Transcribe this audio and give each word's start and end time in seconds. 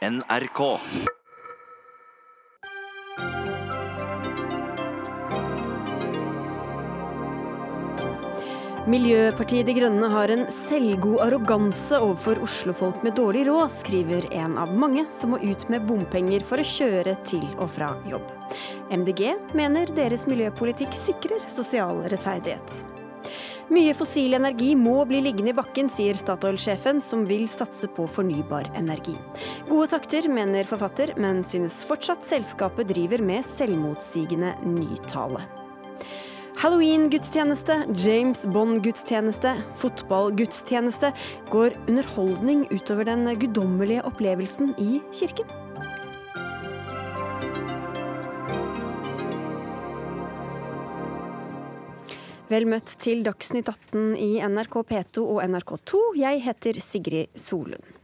NRK. 0.00 0.60
Miljøpartiet 8.88 9.68
De 9.68 9.74
Grønne 9.76 10.08
har 10.08 10.32
en 10.32 10.46
selvgod 10.56 11.20
arroganse 11.20 11.98
overfor 12.00 12.40
Oslo-folk 12.46 13.04
med 13.04 13.18
dårlig 13.20 13.44
råd, 13.50 13.74
skriver 13.82 14.24
en 14.40 14.56
av 14.62 14.72
mange 14.72 15.04
som 15.12 15.34
må 15.34 15.42
ut 15.44 15.66
med 15.68 15.84
bompenger 15.84 16.48
for 16.48 16.64
å 16.64 16.64
kjøre 16.64 17.18
til 17.28 17.44
og 17.58 17.68
fra 17.76 17.92
jobb. 18.08 18.24
MDG 18.88 19.34
mener 19.52 19.92
deres 20.00 20.24
miljøpolitikk 20.30 20.96
sikrer 20.96 21.44
sosial 21.52 22.00
rettferdighet. 22.08 22.99
Mye 23.70 23.92
fossil 23.94 24.34
energi 24.34 24.72
må 24.74 24.96
bli 25.06 25.20
liggende 25.22 25.52
i 25.52 25.54
bakken, 25.54 25.86
sier 25.94 26.16
Statoil-sjefen, 26.18 26.98
som 27.06 27.22
vil 27.28 27.44
satse 27.46 27.86
på 27.94 28.02
fornybar 28.10 28.66
energi. 28.74 29.14
Gode 29.68 29.92
takter, 29.92 30.26
mener 30.26 30.66
forfatter, 30.66 31.12
men 31.22 31.44
synes 31.46 31.76
fortsatt 31.86 32.26
selskapet 32.26 32.90
driver 32.90 33.22
med 33.22 33.46
selvmotsigende 33.46 34.56
nytale. 34.66 35.44
Halloween-gudstjeneste, 36.58 37.78
James 37.94 38.42
Bond-gudstjeneste, 38.50 39.54
fotball-gudstjeneste. 39.78 41.14
Går 41.54 41.78
underholdning 41.86 42.66
utover 42.74 43.06
den 43.06 43.30
guddommelige 43.38 44.02
opplevelsen 44.10 44.74
i 44.82 44.98
kirken? 45.14 45.46
Vel 52.50 52.64
møtt 52.66 52.96
til 52.98 53.20
Dagsnytt 53.22 53.68
18 53.70 54.16
i 54.18 54.32
NRK 54.42 54.80
P2 54.88 55.22
og 55.22 55.38
NRK2. 55.44 56.00
Jeg 56.18 56.40
heter 56.48 56.80
Sigrid 56.82 57.38
Solund. 57.38 57.99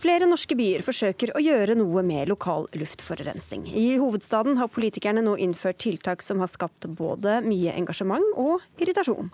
Flere 0.00 0.24
norske 0.24 0.56
byer 0.56 0.80
forsøker 0.80 1.34
å 1.36 1.40
gjøre 1.44 1.74
noe 1.76 2.00
med 2.06 2.30
lokal 2.30 2.64
luftforurensning. 2.72 3.66
I 3.76 3.98
hovedstaden 4.00 4.56
har 4.56 4.70
politikerne 4.72 5.20
nå 5.20 5.34
innført 5.44 5.76
tiltak 5.84 6.22
som 6.24 6.40
har 6.40 6.48
skapt 6.48 6.86
både 6.96 7.42
mye 7.44 7.74
engasjement 7.76 8.24
og 8.40 8.64
irritasjon. 8.80 9.28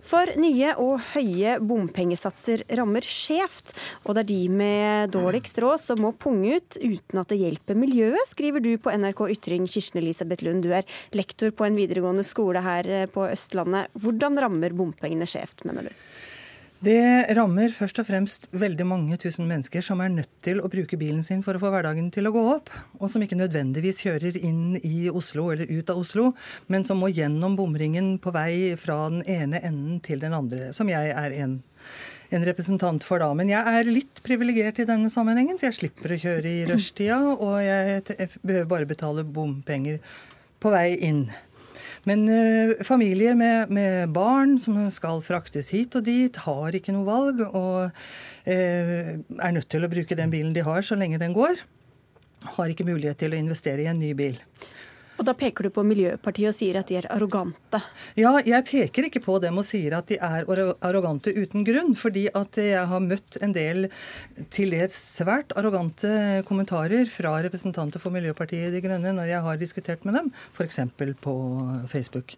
For 0.00 0.32
nye 0.40 0.70
og 0.80 1.02
høye 1.12 1.58
bompengesatser 1.60 2.64
rammer 2.80 3.04
skjevt, 3.04 3.74
og 4.06 4.16
det 4.16 4.24
er 4.24 4.30
de 4.30 4.40
med 4.62 5.12
dårligst 5.12 5.60
råd 5.60 5.84
som 5.84 6.00
må 6.00 6.14
punge 6.16 6.62
ut 6.62 6.78
uten 6.80 7.20
at 7.20 7.28
det 7.34 7.42
hjelper 7.42 7.76
miljøet, 7.76 8.30
skriver 8.32 8.64
du 8.64 8.72
på 8.80 8.94
NRK 8.96 9.20
Ytring, 9.36 9.68
Kirsten 9.68 10.00
Elisabeth 10.00 10.48
Lund. 10.48 10.64
Du 10.64 10.72
er 10.72 10.88
lektor 11.12 11.52
på 11.52 11.68
en 11.68 11.76
videregående 11.76 12.24
skole 12.24 12.64
her 12.64 12.88
på 13.12 13.28
Østlandet. 13.28 13.92
Hvordan 14.00 14.40
rammer 14.46 14.72
bompengene 14.80 15.28
skjevt, 15.28 15.66
mener 15.68 15.90
du? 15.90 16.08
Det 16.86 17.34
rammer 17.34 17.72
først 17.74 17.98
og 17.98 18.06
fremst 18.06 18.44
veldig 18.54 18.84
mange 18.86 19.16
tusen 19.18 19.48
mennesker 19.48 19.82
som 19.82 19.98
er 20.04 20.12
nødt 20.12 20.30
til 20.46 20.60
å 20.62 20.68
bruke 20.70 20.94
bilen 21.00 21.24
sin 21.26 21.40
for 21.42 21.58
å 21.58 21.62
få 21.62 21.72
hverdagen 21.72 22.12
til 22.14 22.28
å 22.28 22.32
gå 22.34 22.42
opp, 22.52 22.70
og 23.00 23.10
som 23.10 23.24
ikke 23.24 23.38
nødvendigvis 23.40 24.04
kjører 24.04 24.36
inn 24.38 24.76
i 24.86 25.08
Oslo 25.10 25.48
eller 25.50 25.66
ut 25.66 25.90
av 25.90 25.98
Oslo, 26.04 26.28
men 26.70 26.86
som 26.86 27.00
må 27.02 27.10
gjennom 27.10 27.56
bomringen 27.58 28.12
på 28.22 28.30
vei 28.36 28.76
fra 28.78 29.00
den 29.10 29.24
ene 29.26 29.64
enden 29.66 29.98
til 30.04 30.22
den 30.22 30.36
andre, 30.36 30.70
som 30.76 30.92
jeg 30.92 31.10
er 31.10 31.34
en 31.40 31.58
en 32.34 32.42
representant 32.42 33.04
for 33.06 33.22
da. 33.22 33.28
Men 33.38 33.50
jeg 33.52 33.62
er 33.78 33.86
litt 33.86 34.18
privilegert 34.26 34.80
i 34.82 34.86
denne 34.88 35.06
sammenhengen, 35.12 35.60
for 35.60 35.68
jeg 35.68 35.76
slipper 35.76 36.16
å 36.16 36.18
kjøre 36.18 36.50
i 36.50 36.64
rushtida, 36.66 37.20
og 37.34 37.60
jeg 37.62 38.30
behøver 38.42 38.70
bare 38.72 38.88
betale 38.90 39.22
bompenger 39.22 40.00
på 40.58 40.72
vei 40.74 40.88
inn. 41.06 41.28
Men 42.06 42.26
uh, 42.30 42.76
familier 42.86 43.34
med, 43.38 43.72
med, 43.74 44.12
barn 44.14 44.56
som 44.62 44.78
skal 44.94 45.22
fraktes 45.26 45.72
hit 45.74 45.96
og 45.98 46.06
dit, 46.06 46.42
har 46.46 46.76
ikke 46.78 46.94
noe 46.94 47.06
valg 47.08 47.42
og 47.48 47.80
uh, 47.90 49.10
er 49.16 49.56
nødt 49.56 49.68
til 49.72 49.86
å 49.86 49.90
bruke 49.90 50.18
den 50.18 50.30
bilen 50.30 50.54
de 50.54 50.64
har, 50.66 50.86
så 50.86 50.98
lenge 50.98 51.20
den 51.22 51.34
går. 51.36 51.58
Har 52.56 52.70
ikke 52.70 52.86
mulighet 52.86 53.18
til 53.18 53.34
å 53.34 53.40
investere 53.40 53.82
i 53.82 53.90
en 53.90 53.98
ny 53.98 54.12
bil. 54.18 54.38
Og 55.16 55.24
da 55.24 55.32
peker 55.36 55.66
du 55.66 55.72
på 55.72 55.84
Miljøpartiet 55.86 56.50
og 56.50 56.56
sier 56.56 56.76
at 56.80 56.90
de 56.90 56.98
er 57.00 57.08
arrogante? 57.12 57.80
Ja, 58.18 58.34
jeg 58.44 58.64
peker 58.68 59.08
ikke 59.08 59.22
på 59.24 59.38
dem 59.42 59.56
og 59.60 59.64
sier 59.68 59.96
at 59.98 60.10
de 60.10 60.18
er 60.20 60.44
arrogante 60.84 61.32
uten 61.32 61.64
grunn. 61.66 61.94
Fordi 61.96 62.26
at 62.36 62.60
jeg 62.60 62.84
har 62.90 63.04
møtt 63.04 63.38
en 63.44 63.54
del 63.56 63.88
til 64.52 64.74
dels 64.76 64.96
svært 65.16 65.54
arrogante 65.56 66.42
kommentarer 66.48 67.08
fra 67.10 67.36
representanter 67.46 68.02
for 68.02 68.14
Miljøpartiet 68.14 68.74
De 68.74 68.82
Grønne 68.84 69.14
når 69.16 69.32
jeg 69.32 69.44
har 69.48 69.60
diskutert 69.60 70.04
med 70.04 70.20
dem, 70.20 70.32
f.eks. 70.52 70.82
på 71.24 71.36
Facebook. 71.92 72.36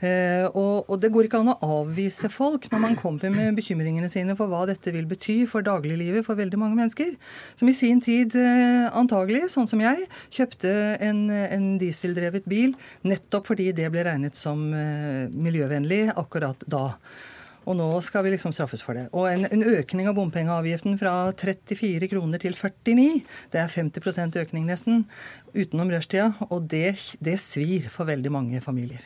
Eh, 0.00 0.44
og, 0.50 0.86
og, 0.90 0.96
det 1.00 1.10
går 1.14 1.28
ikke 1.28 1.40
an 1.40 1.52
å 1.54 1.58
avvise 1.80 2.28
folk 2.32 2.68
når 2.72 2.82
man 2.82 2.96
kommer 3.00 3.32
med 3.32 3.56
bekymringene 3.58 4.10
sine 4.12 4.36
for 4.38 4.50
hva 4.52 4.64
dette 4.68 4.92
vil 4.94 5.08
bety 5.08 5.38
for 5.50 5.64
dagliglivet 5.66 6.26
for 6.26 6.38
veldig 6.38 6.60
mange 6.60 6.78
mennesker. 6.78 7.14
Som 7.56 7.70
i 7.72 7.76
sin 7.76 8.02
tid 8.04 8.36
eh, 8.40 8.88
antagelig, 8.96 9.46
sånn 9.54 9.70
som 9.70 9.82
jeg, 9.84 10.08
kjøpte 10.34 10.72
en, 11.04 11.26
en 11.30 11.70
dieseldrevet 11.80 12.48
bil 12.48 12.76
nettopp 13.06 13.52
fordi 13.52 13.70
det 13.76 13.88
ble 13.92 14.04
regnet 14.06 14.38
som 14.38 14.68
eh, 14.74 15.24
miljøvennlig 15.32 16.06
akkurat 16.16 16.66
da. 16.70 16.90
Og 17.66 17.74
nå 17.74 17.88
skal 18.06 18.22
vi 18.22 18.30
liksom 18.30 18.52
straffes 18.54 18.82
for 18.86 18.94
det. 18.94 19.08
Og 19.10 19.26
en, 19.26 19.46
en 19.50 19.64
økning 19.66 20.06
av 20.06 20.14
bompengeavgiften 20.18 20.94
fra 21.00 21.32
34 21.34 22.06
kroner 22.12 22.42
til 22.42 22.54
49, 22.54 23.06
det 23.50 23.62
er 23.62 23.72
50% 23.72 24.38
økning 24.44 24.68
nesten, 24.70 25.02
utenom 25.50 25.90
rushtida. 25.90 26.30
Og 26.46 26.68
det, 26.70 26.94
det 27.18 27.40
svir 27.42 27.90
for 27.90 28.06
veldig 28.06 28.34
mange 28.38 28.62
familier. 28.62 29.02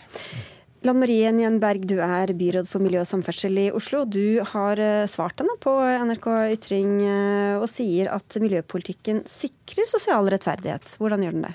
Lan 0.80 0.96
Marie 0.96 1.28
Nyen 1.36 1.58
Berg, 1.60 1.82
du 1.84 1.98
er 2.00 2.30
byråd 2.32 2.68
for 2.68 2.80
miljø 2.80 3.02
og 3.02 3.08
samferdsel 3.10 3.58
i 3.60 3.66
Oslo. 3.76 4.06
Du 4.08 4.40
har 4.48 4.80
eh, 4.80 5.08
svart 5.12 5.42
henne 5.42 5.52
på 5.60 5.74
NRK 5.76 6.28
Ytring 6.54 6.94
eh, 7.04 7.56
og 7.60 7.66
sier 7.68 8.08
at 8.14 8.38
miljøpolitikken 8.40 9.20
sikrer 9.28 9.90
sosial 9.90 10.30
rettferdighet. 10.32 10.94
Hvordan 10.96 11.26
gjør 11.26 11.36
den 11.36 11.44
det? 11.50 11.52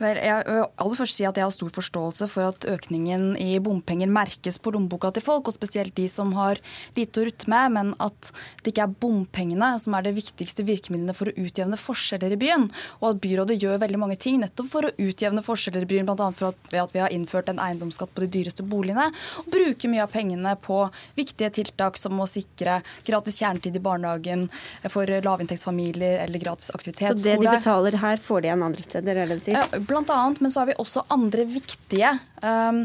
Vel, 0.00 0.18
jeg 0.18 0.42
vil 0.48 0.64
aller 0.66 0.98
først 0.98 1.14
si 1.14 1.26
at 1.28 1.36
jeg 1.38 1.46
har 1.46 1.52
stor 1.54 1.70
forståelse 1.74 2.26
for 2.32 2.48
at 2.50 2.64
økningen 2.66 3.36
i 3.38 3.60
bompenger 3.62 4.10
merkes 4.10 4.56
på 4.58 4.72
lommeboka 4.74 5.12
til 5.14 5.22
folk, 5.22 5.46
og 5.46 5.54
spesielt 5.54 5.94
de 5.94 6.08
som 6.10 6.32
har 6.34 6.58
lite 6.96 7.22
å 7.22 7.26
rutte 7.28 7.50
med, 7.50 7.74
men 7.76 7.92
at 8.02 8.30
det 8.64 8.72
ikke 8.72 8.88
er 8.88 8.96
bompengene 9.04 9.68
som 9.78 9.94
er 9.94 10.08
det 10.08 10.16
viktigste 10.16 10.66
virkemidlene 10.66 11.14
for 11.14 11.30
å 11.30 11.36
utjevne 11.38 11.78
forskjeller 11.78 12.34
i 12.34 12.38
byen. 12.40 12.66
Og 12.98 13.12
at 13.12 13.20
byrådet 13.22 13.58
gjør 13.62 13.78
veldig 13.84 14.00
mange 14.02 14.18
ting 14.18 14.40
nettopp 14.42 14.72
for 14.72 14.88
å 14.88 14.92
utjevne 14.98 15.44
forskjeller 15.46 15.86
i 15.86 15.90
byen, 15.92 16.10
bl.a. 16.10 16.30
ved 16.72 16.80
at 16.82 16.96
vi 16.96 17.02
har 17.04 17.14
innført 17.14 17.52
en 17.52 17.62
eiendomsskatt 17.62 18.10
på 18.16 18.24
de 18.26 18.30
dyreste 18.34 18.66
boligene, 18.66 19.06
og 19.44 19.50
bruker 19.54 19.92
mye 19.92 20.02
av 20.08 20.10
pengene 20.10 20.56
på 20.58 20.80
viktige 21.14 21.52
tiltak 21.60 22.02
som 22.02 22.18
å 22.18 22.26
sikre 22.26 22.80
gratis 23.06 23.38
kjernetid 23.38 23.78
i 23.78 23.84
barnehagen 23.84 24.48
for 24.90 25.06
lavinntektsfamilier 25.06 26.18
eller 26.26 26.42
gratis 26.42 26.74
aktivitetsskole. 26.74 27.22
Så 27.22 27.30
det 27.30 27.38
de 27.46 27.56
betaler 27.60 28.00
her, 28.02 28.22
får 28.26 28.42
de 28.42 28.50
igjen 28.50 28.66
andre 28.66 28.88
steder, 28.90 29.22
er 29.22 29.30
det 29.30 29.38
du 29.38 29.46
sier? 29.46 29.62
Ja, 29.62 29.83
blant 29.88 30.10
annet, 30.12 30.40
men 30.42 30.52
så 30.52 30.62
har 30.62 30.72
vi 30.72 30.78
også 30.80 31.06
andre 31.14 31.46
viktige 31.48 32.10
um, 32.42 32.84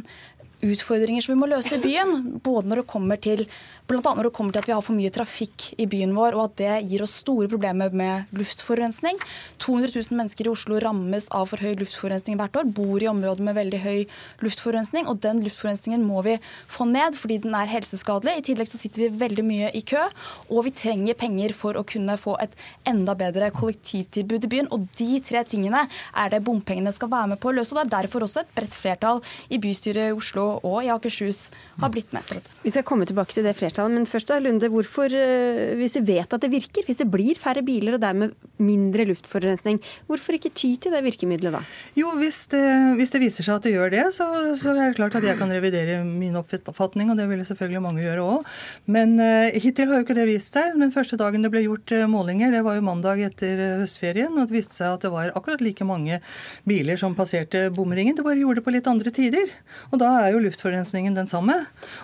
utfordringer 0.66 1.24
som 1.24 1.34
vi 1.34 1.40
må 1.42 1.50
løse 1.52 1.78
i 1.78 1.84
byen. 1.84 2.40
Både 2.44 2.70
når 2.70 2.82
det 2.82 2.92
kommer 2.92 3.22
til 3.22 3.46
Bl.a. 3.90 4.02
når 4.06 4.28
det 4.28 4.34
kommer 4.38 4.54
til 4.54 4.62
at 4.62 4.68
vi 4.70 4.74
har 4.76 4.84
for 4.86 4.94
mye 4.94 5.10
trafikk 5.10 5.64
i 5.82 5.88
byen 5.90 6.12
vår, 6.14 6.36
og 6.38 6.44
at 6.44 6.60
det 6.60 6.74
gir 6.92 7.02
oss 7.02 7.16
store 7.24 7.48
problemer 7.50 7.90
med 7.90 8.30
luftforurensning. 8.38 9.18
200 9.58 9.96
000 9.96 10.20
mennesker 10.20 10.46
i 10.46 10.52
Oslo 10.52 10.78
rammes 10.84 11.26
av 11.34 11.48
for 11.50 11.58
høy 11.66 11.74
luftforurensning 11.80 12.38
hvert 12.38 12.60
år, 12.62 12.68
bor 12.70 13.02
i 13.02 13.08
områder 13.10 13.42
med 13.48 13.58
veldig 13.58 13.80
høy 13.82 14.04
luftforurensning, 14.46 15.10
og 15.10 15.24
den 15.24 15.42
luftforurensningen 15.42 16.04
må 16.06 16.22
vi 16.28 16.36
få 16.70 16.86
ned 16.86 17.18
fordi 17.18 17.40
den 17.48 17.56
er 17.58 17.72
helseskadelig. 17.72 18.36
I 18.38 18.46
tillegg 18.52 18.70
så 18.70 18.78
sitter 18.78 19.08
vi 19.08 19.24
veldig 19.24 19.48
mye 19.48 19.74
i 19.74 19.82
kø, 19.82 20.06
og 20.54 20.68
vi 20.68 20.76
trenger 20.84 21.18
penger 21.18 21.58
for 21.58 21.82
å 21.82 21.84
kunne 21.90 22.20
få 22.22 22.38
et 22.46 22.54
enda 22.94 23.18
bedre 23.18 23.50
kollektivtilbud 23.58 24.46
i 24.46 24.52
byen. 24.54 24.70
Og 24.70 24.86
de 25.02 25.18
tre 25.26 25.42
tingene 25.50 25.88
er 26.14 26.30
det 26.36 26.44
bompengene 26.46 26.94
skal 26.94 27.10
være 27.10 27.34
med 27.34 27.42
på 27.42 27.50
å 27.50 27.58
løse. 27.58 27.74
og 27.74 27.82
Det 27.82 27.90
er 27.90 28.06
derfor 28.06 28.30
også 28.30 28.46
et 28.46 28.54
bredt 28.54 28.78
flertall 28.78 29.26
i 29.50 29.58
bystyret 29.58 30.14
i 30.14 30.22
Oslo 30.22 30.48
og 30.62 30.80
i 30.86 30.94
Akershus 30.94 31.48
har 31.82 31.90
blitt 31.98 32.14
med 32.14 32.30
på 32.30 32.38
dette. 32.38 32.54
Vi 32.62 32.78
skal 32.78 32.86
komme 32.86 33.10
tilbake 33.10 33.34
til 33.34 33.50
det 33.50 33.58
flertallet 33.58 33.79
flertallet. 33.80 33.96
Men 33.96 34.08
først 34.08 34.30
da, 34.30 34.40
Lunde, 34.40 34.70
hvorfor, 34.70 35.10
eh, 35.12 35.76
hvis 35.78 35.98
vi 36.00 36.16
vet 36.16 36.34
at 36.34 36.42
det 36.42 36.52
virker, 36.52 36.86
hvis 36.86 37.00
det 37.00 37.10
blir 37.10 37.36
færre 37.36 37.64
biler 37.64 37.96
og 37.96 38.02
dermed 38.02 38.34
mindre 38.60 39.06
luftforurensning, 39.06 39.80
hvorfor 40.08 40.36
ikke 40.36 40.52
ty 40.54 40.76
til 40.76 40.92
det 40.92 41.04
virkemidlet 41.04 41.54
da? 41.54 41.62
Jo, 41.96 42.12
hvis 42.20 42.48
det, 42.52 42.96
hvis 42.98 43.12
det 43.12 43.22
viser 43.22 43.44
seg 43.44 43.56
at 43.56 43.64
det 43.64 43.74
gjør 43.74 43.92
det, 43.92 44.06
så, 44.14 44.56
så, 44.56 44.74
er 44.76 44.92
det 44.92 44.98
klart 44.98 45.16
at 45.16 45.24
jeg 45.24 45.38
kan 45.38 45.52
revidere 45.52 46.04
min 46.04 46.36
oppfatning, 46.36 47.10
og 47.12 47.18
det 47.18 47.28
ville 47.30 47.46
selvfølgelig 47.46 47.82
mange 47.82 48.04
gjøre 48.04 48.26
òg. 48.26 48.50
Men 48.86 49.18
uh, 49.20 49.50
hittil 49.54 49.90
har 49.90 50.02
jo 50.02 50.08
ikke 50.08 50.18
det 50.18 50.28
vist 50.30 50.54
seg. 50.56 50.76
Den 50.80 50.92
første 50.92 51.18
dagen 51.20 51.44
det 51.44 51.52
ble 51.54 51.64
gjort 51.66 51.94
uh, 51.96 52.06
målinger, 52.10 52.52
det 52.52 52.64
var 52.66 52.78
jo 52.78 52.86
mandag 52.86 53.24
etter 53.24 53.80
høstferien, 53.80 54.36
og 54.36 54.50
det 54.50 54.58
viste 54.60 54.76
seg 54.76 54.98
at 54.98 55.06
det 55.06 55.14
var 55.14 55.34
akkurat 55.36 55.64
like 55.64 55.88
mange 55.88 56.20
biler 56.68 57.00
som 57.00 57.16
passerte 57.18 57.68
bomringen. 57.76 58.18
Det 58.18 58.26
bare 58.26 58.42
gjorde 58.42 58.60
det 58.60 58.68
på 58.68 58.76
litt 58.76 58.90
andre 58.92 59.14
tider. 59.14 59.52
Og 59.94 60.02
da 60.02 60.12
er 60.24 60.34
jo 60.36 60.44
luftforurensningen 60.44 61.16
den 61.16 61.30
samme. 61.32 61.56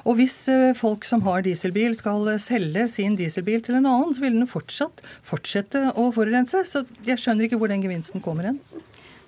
Og 0.06 0.20
hvis 0.20 0.38
folk 0.80 1.06
som 1.08 1.24
har 1.26 1.44
diesel 1.46 1.65
dieselbil 1.66 1.96
skal 1.98 2.28
selge 2.38 2.86
sin 2.94 3.16
dieselbil 3.18 3.64
til 3.66 3.80
en 3.80 3.88
annen, 3.90 4.14
så 4.14 4.22
vil 4.22 4.36
den 4.38 4.50
fortsatt 4.50 5.02
fortsette 5.26 5.96
å 5.98 6.12
forurense. 6.14 6.62
Så 6.70 6.84
jeg 7.08 7.18
skjønner 7.18 7.48
ikke 7.48 7.58
hvor 7.58 7.72
den 7.72 7.82
gevinsten 7.82 8.22
kommer 8.22 8.52
hen. 8.52 8.60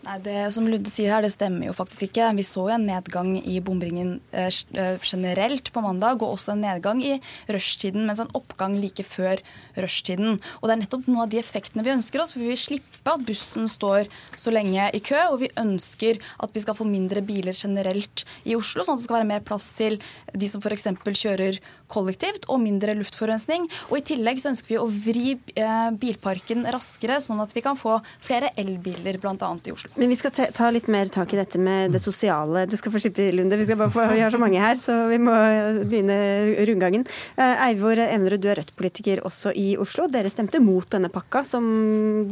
Nei, 0.08 0.20
Det 0.24 0.42
som 0.56 0.68
Lunde 0.70 0.88
sier 0.88 1.12
her, 1.12 1.24
det 1.26 1.34
stemmer 1.34 1.68
jo 1.68 1.74
faktisk 1.76 2.08
ikke. 2.08 2.30
Vi 2.38 2.46
så 2.48 2.64
jo 2.70 2.76
en 2.78 2.86
nedgang 2.88 3.34
i 3.42 3.58
bomringen 3.60 4.22
eh, 4.32 4.48
eh, 4.80 5.02
generelt 5.04 5.72
på 5.76 5.84
mandag, 5.84 6.22
og 6.24 6.38
også 6.38 6.54
en 6.54 6.64
nedgang 6.64 7.02
i 7.04 7.18
rushtiden, 7.52 8.06
mens 8.08 8.22
en 8.24 8.32
oppgang 8.38 8.78
like 8.80 9.04
før 9.04 9.42
rushtiden. 9.76 10.40
Og 10.62 10.70
Det 10.70 10.76
er 10.76 10.82
nettopp 10.86 11.10
noen 11.10 11.26
av 11.26 11.34
de 11.34 11.42
effektene 11.42 11.84
vi 11.84 11.92
ønsker 11.92 12.24
oss. 12.24 12.32
for 12.32 12.40
Vi 12.40 12.54
vil 12.54 12.62
slippe 12.62 13.12
at 13.12 13.26
bussen 13.28 13.68
står 13.68 14.08
så 14.36 14.54
lenge 14.54 14.88
i 14.96 15.04
kø, 15.04 15.20
og 15.34 15.42
vi 15.44 15.52
ønsker 15.60 16.22
at 16.40 16.56
vi 16.56 16.64
skal 16.64 16.78
få 16.78 16.88
mindre 16.88 17.22
biler 17.22 17.52
generelt 17.52 18.24
i 18.46 18.56
Oslo, 18.56 18.88
sånn 18.88 18.96
at 18.96 19.04
det 19.04 19.10
skal 19.10 19.20
være 19.20 19.32
mer 19.34 19.44
plass 19.44 19.74
til 19.76 20.00
de 20.32 20.48
som 20.48 20.64
f.eks. 20.64 20.88
kjører 21.04 21.60
kollektivt, 21.92 22.48
og 22.48 22.62
mindre 22.64 22.96
luftforurensning. 23.00 23.68
Og 23.92 24.00
I 24.00 24.06
tillegg 24.14 24.40
så 24.40 24.52
ønsker 24.54 24.76
vi 24.76 24.80
å 24.80 24.88
vri 24.88 25.36
eh, 25.56 25.92
bilparken 26.00 26.68
raskere, 26.72 27.20
sånn 27.24 27.44
at 27.44 27.52
vi 27.56 27.64
kan 27.66 27.80
få 27.80 28.00
flere 28.24 28.54
elbiler 28.60 29.20
bl.a. 29.20 29.36
i 29.36 29.76
Oslo. 29.76 29.97
Men 29.98 30.12
vi 30.12 30.18
skal 30.20 30.34
ta 30.54 30.70
litt 30.74 30.88
mer 30.92 31.10
tak 31.14 31.34
i 31.34 31.40
dette 31.40 31.60
med 31.62 31.94
det 31.96 32.02
sosiale. 32.04 32.66
Du 32.70 32.78
skal 32.80 32.94
få 32.94 33.02
slippe, 33.02 33.30
Lunde. 33.36 33.58
Vi, 33.60 33.68
få, 33.68 34.06
vi, 34.14 34.22
har 34.22 34.34
så 34.34 34.42
mange 34.42 34.62
her, 34.62 34.80
så 34.80 34.96
vi 35.12 35.20
må 35.22 35.34
begynne 35.90 36.18
rundgangen. 36.70 37.06
Eh, 37.36 37.64
Eivor 37.70 38.00
Evnerud, 38.04 38.42
du 38.44 38.50
er 38.52 38.62
Rødt-politiker 38.62 39.24
også 39.28 39.54
i 39.58 39.72
Oslo. 39.82 40.08
Dere 40.12 40.32
stemte 40.32 40.62
mot 40.64 40.88
denne 40.92 41.12
pakka, 41.14 41.44
som 41.48 41.68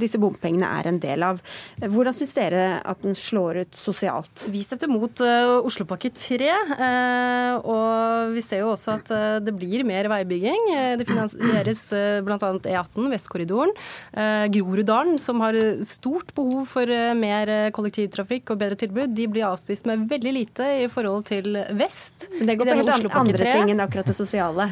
disse 0.01 0.21
bompengene 0.21 0.69
er 0.79 0.91
en 0.91 1.01
del 1.01 1.25
av. 1.25 1.41
Hvordan 1.81 2.17
syns 2.17 2.35
dere 2.38 2.65
at 2.85 3.03
den 3.06 3.17
slår 3.17 3.63
ut 3.63 3.79
sosialt? 3.79 4.45
Vi 4.51 4.63
stemte 4.65 4.89
mot 4.91 5.25
uh, 5.25 5.57
Oslopakke 5.65 6.13
3, 6.13 6.51
uh, 6.75 7.65
og 7.65 8.35
vi 8.35 8.45
ser 8.45 8.63
jo 8.63 8.73
også 8.75 9.00
at 9.00 9.15
det 9.45 9.53
blir 9.56 9.85
mer 9.88 10.07
veibygging. 10.11 10.69
Eh, 10.75 10.94
det 11.00 11.07
finansieres 11.07 11.81
eh, 11.95 12.19
bl.a. 12.25 12.38
E18, 12.38 13.09
Vestkorridoren. 13.13 13.73
Eh, 14.13 14.45
Groruddalen, 14.53 15.19
som 15.21 15.41
har 15.44 15.57
stort 15.85 16.33
behov 16.38 16.65
for 16.69 16.89
mer 17.18 17.51
kollektivtrafikk 17.75 18.54
og 18.54 18.60
bedre 18.62 18.80
tilbud, 18.80 19.13
de 19.16 19.30
blir 19.31 19.48
avspist 19.48 19.88
med 19.90 20.07
veldig 20.10 20.34
lite 20.36 20.68
i 20.84 20.90
forhold 20.92 21.28
til 21.30 21.56
vest. 21.78 22.30
Men 22.40 22.52
Det 22.52 22.60
går 22.60 22.74
på 22.74 22.81
helt 22.81 23.18
andre 23.22 23.48
ting 23.50 23.74
enn 23.74 23.84
akkurat 23.84 24.12
det 24.12 24.18
sosiale. 24.18 24.69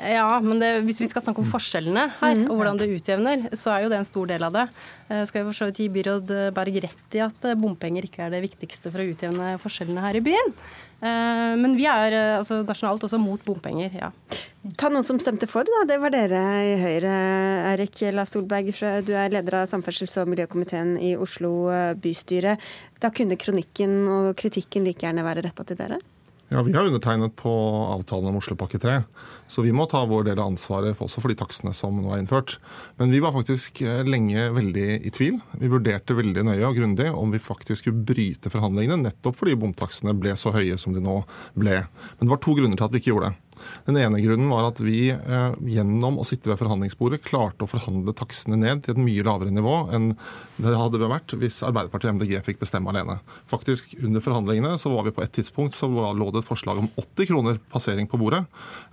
Ja, 0.00 0.40
men 0.40 0.60
det, 0.60 0.70
hvis 0.86 0.98
vi 1.00 1.08
skal 1.08 1.22
snakke 1.24 1.42
om 1.42 1.48
forskjellene 1.48 2.06
her, 2.18 2.34
mm. 2.36 2.46
og 2.48 2.58
hvordan 2.58 2.78
det 2.80 2.88
utjevner, 2.92 3.46
så 3.56 3.74
er 3.74 3.84
jo 3.84 3.90
det 3.92 3.98
en 4.00 4.08
stor 4.08 4.28
del 4.28 4.44
av 4.46 4.54
det. 4.54 4.64
Skal 5.28 5.40
jeg 5.40 5.46
for 5.48 5.58
så 5.58 5.68
vidt 5.68 5.80
gi 5.82 5.88
byråd 5.92 6.32
Berg 6.56 6.78
rett 6.84 7.16
i 7.16 7.22
at 7.24 7.48
bompenger 7.60 8.08
ikke 8.08 8.26
er 8.26 8.34
det 8.34 8.42
viktigste 8.44 8.92
for 8.92 9.04
å 9.04 9.08
utjevne 9.12 9.54
forskjellene 9.62 10.04
her 10.04 10.18
i 10.18 10.24
byen. 10.24 10.54
Eh, 11.04 11.54
men 11.60 11.76
vi 11.76 11.84
er 11.90 12.14
eh, 12.16 12.34
altså, 12.38 12.62
nasjonalt 12.64 13.04
også 13.04 13.20
mot 13.20 13.42
bompenger, 13.44 13.92
ja. 14.00 14.10
Ta 14.80 14.88
noen 14.90 15.04
som 15.06 15.18
stemte 15.22 15.46
for, 15.50 15.68
da. 15.68 15.84
Det 15.86 15.98
var 16.02 16.14
dere 16.14 16.40
i 16.64 16.74
Høyre. 16.80 17.12
Erik 17.74 18.00
La 18.16 18.24
Solberg, 18.26 18.72
du 19.06 19.12
er 19.14 19.30
leder 19.34 19.60
av 19.60 19.70
samferdsels- 19.70 20.16
og 20.22 20.32
miljøkomiteen 20.32 20.96
i 20.98 21.14
Oslo 21.20 21.68
eh, 21.70 21.92
bystyre. 22.00 22.56
Da 23.02 23.12
kunne 23.14 23.38
kronikken 23.38 23.98
og 24.10 24.32
kritikken 24.40 24.88
like 24.88 25.04
gjerne 25.04 25.26
være 25.26 25.44
retta 25.46 25.68
til 25.68 25.78
dere? 25.78 26.00
Ja, 26.48 26.62
Vi 26.62 26.72
har 26.72 26.84
undertegnet 26.86 27.34
på 27.36 27.50
avtalen 27.90 28.28
om 28.30 28.36
Oslopakke 28.38 28.78
3, 28.78 29.00
så 29.50 29.62
vi 29.64 29.72
må 29.74 29.88
ta 29.90 30.04
vår 30.06 30.28
del 30.28 30.38
av 30.38 30.52
ansvaret 30.52 31.00
også 31.02 31.18
for 31.18 31.32
de 31.32 31.38
takstene 31.40 31.72
som 31.74 31.96
nå 31.98 32.12
er 32.14 32.20
innført. 32.22 32.60
Men 33.00 33.10
vi 33.10 33.18
var 33.24 33.34
faktisk 33.34 33.80
eh, 33.82 34.04
lenge 34.06 34.44
veldig 34.54 34.86
i 35.02 35.10
tvil. 35.10 35.40
Vi 35.58 35.70
vurderte 35.72 36.14
veldig 36.14 36.44
nøye 36.46 36.68
og 36.68 36.78
grundig 36.78 37.08
om 37.10 37.34
vi 37.34 37.42
faktisk 37.42 37.82
skulle 37.82 38.06
bryte 38.06 38.52
forhandlingene, 38.52 39.08
nettopp 39.08 39.40
fordi 39.40 39.58
bomtakstene 39.58 40.14
ble 40.14 40.36
så 40.38 40.54
høye 40.54 40.78
som 40.78 40.94
de 40.94 41.02
nå 41.02 41.18
ble. 41.58 41.80
Men 41.82 42.22
det 42.22 42.34
var 42.36 42.42
to 42.46 42.54
grunner 42.54 42.78
til 42.78 42.86
at 42.86 42.94
vi 42.94 43.02
ikke 43.02 43.14
gjorde 43.16 43.32
det. 43.32 43.45
Den 43.88 43.98
ene 44.00 44.22
grunnen 44.24 44.50
var 44.52 44.68
at 44.70 44.82
vi 44.84 45.10
eh, 45.12 45.56
gjennom 45.76 46.20
å 46.20 46.26
sitte 46.26 46.50
ved 46.50 46.60
forhandlingsbordet 46.60 47.22
klarte 47.26 47.66
å 47.66 47.70
forhandle 47.70 48.14
takstene 48.16 48.58
ned 48.60 48.84
til 48.84 48.96
et 48.96 49.02
mye 49.02 49.26
lavere 49.26 49.54
nivå 49.54 49.78
enn 49.96 50.12
det 50.56 50.72
hadde 50.72 51.00
vært 51.04 51.34
hvis 51.36 51.60
Arbeiderpartiet 51.66 52.14
og 52.14 52.20
MDG 52.20 52.38
fikk 52.46 52.62
bestemme 52.62 52.88
alene. 52.92 53.18
Faktisk 53.50 53.92
Under 54.00 54.24
forhandlingene 54.24 54.76
så 54.80 54.92
var 54.92 55.04
vi 55.06 55.12
på 55.16 55.24
et 55.24 55.34
tidspunkt 55.36 55.76
så 55.76 55.88
lå 55.88 56.30
det 56.32 56.42
et 56.42 56.48
forslag 56.48 56.80
om 56.80 56.88
80 56.96 57.28
kroner 57.28 57.60
passering 57.72 58.08
på 58.08 58.20
bordet. 58.20 58.44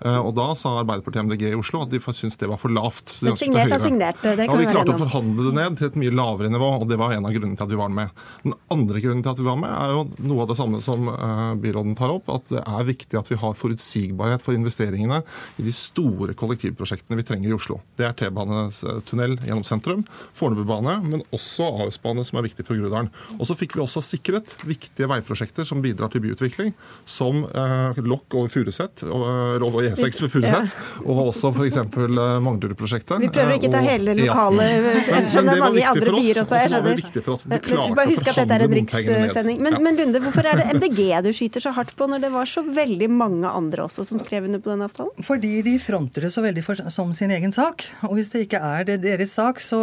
Eh, 0.04 0.20
og 0.20 0.34
Da 0.38 0.50
sa 0.60 0.76
Arbeiderpartiet 0.82 1.24
og 1.24 1.32
MDG 1.32 1.54
i 1.54 1.60
Oslo 1.60 1.84
at 1.86 1.94
de 1.94 2.02
syntes 2.04 2.40
det 2.40 2.50
var 2.52 2.60
for 2.62 2.74
lavt. 2.74 3.16
Men 3.24 3.38
signert 3.40 3.72
er 3.72 3.84
signert. 3.84 4.20
Det 4.24 4.48
kan 4.48 4.58
ja, 4.58 4.60
Vi 4.60 4.72
klarte 4.72 4.96
å 4.96 5.02
forhandle 5.06 5.48
det 5.50 5.56
ned 5.60 5.80
til 5.80 5.90
et 5.90 6.00
mye 6.04 6.14
lavere 6.14 6.52
nivå, 6.52 6.70
og 6.82 6.88
det 6.90 7.00
var 7.00 7.16
en 7.16 7.28
av 7.28 7.36
grunnene 7.36 7.60
til 7.60 7.68
at 7.68 7.74
vi 7.74 7.80
var 7.80 7.94
med. 7.94 8.24
Den 8.44 8.58
andre 8.76 9.04
grunnen 9.04 9.24
til 9.24 9.34
at 9.34 9.42
vi 9.42 9.48
var 9.48 9.60
med, 9.62 9.72
er 9.72 9.96
jo 9.96 10.04
noe 10.30 10.44
av 10.44 10.52
det 10.52 10.60
samme 10.60 10.82
som 10.84 11.10
uh, 11.10 11.54
byråden 11.64 11.96
tar 12.00 12.14
opp, 12.14 12.30
at 12.34 12.50
det 12.52 12.64
er 12.64 12.90
viktig 12.90 13.20
at 13.20 13.32
vi 13.32 13.40
har 13.40 13.58
forutsigbarhet 13.58 14.44
for 14.44 14.53
investeringene 14.58 15.22
i 15.60 15.66
de 15.66 15.74
store 15.76 16.36
kollektivprosjektene 16.38 17.20
vi 17.20 17.26
trenger 17.28 17.52
i 17.52 17.56
Oslo. 17.58 17.80
Det 18.00 18.08
er 18.08 18.16
T-banetunnel 18.20 19.38
gjennom 19.44 19.66
sentrum, 19.68 20.04
Fornebubane, 20.38 21.00
men 21.06 21.26
også 21.36 21.68
Ahusbane, 21.84 22.26
som 22.28 22.40
er 22.40 22.48
viktig 22.48 22.66
for 22.68 22.80
Groruddalen. 22.80 23.12
Og 23.40 23.48
så 23.50 23.58
fikk 23.60 23.78
vi 23.78 23.84
også 23.84 24.04
sikret 24.06 24.56
viktige 24.68 25.10
veiprosjekter 25.12 25.68
som 25.68 25.82
bidrar 25.84 26.12
til 26.14 26.24
byutvikling, 26.24 26.74
som 27.06 27.44
eh, 27.50 28.02
Lokk 28.04 28.38
over 28.40 28.52
Furuset, 28.52 29.06
og, 29.08 29.64
og 29.68 29.80
E6 29.84 30.24
ved 30.26 30.34
Furuset, 30.34 30.78
og 31.04 31.26
også 31.28 31.54
f.eks. 31.54 31.80
Eh, 31.80 32.22
Manglerudprosjektet. 32.44 33.20
Vi 33.24 33.32
prøver 33.34 33.58
ikke 33.58 33.72
å 33.72 33.76
ta 33.76 33.84
eh, 33.84 33.90
hele 33.94 34.18
lokale 34.20 34.68
ja. 34.70 34.94
Ettersom 35.20 35.48
det 35.48 35.56
er 35.56 35.64
mange 35.64 35.86
andre 35.94 36.14
byer 36.18 36.42
også. 36.44 36.60
Jeg 36.60 36.74
skjønner. 36.74 37.96
Bare 37.98 38.10
husk 38.10 38.32
at 38.32 38.42
dette 38.42 38.58
er 38.58 38.66
en 38.68 38.76
rikssending. 38.78 39.62
Men, 39.64 39.80
men 39.84 40.00
Lunde, 40.00 40.22
hvorfor 40.24 40.48
er 40.50 40.60
det 40.60 40.80
MDG 40.80 41.02
du 41.24 41.32
skyter 41.36 41.64
så 41.64 41.74
hardt 41.76 41.94
på, 41.98 42.08
når 42.10 42.26
det 42.26 42.32
var 42.34 42.50
så 42.50 42.64
veldig 42.66 43.10
mange 43.12 43.50
andre 43.50 43.86
også 43.88 44.06
som 44.08 44.22
skrev 44.22 44.43
under 44.48 44.62
på 44.64 44.72
denne 44.72 44.88
avtalen? 44.90 45.26
Fordi 45.26 45.54
de 45.66 45.76
fronter 45.82 46.26
det 46.26 46.32
så 46.34 46.44
veldig 46.44 46.64
for, 46.66 46.80
som 46.94 47.14
sin 47.16 47.32
egen 47.34 47.54
sak. 47.56 47.86
Og 48.08 48.18
hvis 48.18 48.32
det 48.34 48.46
ikke 48.46 48.62
er 48.64 48.88
det 48.88 49.00
deres 49.04 49.36
sak, 49.38 49.62
så, 49.64 49.80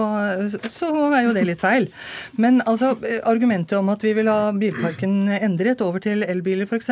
så 0.73 0.91
er 1.11 1.25
jo 1.27 1.35
det 1.37 1.47
litt 1.49 1.63
feil. 1.63 1.89
Men 2.41 2.61
altså, 2.69 2.93
argumentet 3.29 3.79
om 3.79 3.91
at 3.93 4.05
vi 4.05 4.15
vil 4.17 4.31
ha 4.31 4.51
bilparken 4.57 5.31
endret 5.41 5.83
over 5.85 6.03
til 6.05 6.25
elbiler 6.27 6.69
f.eks., 6.69 6.91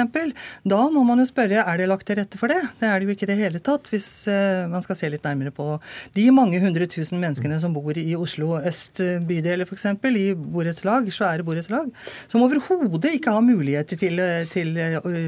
da 0.69 0.81
må 0.93 1.05
man 1.07 1.23
jo 1.23 1.29
spørre 1.29 1.65
er 1.65 1.81
det 1.81 1.89
lagt 1.91 2.09
til 2.09 2.19
rette 2.21 2.41
for 2.41 2.53
det. 2.53 2.61
Det 2.81 2.89
er 2.89 2.99
det 2.99 3.09
jo 3.09 3.17
ikke 3.17 3.29
i 3.29 3.31
det 3.33 3.39
hele 3.41 3.63
tatt, 3.65 3.91
hvis 3.93 4.09
uh, 4.31 4.67
man 4.71 4.85
skal 4.85 4.99
se 4.99 5.11
litt 5.13 5.27
nærmere 5.27 5.53
på 5.55 5.71
de 6.17 6.29
mange 6.35 6.61
hundre 6.63 6.89
tusen 6.91 7.21
menneskene 7.23 7.59
som 7.63 7.75
bor 7.77 7.97
i 7.99 8.17
Oslo 8.19 8.57
øst 8.59 9.03
bydeler 9.29 9.69
f.eks., 9.69 9.87
i 10.19 10.33
borettslag, 10.35 11.09
svære 11.15 11.45
borettslag, 11.47 11.91
som 12.31 12.43
overhodet 12.45 13.15
ikke 13.19 13.33
har 13.35 13.45
muligheter 13.45 13.99
til, 14.01 14.21
til 14.53 14.75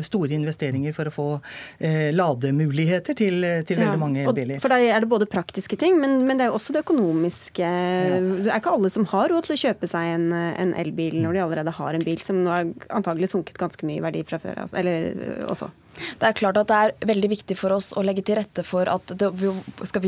store 0.06 0.34
investeringer 0.36 0.94
for 0.96 1.10
å 1.10 1.14
få 1.14 1.28
eh, 1.78 2.10
lademuligheter 2.30 3.16
til, 3.18 3.44
til 3.68 3.80
ja, 3.80 3.84
veldig 3.84 4.00
mange 4.00 4.24
elbiler. 4.24 4.62
For 4.62 4.72
da 4.72 4.80
er 4.80 5.04
det 5.04 5.10
både 5.10 5.28
praktiske 5.30 5.78
ting, 5.80 5.98
men, 6.00 6.22
men 6.28 6.40
det 6.40 6.46
er 6.46 6.52
jo 6.52 6.58
også 6.60 6.74
det 6.76 6.84
økonomiske. 6.86 7.66
Ja. 7.66 8.22
Det 8.40 8.48
er 8.48 8.62
ikke 8.62 8.74
alle 8.78 8.92
som 8.92 9.06
har 9.12 9.28
råd 9.32 9.48
til 9.48 9.56
å 9.56 9.60
kjøpe 9.66 9.90
seg 9.90 10.14
en, 10.14 10.30
en 10.32 10.74
elbil 10.80 11.20
når 11.20 11.36
de 11.36 11.44
allerede 11.44 11.76
har 11.76 11.98
en 11.98 12.06
bil 12.06 12.22
som 12.22 12.40
nå 12.40 12.54
har 12.54 12.72
antagelig 12.94 13.32
sunket 13.34 13.60
ganske 13.60 13.86
mye 13.88 14.00
i 14.00 14.04
verdi 14.04 14.24
fra 14.26 14.40
før. 14.42 14.64
Eller 14.78 15.12
også. 15.50 15.70
Det 16.20 16.28
er 16.28 16.36
klart 16.36 16.58
at 16.60 16.70
det 16.70 16.78
er 16.78 17.08
veldig 17.10 17.30
viktig 17.34 17.56
for 17.58 17.74
oss 17.74 17.90
å 17.96 18.04
legge 18.04 18.24
til 18.26 18.38
rette 18.38 18.64
for 18.66 18.88
at 18.90 19.14
det, 19.18 19.30
vi, 19.40 19.50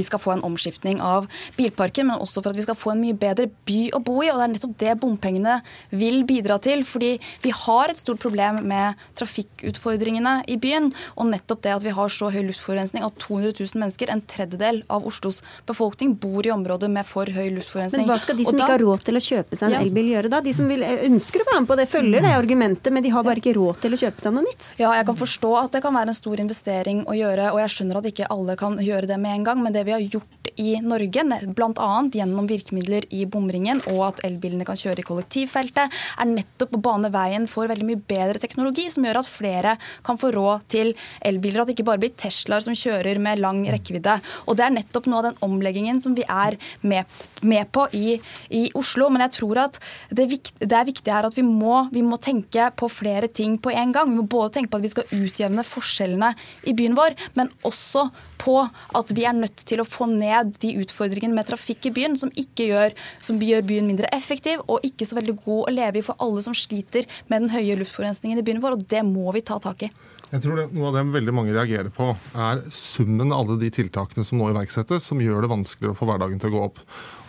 skal, 0.04 0.20
få 0.22 0.36
en 0.36 0.44
omskiftning 0.46 1.00
av 1.04 1.28
bilparken, 1.56 2.08
men 2.10 2.22
også 2.22 2.42
for 2.42 2.52
at 2.52 2.60
vi 2.60 2.66
skal 2.66 2.78
få 2.78 2.94
en 2.94 3.02
mye 3.02 3.16
bedre 3.18 3.48
by 3.68 3.80
å 3.96 4.02
bo 4.04 4.20
i. 4.22 4.30
og 4.30 4.40
Det 4.40 4.46
er 4.46 4.52
nettopp 4.54 4.76
det 4.82 4.96
bompengene 5.02 5.58
vil 5.90 6.22
bidra 6.28 6.58
til. 6.62 6.84
fordi 6.84 7.14
vi 7.42 7.52
har 7.54 7.90
et 7.90 8.00
stort 8.00 8.20
problem 8.22 8.62
med 8.68 8.98
trafikkutfordringene 9.18 10.42
i 10.48 10.58
byen. 10.60 10.92
Og 11.16 11.28
nettopp 11.30 11.62
det 11.66 11.74
at 11.76 11.86
vi 11.86 11.94
har 11.94 12.12
så 12.12 12.30
høy 12.32 12.42
luftforurensning 12.48 13.04
at 13.06 13.18
200 13.22 13.54
000 13.58 13.82
mennesker, 13.82 14.10
en 14.12 14.22
tredjedel 14.28 14.82
av 14.92 15.06
Oslos 15.08 15.42
befolkning, 15.68 16.14
bor 16.20 16.46
i 16.46 16.52
områder 16.54 16.90
med 16.92 17.06
for 17.08 17.26
høy 17.26 17.50
luftforurensning. 17.56 18.06
Men 18.06 18.14
hva 18.14 18.20
skal 18.22 18.38
de 18.38 18.46
som 18.46 18.58
da, 18.58 18.66
ikke 18.66 18.76
har 18.76 18.84
råd 18.86 19.06
til 19.08 19.18
å 19.18 19.24
kjøpe 19.28 19.58
seg 19.58 19.68
en 19.68 19.76
ja. 19.76 19.82
elbil 19.84 20.12
gjøre 20.14 20.32
da? 20.32 20.42
De 20.44 20.54
som 20.56 20.68
vil, 20.70 20.84
ønsker 21.08 21.44
å 21.44 21.48
være 21.50 21.64
med 21.64 21.70
på 21.70 21.78
det, 21.80 21.88
følger 21.92 22.26
det 22.26 22.34
argumentet, 22.36 22.92
men 22.94 23.04
de 23.04 23.12
har 23.14 23.26
bare 23.26 23.42
ikke 23.42 23.56
råd 23.58 23.82
til 23.84 23.96
å 23.96 24.00
kjøpe 24.04 24.24
seg 24.24 24.36
noe 24.36 24.46
nytt? 24.46 24.68
Ja, 24.80 24.92
jeg 24.98 25.08
kan 25.08 25.18
forstå 25.18 25.52
at 25.62 25.71
det 25.72 25.82
kan 25.84 25.94
være 25.96 26.12
en 26.12 26.18
stor 26.18 26.40
investering 26.42 27.02
å 27.08 27.16
gjøre, 27.16 27.50
og 27.52 27.60
jeg 27.62 27.74
skjønner 27.76 28.00
at 28.00 28.08
ikke 28.12 28.30
alle 28.32 28.56
kan 28.60 28.78
gjøre 28.82 29.08
det 29.10 29.18
med 29.20 29.38
en 29.38 29.48
gang, 29.50 29.62
men 29.64 29.74
det 29.74 29.84
vi 29.88 29.94
har 29.96 30.04
gjort 30.04 30.42
i 30.60 30.74
Norge, 30.84 31.24
bl.a. 31.56 31.90
gjennom 32.12 32.48
virkemidler 32.48 33.06
i 33.14 33.24
bomringen 33.30 33.80
og 33.92 34.02
at 34.10 34.22
elbilene 34.26 34.66
kan 34.68 34.78
kjøre 34.78 35.02
i 35.02 35.06
kollektivfeltet, 35.06 35.92
er 35.92 36.28
nettopp 36.28 36.76
å 36.76 36.82
bane 36.82 37.10
veien 37.12 37.46
for 37.50 37.70
veldig 37.70 37.86
mye 37.88 38.02
bedre 38.08 38.40
teknologi, 38.42 38.88
som 38.92 39.06
gjør 39.06 39.22
at 39.22 39.30
flere 39.30 39.74
kan 40.06 40.20
få 40.20 40.32
råd 40.34 40.66
til 40.72 40.92
elbiler. 41.24 41.62
At 41.62 41.70
det 41.70 41.76
ikke 41.76 41.88
bare 41.88 42.02
blir 42.02 42.14
Teslaer 42.18 42.64
som 42.64 42.76
kjører 42.76 43.20
med 43.22 43.40
lang 43.42 43.62
rekkevidde. 43.72 44.18
Og 44.46 44.58
Det 44.58 44.66
er 44.66 44.74
nettopp 44.76 45.08
noe 45.08 45.22
av 45.22 45.28
den 45.30 45.40
omleggingen 45.44 46.00
som 46.04 46.16
vi 46.16 46.26
er 46.28 46.58
med, 46.82 47.08
med 47.42 47.70
på 47.72 47.86
i, 47.96 48.18
i, 48.50 48.64
Oslo. 48.78 49.08
Men 49.12 49.24
jeg 49.26 49.36
tror 49.38 49.64
at 49.64 49.80
det, 50.10 50.28
det 50.60 50.76
er 50.76 50.88
viktig 50.88 51.12
her 51.12 51.28
at 51.28 51.36
vi 51.36 51.44
må, 51.46 51.86
vi 51.92 52.04
må 52.04 52.18
tenke 52.22 52.68
på 52.76 52.90
flere 52.92 53.28
ting 53.28 53.56
på 53.62 53.72
en 53.72 53.94
gang. 53.94 54.10
Vi 54.10 54.20
må 54.20 54.28
både 54.28 54.58
tenke 54.58 54.72
på 54.72 54.80
at 54.80 54.86
vi 54.86 54.92
skal 54.92 55.16
utjevne 55.16 55.61
forskjeller 55.66 56.02
forskjellene 56.02 56.32
i 56.68 56.74
byen 56.76 56.96
vår, 56.96 57.16
men 57.38 57.50
også 57.66 58.08
på 58.42 58.56
at 58.98 59.12
vi 59.14 59.26
er 59.28 59.36
nødt 59.36 59.64
til 59.68 59.82
å 59.82 59.88
få 59.88 60.08
ned 60.10 60.56
de 60.62 60.74
utfordringene 60.82 61.36
med 61.36 61.48
trafikk 61.50 61.86
i 61.86 61.94
byen 61.94 62.16
som 62.18 62.32
ikke 62.34 62.68
gjør, 62.70 62.96
som 63.22 63.40
gjør 63.42 63.66
byen 63.68 63.88
mindre 63.90 64.10
effektiv 64.14 64.62
og 64.66 64.84
ikke 64.86 65.06
så 65.06 65.18
veldig 65.18 65.36
god 65.44 65.68
å 65.68 65.74
leve 65.74 66.00
i 66.00 66.06
for 66.06 66.18
alle 66.22 66.42
som 66.44 66.56
sliter 66.56 67.06
med 67.28 67.44
den 67.44 67.54
høye 67.54 67.78
luftforurensningen 67.80 68.40
i 68.40 68.46
byen 68.46 68.62
vår. 68.62 68.78
og 68.78 68.88
Det 68.88 69.04
må 69.06 69.32
vi 69.32 69.44
ta 69.46 69.60
tak 69.62 69.86
i. 69.86 69.92
Jeg 70.32 70.40
tror 70.46 70.56
det, 70.56 70.62
Noe 70.72 70.88
av 70.88 70.94
det 70.96 71.02
veldig 71.12 71.32
mange 71.36 71.52
reagerer 71.52 71.90
på, 71.92 72.06
er 72.32 72.62
summen 72.72 73.34
av 73.34 73.42
alle 73.42 73.58
de 73.60 73.68
tiltakene 73.74 74.24
som 74.24 74.38
nå 74.40 74.48
iverksettes, 74.48 75.04
som 75.04 75.20
gjør 75.20 75.44
det 75.44 75.50
vanskeligere 75.52 75.92
å 75.92 75.98
få 75.98 76.08
hverdagen 76.08 76.40
til 76.40 76.48
å 76.48 76.54
gå 76.54 76.62
opp. 76.70 76.80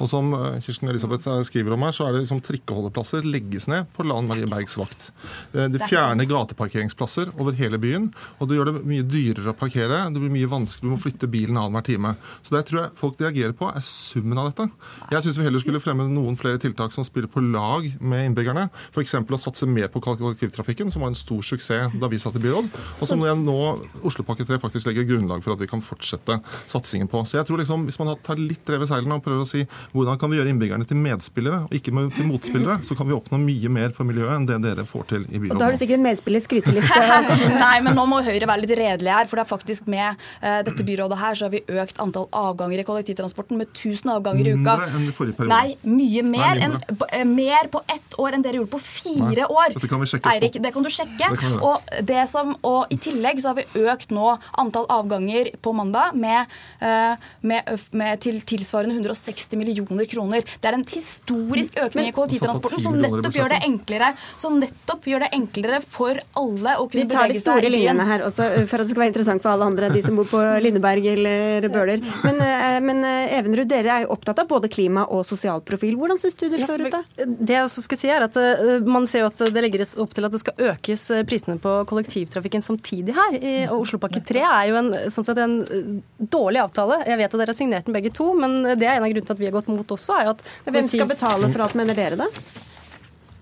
Og 0.01 0.09
som 0.09 0.31
eh, 0.33 0.57
Kirsten 0.63 0.89
Elisabeth 0.89 1.27
eh, 1.29 1.41
skriver 1.47 1.75
om 1.75 1.83
her, 1.85 1.93
så 1.95 2.07
er 2.07 2.15
det 2.15 2.23
liksom 2.23 2.41
trikkeholdeplasser 2.45 3.25
legges 3.27 3.67
ned 3.71 3.89
på 3.93 4.05
Lan 4.07 4.25
Marie 4.29 4.47
Bergs 4.49 4.77
vakt. 4.79 5.09
Eh, 5.53 5.67
De 5.73 5.81
fjerner 5.85 6.25
gateparkeringsplasser 6.29 7.33
over 7.37 7.53
hele 7.59 7.77
byen, 7.81 8.09
og 8.39 8.49
det 8.49 8.57
gjør 8.57 8.71
det 8.71 8.83
mye 8.89 9.05
dyrere 9.05 9.53
å 9.53 9.57
parkere. 9.57 9.99
Det 10.13 10.23
blir 10.23 10.33
mye 10.33 10.49
vanskelig, 10.49 10.87
du 10.89 10.95
må 10.95 11.01
flytte 11.01 11.29
bilen 11.31 11.59
annenhver 11.59 11.85
time. 11.87 12.15
Så 12.45 12.55
det 12.55 12.63
tror 12.69 12.81
jeg 12.83 12.95
folk 12.99 13.21
reagerer 13.21 13.53
på, 13.57 13.69
er 13.69 13.85
summen 13.85 14.41
av 14.41 14.49
dette. 14.51 14.69
Jeg 15.13 15.27
syns 15.27 15.39
vi 15.39 15.47
heller 15.47 15.63
skulle 15.63 15.83
fremme 15.83 16.07
noen 16.09 16.37
flere 16.39 16.61
tiltak 16.61 16.95
som 16.95 17.05
spiller 17.07 17.29
på 17.31 17.43
lag 17.45 17.85
med 18.01 18.29
innbyggerne. 18.31 18.67
F.eks. 18.93 19.15
å 19.21 19.41
satse 19.41 19.69
mer 19.69 19.89
på 19.93 20.01
kollektivtrafikken, 20.03 20.91
som 20.93 21.05
var 21.05 21.13
en 21.13 21.19
stor 21.19 21.43
suksess 21.45 21.93
da 21.99 22.09
vi 22.11 22.19
satt 22.21 22.35
i 22.37 22.41
byråd, 22.43 22.69
og 23.01 23.07
som 23.09 23.21
jeg 23.25 23.37
nå 23.43 23.57
Oslopakke 24.05 24.45
3 24.47 24.59
faktisk 24.61 24.89
legger 24.89 25.07
grunnlag 25.07 25.43
for 25.45 25.55
at 25.55 25.61
vi 25.61 25.69
kan 25.69 25.81
fortsette 25.83 26.39
satsingen 26.69 27.09
på. 27.11 27.23
Så 27.27 27.37
jeg 27.39 27.47
tror 27.47 27.61
liksom, 27.61 27.85
Hvis 27.87 27.99
man 27.99 28.13
tar 28.23 28.39
litt 28.39 28.67
rev 28.69 28.83
i 28.85 28.89
seilene 28.89 29.17
og 29.17 29.23
prøver 29.25 29.43
å 29.43 29.47
si 29.49 29.63
hvordan 29.93 30.17
kan 30.19 30.31
vi 30.31 30.39
gjøre 30.39 30.49
innbyggerne 30.49 30.87
til 30.89 30.97
medspillere 30.97 31.59
og 31.67 31.75
ikke 31.77 31.93
til 32.15 32.27
motspillere, 32.27 32.79
så 32.87 32.95
kan 32.97 33.07
vi 33.09 33.15
oppnå 33.15 33.37
mye 33.41 33.69
mer 33.73 33.93
for 33.93 34.07
miljøet 34.09 34.33
enn 34.35 34.47
det 34.49 34.59
dere 34.63 34.85
får 34.89 35.05
til 35.11 35.25
i 35.27 35.37
byrådet. 35.37 35.53
Og 35.53 35.61
da 35.61 35.67
har 35.67 35.75
du 35.75 35.81
sikkert 35.81 35.99
en 35.99 36.05
medspiller 36.07 36.43
skryteliste. 36.43 37.01
Nei, 37.63 37.75
men 37.85 37.97
nå 37.97 38.05
må 38.09 38.21
Høyre 38.25 38.49
være 38.49 38.63
litt 38.63 38.73
redelig 38.79 39.13
her. 39.13 39.29
For 39.29 39.39
det 39.39 39.45
er 39.45 39.49
faktisk 39.51 39.89
med 39.91 40.17
uh, 40.41 40.61
dette 40.65 40.85
byrådet 40.87 41.19
her 41.21 41.37
så 41.37 41.47
har 41.47 41.53
vi 41.53 41.61
økt 41.83 42.01
antall 42.03 42.25
avganger 42.33 42.81
i 42.81 42.85
kollektivtransporten 42.87 43.59
med 43.59 43.69
1000 43.69 44.13
avganger 44.15 44.49
i 44.49 44.55
uka. 44.55 44.77
Mindre 44.81 45.01
enn 45.01 45.05
i 45.05 45.15
forrige 45.19 45.37
periode. 45.39 45.59
Nei, 45.59 45.93
mye 45.99 46.25
mer, 46.25 46.47
Nei, 46.47 46.69
enn, 46.69 46.77
mindre. 46.79 47.23
mer 47.33 47.71
på 47.73 47.83
ett 47.93 48.17
år 48.23 48.37
enn 48.37 48.45
dere 48.45 48.61
gjorde 48.61 48.73
på 48.73 48.81
fire 48.81 49.43
Nei, 49.43 49.49
år. 49.49 49.77
dette 49.77 49.91
kan 49.91 50.01
vi 50.01 50.09
sjekke 50.09 50.33
Eirik, 50.33 50.59
det 50.63 50.73
kan 50.73 50.87
du 50.87 50.91
sjekke. 50.93 51.29
Det 51.35 51.41
kan 51.43 51.59
og, 51.61 51.93
det 52.13 52.25
som, 52.31 52.55
og 52.65 52.93
i 52.93 52.97
tillegg 53.01 53.43
så 53.43 53.53
har 53.53 53.61
vi 53.61 53.85
økt 53.93 54.13
nå 54.15 54.33
antall 54.61 54.89
avganger 54.93 55.53
på 55.61 55.75
mandag 55.77 56.17
med, 56.17 56.49
uh, 56.81 57.13
med, 57.45 57.73
med 57.93 58.25
til 58.25 58.41
tilsvarende 58.41 58.97
160 58.97 59.53
millioner 59.59 59.72
kroner. 59.77 60.43
Det 60.59 60.69
er 60.69 60.77
en 60.77 60.85
historisk 60.87 61.79
økning 61.81 62.09
i 62.09 62.15
kollektivtransporten 62.15 62.83
som 62.83 62.97
10 62.97 63.01
millioner 63.01 63.17
i 63.17 63.23
nettopp 63.23 63.39
gjør 63.39 63.53
det 63.53 63.61
enklere 63.67 64.11
som 64.37 64.59
nettopp 64.61 65.07
gjør 65.07 65.25
det 65.25 65.31
enklere 65.37 65.81
for 65.83 66.19
alle 66.39 66.75
å 66.79 66.87
kunne 66.89 67.09
tar 67.09 67.27
de 67.27 67.37
bevege 67.37 67.41
seg 67.41 67.49
tar 67.49 67.61
de 67.61 67.67
store 67.67 67.73
linjene 67.73 68.07
her 68.07 68.25
også, 68.27 68.49
uh, 68.53 68.65
for 68.69 68.81
at 68.81 68.87
det 68.87 68.93
skal 68.93 69.03
være 69.03 69.13
interessant 69.13 69.43
for 69.43 69.53
alle 69.53 69.69
andre, 69.71 69.91
de 69.93 70.03
som 70.05 70.19
bor 70.19 70.29
på 70.29 70.41
Lindeberg 70.65 71.09
eller 71.13 71.67
Bøler. 71.73 72.03
Men, 72.25 72.41
uh, 72.41 72.79
men 72.83 73.03
uh, 73.05 73.37
Evenrud, 73.39 73.69
dere 73.69 73.97
er 73.97 74.05
jo 74.05 74.13
opptatt 74.15 74.43
av 74.43 74.49
både 74.49 74.71
klima 74.71 75.05
og 75.09 75.25
sosial 75.27 75.63
profil. 75.65 75.97
Hvordan 75.99 76.19
syns 76.21 76.37
du 76.39 76.47
det 76.51 76.61
slår 76.63 76.87
ut, 76.87 76.93
da? 76.93 77.03
Det 77.23 77.55
jeg 77.55 77.65
også 77.65 77.83
skal 77.85 77.99
si 77.99 78.11
er 78.11 78.25
at 78.25 78.37
eh, 78.39 78.83
Man 78.85 79.07
ser 79.09 79.23
jo 79.23 79.29
at 79.29 79.41
det 79.53 79.63
legges 79.65 79.95
opp 80.01 80.13
til 80.15 80.27
at 80.27 80.33
det 80.33 80.41
skal 80.41 80.69
økes 80.71 81.05
eh, 81.13 81.23
prisene 81.27 81.59
på 81.61 81.75
kollektivtrafikken 81.89 82.65
samtidig 82.65 83.15
her. 83.17 83.37
I, 83.39 83.53
og 83.67 83.85
Oslopakke 83.85 84.23
3 84.25 84.43
er 84.47 84.69
jo 84.71 84.79
en, 84.79 84.91
sånn 85.13 85.27
sett 85.27 85.41
en 85.43 85.59
eh, 85.63 85.91
dårlig 86.17 86.63
avtale. 86.63 87.01
Jeg 87.09 87.19
vet 87.21 87.31
at 87.31 87.39
dere 87.41 87.53
har 87.53 87.59
signert 87.59 87.89
den 87.89 87.97
begge 87.97 88.13
to, 88.15 88.29
men 88.37 88.61
det 88.79 88.87
er 88.87 88.97
en 88.97 89.07
av 89.07 89.11
grunnene 89.11 89.29
til 89.29 89.37
at 89.37 89.43
vi 89.43 89.49
har 89.49 89.55
gått 89.55 89.62
mot 89.71 89.91
også. 89.95 90.19
er 90.19 90.29
jo 90.29 90.35
at 90.35 90.43
Hvem 90.73 90.87
skal 90.91 91.09
betale 91.09 91.51
for 91.53 91.65
alt, 91.65 91.75
mener 91.79 91.97
dere, 91.97 92.19
da? 92.19 92.27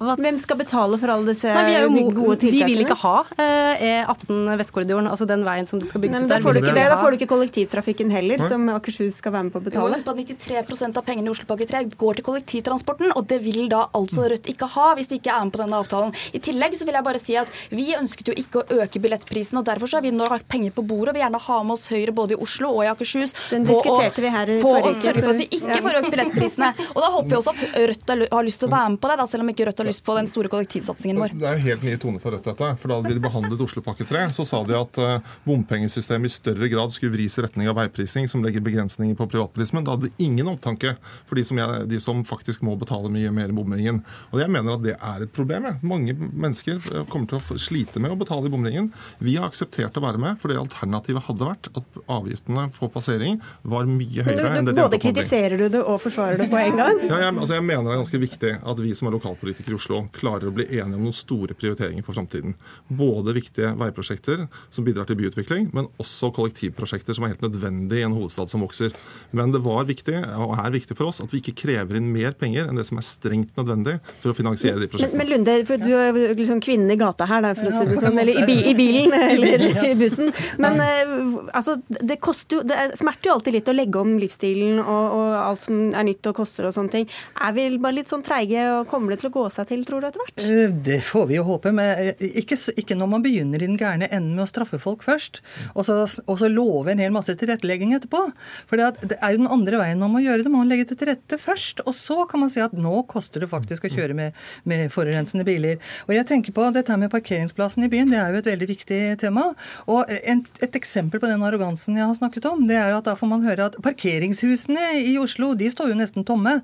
Hvem 0.01 0.37
skal 0.41 0.57
betale 0.59 0.97
for 1.01 1.13
alle 1.13 1.31
disse 1.31 1.51
Nei, 1.51 1.75
er 1.77 1.87
gode 2.15 2.37
vi 2.41 2.61
vil 2.65 2.83
ikke 2.83 2.97
ha 3.03 3.13
eh, 3.37 3.83
E18 4.01 4.51
Vestkorridoren, 4.59 5.09
altså 5.11 5.27
den 5.29 5.45
veien 5.45 5.67
som 5.69 5.81
det 5.81 5.89
skal 5.89 6.03
bygges 6.03 6.23
ut 6.23 6.29
der. 6.29 6.39
da 6.39 6.43
får 6.43 6.57
du 6.57 6.61
ikke 6.61 6.75
det. 6.77 6.85
Da 6.91 6.97
får 6.99 7.13
du 7.13 7.19
ikke 7.19 7.29
kollektivtrafikken 7.31 8.13
heller, 8.13 8.41
som 8.49 8.67
Akershus 8.73 9.19
skal 9.21 9.35
være 9.35 9.47
med 9.47 9.55
på 9.55 9.61
å 9.61 9.65
betale. 9.67 9.99
Jo, 9.99 10.05
på 10.05 10.15
at 10.15 10.21
93% 10.21 10.99
av 10.99 11.05
pengene 11.07 11.29
i 11.29 11.33
Oslopakke 11.33 11.67
3 11.69 11.83
går 12.01 12.19
til 12.19 12.27
kollektivtransporten, 12.27 13.13
og 13.15 13.27
det 13.29 13.41
vil 13.45 13.69
da 13.71 13.85
altså 13.97 14.27
Rødt 14.31 14.49
ikke 14.53 14.69
ha 14.75 14.91
hvis 14.97 15.09
de 15.11 15.19
ikke 15.19 15.33
er 15.33 15.45
med 15.47 15.55
på 15.55 15.61
denne 15.63 15.81
avtalen. 15.81 16.15
I 16.33 16.41
tillegg 16.43 16.77
så 16.79 16.87
vil 16.87 16.97
jeg 16.97 17.07
bare 17.07 17.21
si 17.21 17.37
at 17.39 17.51
vi 17.73 17.91
ønsket 17.97 18.31
jo 18.31 18.37
ikke 18.37 18.61
å 18.63 18.81
øke 18.81 19.01
billettprisen, 19.03 19.59
og 19.61 19.67
derfor 19.69 19.91
så 19.91 19.99
har 19.99 20.05
vi 20.05 20.13
nå 20.15 20.27
lagt 20.31 20.47
penger 20.51 20.73
på 20.75 20.85
bordet 20.87 21.13
og 21.13 21.19
vil 21.19 21.25
gjerne 21.25 21.43
ha 21.47 21.61
med 21.63 21.77
oss 21.77 21.87
Høyre 21.91 22.13
både 22.15 22.37
i 22.37 22.41
Oslo 22.41 22.73
og 22.77 22.85
i 22.85 22.89
Akershus 22.91 23.35
Den 23.51 23.65
på 23.67 23.77
å- 23.81 23.99
vi 24.21 24.29
her 24.31 24.49
i 24.49 24.59
på 24.61 24.69
forrige 24.69 24.91
å 24.91 25.01
sørge 25.01 25.23
for 25.23 25.33
at 25.33 25.39
vi 25.39 25.47
ikke 25.57 25.75
ja. 25.75 25.81
får 25.83 25.97
økt 26.01 26.11
billettprisene. 26.13 26.69
Og 26.93 26.99
da 27.01 27.09
håper 27.15 27.29
vi 27.29 27.37
også 27.39 27.53
at 27.55 27.61
Rødt 27.91 28.11
har 28.11 28.41
har 28.41 28.47
lyst 28.47 28.61
til 28.61 28.69
å 28.69 28.71
være 28.71 28.89
med 28.93 29.01
på 29.01 29.09
det, 29.11 29.17
da, 29.19 29.25
selv 29.29 29.45
om 29.45 29.51
ikke 29.51 29.65
Rødt 29.67 29.81
har 29.81 29.87
lyst 29.87 29.90
på 29.99 30.15
den 30.15 30.29
store 30.31 30.47
kollektivsatsingen 30.51 31.19
vår. 31.19 31.33
Det 31.35 31.47
er 31.49 31.57
jo 31.59 31.65
helt 31.65 31.83
nye 31.83 31.99
toner 32.01 32.23
for 32.23 32.31
Rødt, 32.31 32.47
dette. 32.47 32.69
For 32.81 32.91
Da 32.91 32.99
de 33.03 33.23
behandlet 33.23 33.63
Oslopakke 33.65 34.05
3, 34.07 34.23
så 34.37 34.45
sa 34.47 34.61
de 34.67 34.77
at 34.77 34.99
eh, 35.01 35.31
bompengesystemet 35.47 36.31
i 36.31 36.33
større 36.33 36.69
grad 36.71 36.93
skulle 36.95 37.15
vris 37.15 37.37
i 37.37 37.45
retning 37.45 37.69
av 37.71 37.77
veiprising, 37.79 38.29
som 38.31 38.43
legger 38.45 38.63
begrensninger 38.63 39.17
på 39.19 39.27
privatbilismen. 39.31 39.83
Da 39.83 39.95
hadde 39.95 40.09
de 40.09 40.25
ingen 40.25 40.47
omtanke 40.51 40.95
for 41.29 41.39
de 41.39 41.45
som, 41.47 41.59
jeg, 41.59 41.87
de 41.91 41.99
som 42.03 42.23
faktisk 42.27 42.63
må 42.65 42.77
betale 42.79 43.11
mye 43.11 43.31
mer 43.35 43.51
i 43.51 43.57
bomringen. 43.57 44.01
Og 44.31 44.41
jeg 44.43 44.51
mener 44.53 44.77
at 44.77 44.85
det 44.85 44.95
er 44.97 45.25
et 45.25 45.33
problem. 45.35 45.67
Jeg. 45.67 45.81
Mange 45.87 46.15
mennesker 46.15 46.79
eh, 46.79 47.05
kommer 47.11 47.31
til 47.31 47.41
å 47.41 47.59
slite 47.61 48.03
med 48.03 48.15
å 48.15 48.19
betale 48.19 48.47
i 48.47 48.53
bomringen. 48.53 48.91
Vi 49.19 49.35
har 49.39 49.49
akseptert 49.51 49.97
å 49.97 50.05
være 50.05 50.21
med, 50.21 50.39
for 50.41 50.51
det 50.51 50.59
alternativet 50.61 51.27
hadde 51.27 51.49
vært 51.51 51.71
at 51.73 52.01
avgiftene 52.11 52.67
på 52.77 52.89
passering 52.93 53.39
var 53.67 53.89
mye 53.89 54.25
høyere 54.25 54.55
enn 54.59 54.67
du, 54.67 54.71
det 54.71 54.77
du, 54.77 54.81
de 54.81 54.81
både 54.81 54.81
på 54.81 54.85
opp 54.85 54.91
Både 54.91 55.01
kritiserer 55.05 55.57
du 55.57 55.67
det 55.73 55.81
og 55.81 55.99
forsvarer 56.03 56.41
det 56.41 56.49
på 56.51 56.59
en 56.61 56.79
gang. 56.79 57.01
Ja, 57.07 57.19
jeg, 57.25 57.35
altså 57.35 57.57
jeg 57.57 57.65
mener 57.67 57.87
det 57.87 57.95
er 57.95 58.01
ganske 58.03 58.21
viktig 58.21 58.53
at 58.73 58.83
vi 58.83 58.93
som 58.97 59.09
er 59.09 59.17
lokalpolitikere 59.17 59.77
Oslo 59.81 60.03
klarer 60.13 60.47
å 60.51 60.53
bli 60.53 60.67
enige 60.77 60.95
om 60.99 61.07
noen 61.07 61.15
store 61.17 61.55
prioriteringer 61.57 62.05
for 62.05 62.13
framtiden. 62.17 62.53
Både 62.87 63.33
viktige 63.35 63.71
veiprosjekter 63.79 64.45
som 64.69 64.85
bidrar 64.85 65.07
til 65.09 65.17
byutvikling, 65.19 65.71
men 65.75 65.87
også 66.01 66.29
kollektivprosjekter 66.35 67.17
som 67.17 67.25
er 67.25 67.33
helt 67.33 67.43
nødvendig 67.45 68.01
i 68.01 68.05
en 68.05 68.13
hovedstad 68.15 68.51
som 68.51 68.61
vokser. 68.63 68.93
Men 69.35 69.51
det 69.55 69.63
var 69.65 69.87
viktig, 69.89 70.15
og 70.37 70.53
er 70.61 70.73
viktig 70.75 70.97
for 70.99 71.09
oss, 71.09 71.21
at 71.23 71.31
vi 71.33 71.41
ikke 71.41 71.55
krever 71.63 71.97
inn 71.97 72.11
mer 72.13 72.35
penger 72.37 72.69
enn 72.69 72.77
det 72.77 72.85
som 72.87 72.99
er 73.01 73.07
strengt 73.07 73.55
nødvendig 73.57 73.97
for 74.21 74.31
å 74.33 74.37
finansiere 74.37 74.77
de 74.81 74.89
prosjektene. 74.91 75.17
men 75.23 75.31
Lunde, 75.31 75.57
for 75.69 75.81
du 75.81 75.89
er 75.97 76.11
jo 76.11 76.27
liksom 76.37 76.61
kvinnen 76.63 76.93
i 76.93 76.99
gata 77.01 77.25
her, 77.29 77.41
da, 77.45 77.53
for 77.57 77.71
å 77.71 77.81
si 77.81 77.89
det 77.89 77.99
sånn. 78.03 78.19
Eller 78.21 78.41
i, 78.43 78.45
bi, 78.47 78.57
i 78.69 78.75
bilen, 78.77 79.15
eller 79.31 79.65
i 79.89 79.95
bussen. 79.99 80.29
Men 80.61 80.77
eh, 80.83 81.15
altså, 81.57 81.77
det 81.89 82.19
koster 82.21 82.59
jo 82.59 82.63
Det 82.67 82.77
er- 82.77 82.95
smerter 82.99 83.31
jo 83.31 83.35
alltid 83.39 83.55
litt 83.57 83.69
å 83.71 83.75
legge 83.75 83.99
om 84.01 84.13
livsstilen 84.21 84.77
og, 84.83 85.15
og 85.17 85.33
alt 85.41 85.65
som 85.65 85.79
er 85.95 86.05
nytt 86.05 86.27
og 86.29 86.35
koster 86.37 86.67
og 86.69 86.75
sånne 86.75 86.93
ting. 86.99 87.07
Er 87.41 87.55
vi 87.55 87.65
bare 87.81 87.97
litt 87.97 88.11
sånn 88.11 88.23
treige, 88.25 88.61
og 88.75 88.87
kommer 88.91 89.13
det 89.15 89.21
til 89.23 89.31
å 89.31 89.35
gå 89.39 89.47
seg 89.55 89.70
til, 89.71 89.85
tror 89.87 90.03
du, 90.03 90.09
etter 90.09 90.21
hvert? 90.23 90.43
Eh, 90.45 90.75
Det 90.91 90.99
får 91.07 91.27
vi 91.31 91.37
jo 91.39 91.45
håpe, 91.47 91.71
men 91.75 91.91
eh, 91.95 92.25
ikke, 92.43 92.57
ikke 92.83 92.97
når 92.99 93.11
man 93.15 93.23
begynner 93.25 93.61
i 93.61 93.69
den 93.69 93.79
gærne 93.79 94.09
enden 94.11 94.35
med 94.35 94.45
å 94.45 94.49
straffe 94.51 94.79
folk 94.81 95.05
først, 95.05 95.41
og 95.73 95.87
så, 95.87 95.97
og 96.27 96.39
så 96.41 96.49
love 96.51 96.91
en 96.91 97.01
hel 97.01 97.13
masse 97.15 97.33
tilrettelegging 97.39 97.95
etterpå. 97.97 98.23
For 98.69 98.79
det, 98.79 99.17
er 99.17 99.35
jo 99.35 99.43
den 99.43 99.51
andre 99.51 99.79
veien 99.81 100.01
man 100.01 100.13
må 100.13 100.23
gjøre 100.23 100.43
det. 100.45 100.51
Man 100.51 100.65
må 100.65 100.69
legge 100.69 100.89
det 100.91 100.99
til 100.99 101.11
rette 101.11 101.39
først, 101.41 101.83
og 101.87 101.95
så 101.97 102.25
kan 102.29 102.43
man 102.43 102.51
si 102.53 102.61
at 102.63 102.75
nå 102.75 103.03
koster 103.11 103.43
det 103.43 103.51
faktisk 103.51 103.87
å 103.87 103.93
kjøre 103.93 104.17
med, 104.17 104.37
med 104.67 104.87
forurensende 104.93 105.45
biler. 105.47 105.79
Og 106.07 106.15
jeg 106.15 106.27
tenker 106.29 106.55
på 106.55 106.67
dette 106.75 106.97
med 106.99 107.11
parkeringsplassen 107.13 107.87
i 107.87 107.91
byen, 107.91 108.11
det 108.11 108.19
er 108.19 108.35
jo 108.35 108.41
et 108.41 108.51
veldig 108.51 108.69
viktig 108.73 109.01
tema. 109.21 109.51
Og 109.91 110.11
en, 110.21 110.43
et 110.61 110.79
eksempel 110.79 111.21
på 111.21 111.29
den 111.29 111.45
arrogansen 111.45 111.99
jeg 111.99 112.07
har 112.07 112.17
snakket 112.17 112.49
om, 112.49 112.65
det 112.69 112.79
er 112.79 112.95
at 112.97 113.07
da 113.07 113.15
får 113.19 113.31
man 113.31 113.45
høre 113.45 113.69
at 113.69 113.77
parkeringshusene 113.85 114.91
i 115.05 115.15
Oslo, 115.21 115.53
de 115.57 115.69
står 115.71 115.93
jo 115.93 115.99
nesten 115.99 116.27
tomme. 116.27 116.59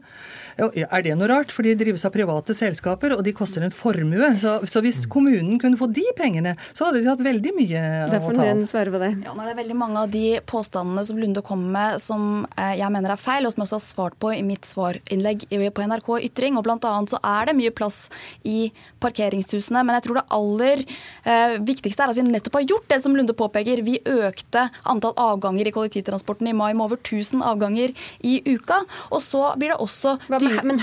Er 0.58 1.04
det 1.06 1.14
noe 1.18 1.30
rart? 1.30 1.54
For 1.54 1.66
de 1.66 1.76
drives 1.78 2.06
av 2.08 2.14
private 2.16 2.56
selskaper, 2.58 2.97
og 3.18 3.24
de 3.26 3.34
koster 3.36 3.64
en 3.66 3.74
formue. 3.74 4.30
Så, 4.42 4.58
så 4.70 4.82
hvis 4.84 5.04
kommunen 5.12 5.60
kunne 5.62 5.80
få 5.80 5.90
de 5.94 6.06
pengene, 6.18 6.56
så 6.74 6.88
hadde 6.88 7.02
de 7.04 7.10
hatt 7.12 7.24
veldig 7.24 7.54
mye 7.58 7.84
Derfor 8.12 8.34
å 8.34 8.40
ta 8.40 8.48
Lund 8.48 8.66
av. 8.66 8.70
svare 8.72 8.94
på 8.94 9.02
det. 9.02 9.12
Ja, 9.26 9.34
nå 9.36 9.44
er 9.44 9.52
det 9.52 9.58
veldig 9.62 9.78
mange 9.78 10.04
av 10.04 10.12
de 10.14 10.26
påstandene 10.48 11.04
som 11.08 11.20
Lunde 11.22 11.44
kommer 11.46 11.74
med 11.78 12.02
som 12.04 12.46
eh, 12.58 12.76
jeg 12.80 12.94
mener 12.94 13.14
er 13.14 13.22
feil, 13.22 13.48
og 13.48 13.54
som 13.54 13.64
jeg 13.64 13.70
også 13.70 13.80
har 13.80 13.86
svart 13.86 14.18
på 14.22 14.34
i 14.36 14.44
mitt 14.46 14.68
svarinnlegg 14.68 15.48
på 15.48 15.88
NRK 15.88 16.10
Ytring. 16.30 16.58
og 16.58 16.72
annet 16.78 17.14
så 17.14 17.20
er 17.24 17.50
det 17.50 17.58
mye 17.58 17.74
plass 17.76 18.08
i 18.48 18.72
parkeringshusene. 19.04 19.84
Men 19.86 19.98
jeg 19.98 20.08
tror 20.08 20.20
det 20.20 20.26
aller 20.38 20.84
eh, 20.84 21.58
viktigste 21.64 22.06
er 22.06 22.14
at 22.14 22.20
vi 22.20 22.26
nettopp 22.28 22.60
har 22.60 22.68
gjort 22.68 22.90
det 22.92 23.02
som 23.04 23.16
Lunde 23.18 23.36
påpeker. 23.38 23.84
Vi 23.86 24.00
økte 24.04 24.68
antall 24.88 25.16
avganger 25.18 25.70
i 25.70 25.76
kollektivtransporten 25.76 26.50
i 26.50 26.56
mai 26.58 26.72
med 26.74 26.88
over 26.88 27.00
1000 27.02 27.44
avganger 27.46 27.94
i 28.26 28.40
uka. 28.48 28.82
Og 29.12 29.22
så 29.24 29.44
blir 29.58 29.74
det 29.74 29.80
også 29.84 30.18
Hva 30.28 30.40
Men 30.68 30.78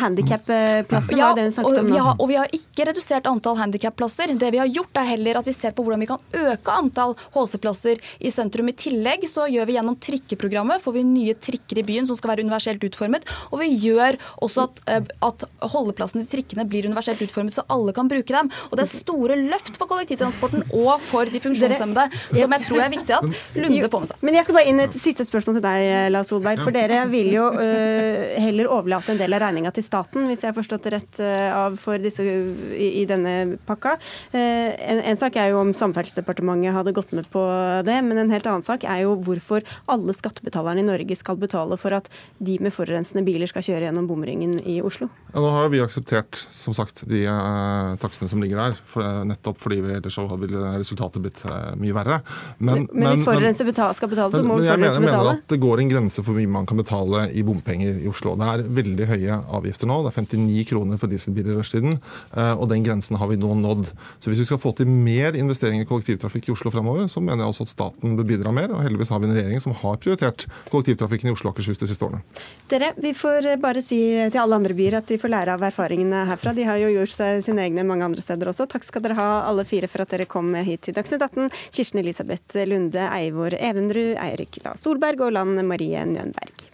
men 1.15 1.21
ja, 1.21 1.31
var 1.31 1.35
jo 1.35 1.39
det 1.39 1.45
hun 1.49 1.55
snakket 1.59 1.81
om 1.81 1.91
nå. 1.91 1.94
Har, 1.99 2.17
og 2.19 2.31
vi 2.31 2.39
har 2.39 2.51
ikke 2.55 2.89
redusert 2.91 3.27
antall 3.31 3.59
handikapplasser. 3.61 4.35
Det 4.39 4.53
vi 4.55 4.63
har 4.63 4.71
gjort, 4.71 4.95
er 5.01 5.11
heller 5.15 5.41
at 5.41 5.49
vi 5.49 5.57
ser 5.57 5.75
på 5.75 5.85
hvordan 5.85 6.03
vi 6.03 6.11
kan 6.11 6.23
øke 6.45 6.75
antall 6.75 7.17
HC-plasser 7.35 8.03
i 8.21 8.33
sentrum. 8.35 8.71
I 8.71 8.77
tillegg 8.79 9.27
så 9.31 9.49
gjør 9.51 9.69
vi 9.69 9.79
gjennom 9.79 9.99
trikkeprogrammet 10.01 10.83
får 10.85 10.97
vi 10.97 11.05
nye 11.07 11.35
trikker 11.35 11.81
i 11.81 11.87
byen 11.87 12.09
som 12.09 12.19
skal 12.19 12.35
være 12.35 12.45
universelt 12.47 12.85
utformet. 12.87 13.27
Og 13.51 13.61
vi 13.63 13.71
gjør 13.87 14.19
også 14.45 14.67
at, 14.69 14.83
eh, 14.93 15.09
at 15.25 15.47
holdeplassene 15.75 16.25
til 16.25 16.39
trikkene 16.39 16.67
blir 16.69 16.89
universelt 16.89 17.23
utformet, 17.25 17.57
så 17.57 17.65
alle 17.73 17.95
kan 17.97 18.11
bruke 18.11 18.35
dem. 18.35 18.51
Og 18.71 18.77
det 18.79 18.85
er 18.87 18.93
store 18.93 19.39
løft 19.41 19.79
for 19.81 19.91
kollektivtransporten 19.91 20.67
og 20.73 21.01
for 21.05 21.31
de 21.31 21.41
funksjonshemmede, 21.41 22.09
som 22.35 22.57
jeg 22.57 22.67
tror 22.69 22.85
er 22.85 22.93
viktig 22.93 23.17
at 23.17 23.25
Lunde 23.55 23.91
får 23.91 24.05
med 24.05 24.11
seg. 24.11 24.23
Men 24.25 24.39
jeg 24.39 24.47
skal 24.47 24.59
bare 24.59 24.71
inn 24.71 24.85
et 24.85 24.97
siste 24.99 25.27
spørsmål 25.27 25.59
til 25.59 25.67
deg, 25.67 25.89
Lars 26.15 26.31
Solberg. 26.33 26.63
For 26.65 26.75
dere 26.75 27.05
vil 27.11 27.33
jo 27.35 27.49
øh, 27.53 28.23
heller 28.41 28.71
overlate 28.73 29.15
en 29.15 29.21
del 29.21 29.37
av 29.37 29.45
regninga 29.45 29.73
til 29.75 29.87
staten, 29.87 30.29
hvis 30.29 30.45
jeg 30.45 30.53
har 30.53 30.57
forstått 30.57 30.89
det 30.89 30.95
rett 30.97 31.21
av 31.25 31.77
for 31.85 32.01
disse 32.03 32.25
i, 32.25 32.89
i 33.03 33.05
denne 33.09 33.59
pakka. 33.69 33.97
Eh, 34.33 34.73
en, 34.75 35.03
en, 35.05 35.21
sak 35.21 35.39
er 35.41 35.53
jo 35.53 35.61
om 35.63 35.73
Samferdselsdepartementet 35.77 36.75
hadde 36.75 36.95
gått 36.97 37.13
med 37.17 37.29
på 37.33 37.43
det, 37.87 37.99
men 38.07 38.21
en 38.21 38.33
helt 38.35 38.49
annen 38.51 38.67
sak 38.67 38.87
er 38.89 39.05
jo 39.05 39.15
hvorfor 39.25 39.65
alle 39.91 40.17
skattebetalerne 40.17 40.83
i 40.83 40.89
Norge 40.89 41.19
skal 41.19 41.39
betale 41.41 41.79
for 41.81 41.97
at 41.97 42.11
de 42.45 42.59
med 42.63 42.75
forurensende 42.75 43.25
biler 43.27 43.51
skal 43.51 43.65
kjøre 43.67 43.89
gjennom 43.89 44.09
bomringen 44.11 44.57
i 44.61 44.81
Oslo. 44.85 45.11
Ja, 45.33 45.43
nå 45.43 45.53
har 45.55 45.71
vi 45.73 45.83
akseptert 45.85 46.39
som 46.51 46.77
sagt, 46.77 47.05
de 47.11 47.25
eh, 47.29 47.95
takstene 48.03 48.31
som 48.31 48.43
ligger 48.43 48.61
der, 48.61 48.79
for, 48.89 49.25
nettopp 49.29 49.61
fordi 49.63 49.81
vi 49.85 49.97
ellers 49.99 50.17
så 50.17 50.27
ville 50.41 50.75
resultatet 50.79 51.23
blitt 51.25 51.43
eh, 51.49 51.75
mye 51.81 51.97
verre. 51.97 52.21
Men, 52.59 52.85
men, 52.85 52.89
men 52.93 53.13
hvis 53.13 53.27
forurenser 53.27 53.71
skal 53.71 54.11
betale, 54.11 54.35
så 54.35 54.45
må 54.47 54.59
forurenser 54.59 54.81
betale? 54.81 54.95
Jeg 54.95 55.07
mener 55.09 55.33
at 55.35 55.49
det 55.53 55.61
går 55.63 55.83
en 55.83 55.93
grense 55.93 56.23
for 56.23 56.33
hvor 56.33 56.41
mye 56.41 56.55
man 56.57 56.69
kan 56.69 56.81
betale 56.81 57.27
i 57.33 57.45
bompenger 57.47 58.01
i 58.03 58.11
Oslo. 58.11 58.35
Det 58.41 58.51
er 58.51 58.65
veldig 58.81 59.09
høye 59.11 59.39
avgifter 59.59 59.91
nå. 59.91 60.01
Det 60.07 60.13
er 60.13 60.19
59 60.25 60.65
kroner 60.71 61.01
for 61.01 61.13
dieselbiler 61.13 61.55
i 61.55 61.61
rushtiden. 61.75 61.99
Eh, 62.37 62.55
og 62.55 62.69
den 62.69 62.85
grensen 62.85 63.17
har 63.17 63.29
vi 63.29 63.37
nå 63.37 63.55
nådd. 63.55 63.91
Så 64.21 64.31
hvis 64.31 64.41
vi 64.41 64.47
skal 64.49 64.59
få 64.59 64.73
til 64.77 64.87
mer 64.87 65.35
investeringer 65.35 65.85
i 65.85 65.89
kollektivtrafikk 65.89 66.49
i 66.49 66.53
Oslo 66.53 66.71
fremover, 66.71 67.09
så 67.09 67.21
mener 67.21 67.45
jeg 67.45 67.53
også 67.53 67.67
at 67.67 67.73
staten 67.73 68.17
bør 68.17 68.25
bidra 68.29 68.53
mer. 68.53 68.73
Og 68.73 68.83
heldigvis 68.85 69.11
har 69.11 69.21
vi 69.21 69.29
en 69.29 69.37
regjering 69.37 69.61
som 69.61 69.75
har 69.75 69.97
prioritert 69.99 70.47
kollektivtrafikken 70.71 71.31
i 71.31 71.35
Oslo 71.35 71.51
og 71.51 71.55
Akershus 71.57 71.79
de 71.79 71.89
siste 71.91 72.05
årene. 72.05 72.23
Dere, 72.71 72.93
vi 72.97 73.15
får 73.15 73.55
bare 73.63 73.83
si 73.85 74.01
til 74.31 74.41
alle 74.41 74.61
andre 74.61 74.77
byer 74.77 74.99
at 75.01 75.09
de 75.11 75.21
får 75.21 75.33
lære 75.33 75.57
av 75.57 75.67
erfaringene 75.71 76.25
herfra. 76.31 76.55
De 76.57 76.67
har 76.67 76.81
jo 76.83 76.93
gjort 76.95 77.15
seg 77.15 77.45
sine 77.47 77.67
egne 77.67 77.87
mange 77.87 78.07
andre 78.07 78.25
steder 78.25 78.51
også. 78.53 78.69
Takk 78.71 78.87
skal 78.87 79.05
dere 79.05 79.19
ha 79.19 79.31
alle 79.49 79.67
fire 79.69 79.91
for 79.91 80.05
at 80.05 80.15
dere 80.15 80.29
kom 80.31 80.55
hit 80.67 80.87
til 80.89 80.97
Dagsnytt 80.97 81.25
18. 81.25 81.51
Kirsten 81.75 82.03
Elisabeth 82.03 82.65
Lunde, 82.69 83.09
Eivor 83.15 83.57
Evenrud, 83.59 84.15
Eirik 84.21 84.63
La 84.65 84.77
Solberg 84.81 85.27
og 85.27 85.35
Land 85.37 85.61
Marie 85.69 86.05
Nønberg. 86.09 86.74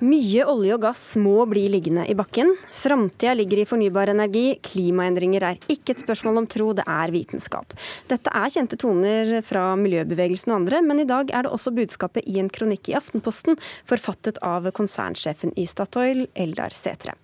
Mye 0.00 0.46
olje 0.48 0.72
og 0.72 0.80
gass 0.80 1.00
må 1.20 1.42
bli 1.44 1.66
liggende 1.68 2.06
i 2.08 2.14
bakken. 2.16 2.54
Framtida 2.72 3.34
ligger 3.36 3.60
i 3.60 3.66
fornybar 3.68 4.08
energi. 4.08 4.54
Klimaendringer 4.64 5.44
er 5.44 5.58
ikke 5.68 5.92
et 5.92 6.00
spørsmål 6.00 6.40
om 6.40 6.46
tro, 6.48 6.70
det 6.72 6.86
er 6.88 7.12
vitenskap. 7.12 7.74
Dette 8.08 8.32
er 8.32 8.54
kjente 8.54 8.78
toner 8.80 9.34
fra 9.44 9.66
miljøbevegelsen 9.76 10.54
og 10.54 10.62
andre, 10.62 10.80
men 10.86 11.02
i 11.02 11.06
dag 11.10 11.34
er 11.36 11.44
det 11.44 11.52
også 11.52 11.74
budskapet 11.76 12.24
i 12.24 12.38
en 12.40 12.48
kronikk 12.48 12.88
i 12.88 12.96
Aftenposten, 12.96 13.60
forfattet 13.84 14.40
av 14.40 14.70
konsernsjefen 14.72 15.52
i 15.60 15.66
Statoil, 15.68 16.24
Eldar 16.32 16.72
Setre. 16.72 17.18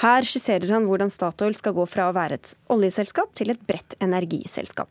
Her 0.00 0.24
skisserer 0.24 0.72
han 0.72 0.88
hvordan 0.88 1.12
Statoil 1.12 1.52
skal 1.58 1.76
gå 1.76 1.84
fra 1.84 2.08
å 2.08 2.16
være 2.16 2.40
et 2.40 2.56
oljeselskap 2.72 3.36
til 3.36 3.52
et 3.52 3.60
bredt 3.68 4.00
energiselskap. 4.00 4.88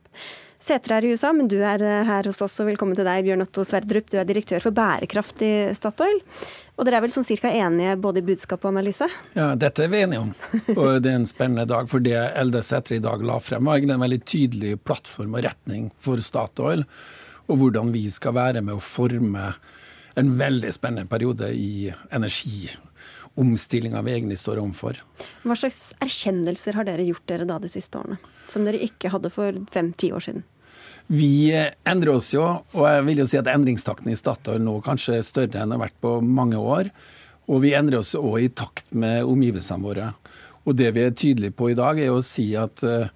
Sætre 0.61 0.99
er 0.99 1.05
i 1.07 1.15
USA, 1.15 1.31
men 1.33 1.47
du 1.49 1.57
er 1.65 1.81
her 2.05 2.27
hos 2.29 2.43
oss, 2.45 2.59
og 2.61 2.67
velkommen 2.69 2.93
til 2.93 3.07
deg, 3.07 3.23
Bjørn 3.25 3.41
Otto 3.47 3.63
Sverdrup. 3.65 4.11
Du 4.13 4.19
er 4.21 4.27
direktør 4.29 4.61
for 4.61 4.77
bærekraft 4.77 5.41
i 5.41 5.49
Statoil. 5.73 6.21
Og 6.81 6.87
dere 6.87 6.97
er 6.97 7.03
vel 7.03 7.11
sånn 7.13 7.27
cirka 7.27 7.51
enige 7.53 7.93
både 8.01 8.23
i 8.23 8.25
budskap 8.25 8.63
og 8.65 8.71
analyse? 8.71 9.05
Ja, 9.37 9.51
dette 9.53 9.83
er 9.85 9.91
vi 9.93 9.99
enige 10.01 10.23
om. 10.23 10.31
Og 10.73 10.95
det 11.05 11.11
er 11.11 11.19
en 11.19 11.27
spennende 11.29 11.67
dag. 11.69 11.85
For 11.91 12.01
det 12.01 12.15
Elde 12.17 12.63
Sætre 12.65 12.97
i 12.97 13.03
dag 13.05 13.21
la 13.21 13.35
frem, 13.37 13.67
var 13.69 13.77
egentlig 13.77 13.93
en 13.99 14.05
veldig 14.07 14.19
tydelig 14.25 14.71
plattform 14.81 15.35
og 15.37 15.45
retning 15.45 15.91
for 16.01 16.17
Statoil. 16.25 16.81
Og 17.53 17.61
hvordan 17.61 17.93
vi 17.93 18.01
skal 18.09 18.33
være 18.33 18.65
med 18.65 18.79
å 18.79 18.81
forme 18.81 19.51
en 20.17 20.33
veldig 20.39 20.73
spennende 20.73 21.05
periode 21.11 21.51
i 21.53 21.91
energiomstillinga 22.17 24.01
vi 24.01 24.15
egentlig 24.17 24.39
står 24.41 24.63
overfor. 24.63 24.97
Hva 25.45 25.59
slags 25.61 25.93
erkjennelser 26.01 26.81
har 26.81 26.89
dere 26.89 27.05
gjort 27.05 27.27
dere 27.29 27.45
da 27.45 27.59
de 27.61 27.69
siste 27.69 28.01
årene, 28.01 28.17
som 28.49 28.65
dere 28.65 28.81
ikke 28.89 29.13
hadde 29.13 29.29
for 29.37 29.61
fem-ti 29.69 30.09
år 30.17 30.25
siden? 30.31 30.49
Vi 31.11 31.51
endrer 31.83 32.13
oss 32.15 32.29
jo, 32.31 32.43
og 32.71 32.85
jeg 32.87 33.03
vil 33.03 33.19
jo 33.19 33.25
si 33.27 33.35
at 33.35 33.49
endringstakten 33.51 34.13
i 34.13 34.15
Statoil 34.15 34.61
nå 34.63 34.77
kanskje 34.85 35.17
er 35.17 35.25
større 35.27 35.59
enn 35.59 35.73
det 35.73 35.75
har 35.75 35.83
vært 35.89 35.97
på 36.03 36.13
mange 36.23 36.59
år. 36.59 36.87
Og 37.51 37.65
vi 37.65 37.73
endrer 37.75 37.99
oss 37.99 38.13
òg 38.15 38.37
i 38.45 38.51
takt 38.55 38.93
med 38.95 39.27
omgivelsene 39.27 39.83
våre. 39.83 40.13
Og 40.63 40.77
det 40.79 40.93
vi 40.95 41.03
er 41.03 41.17
tydelige 41.17 41.55
på 41.57 41.71
i 41.73 41.75
dag, 41.75 41.99
er 41.99 42.13
å 42.13 42.21
si 42.23 42.45
at 42.55 42.83
uh, 42.87 43.09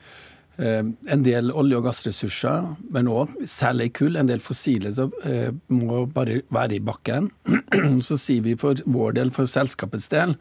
en 0.60 1.24
del 1.24 1.54
olje- 1.56 1.80
og 1.80 1.88
gassressurser, 1.88 2.68
men 2.92 3.12
òg 3.12 3.38
særlig 3.48 3.94
kull, 3.96 4.20
en 4.20 4.28
del 4.28 4.44
fossile, 4.44 4.92
så, 4.92 5.08
uh, 5.24 5.56
må 5.72 6.04
bare 6.12 6.42
være 6.52 6.76
i 6.76 6.84
bakken. 6.84 7.30
så 8.08 8.20
sier 8.20 8.44
vi 8.44 8.58
for 8.60 8.82
vår 8.84 9.16
del, 9.22 9.32
for 9.32 9.48
selskapets 9.48 10.10
del, 10.12 10.36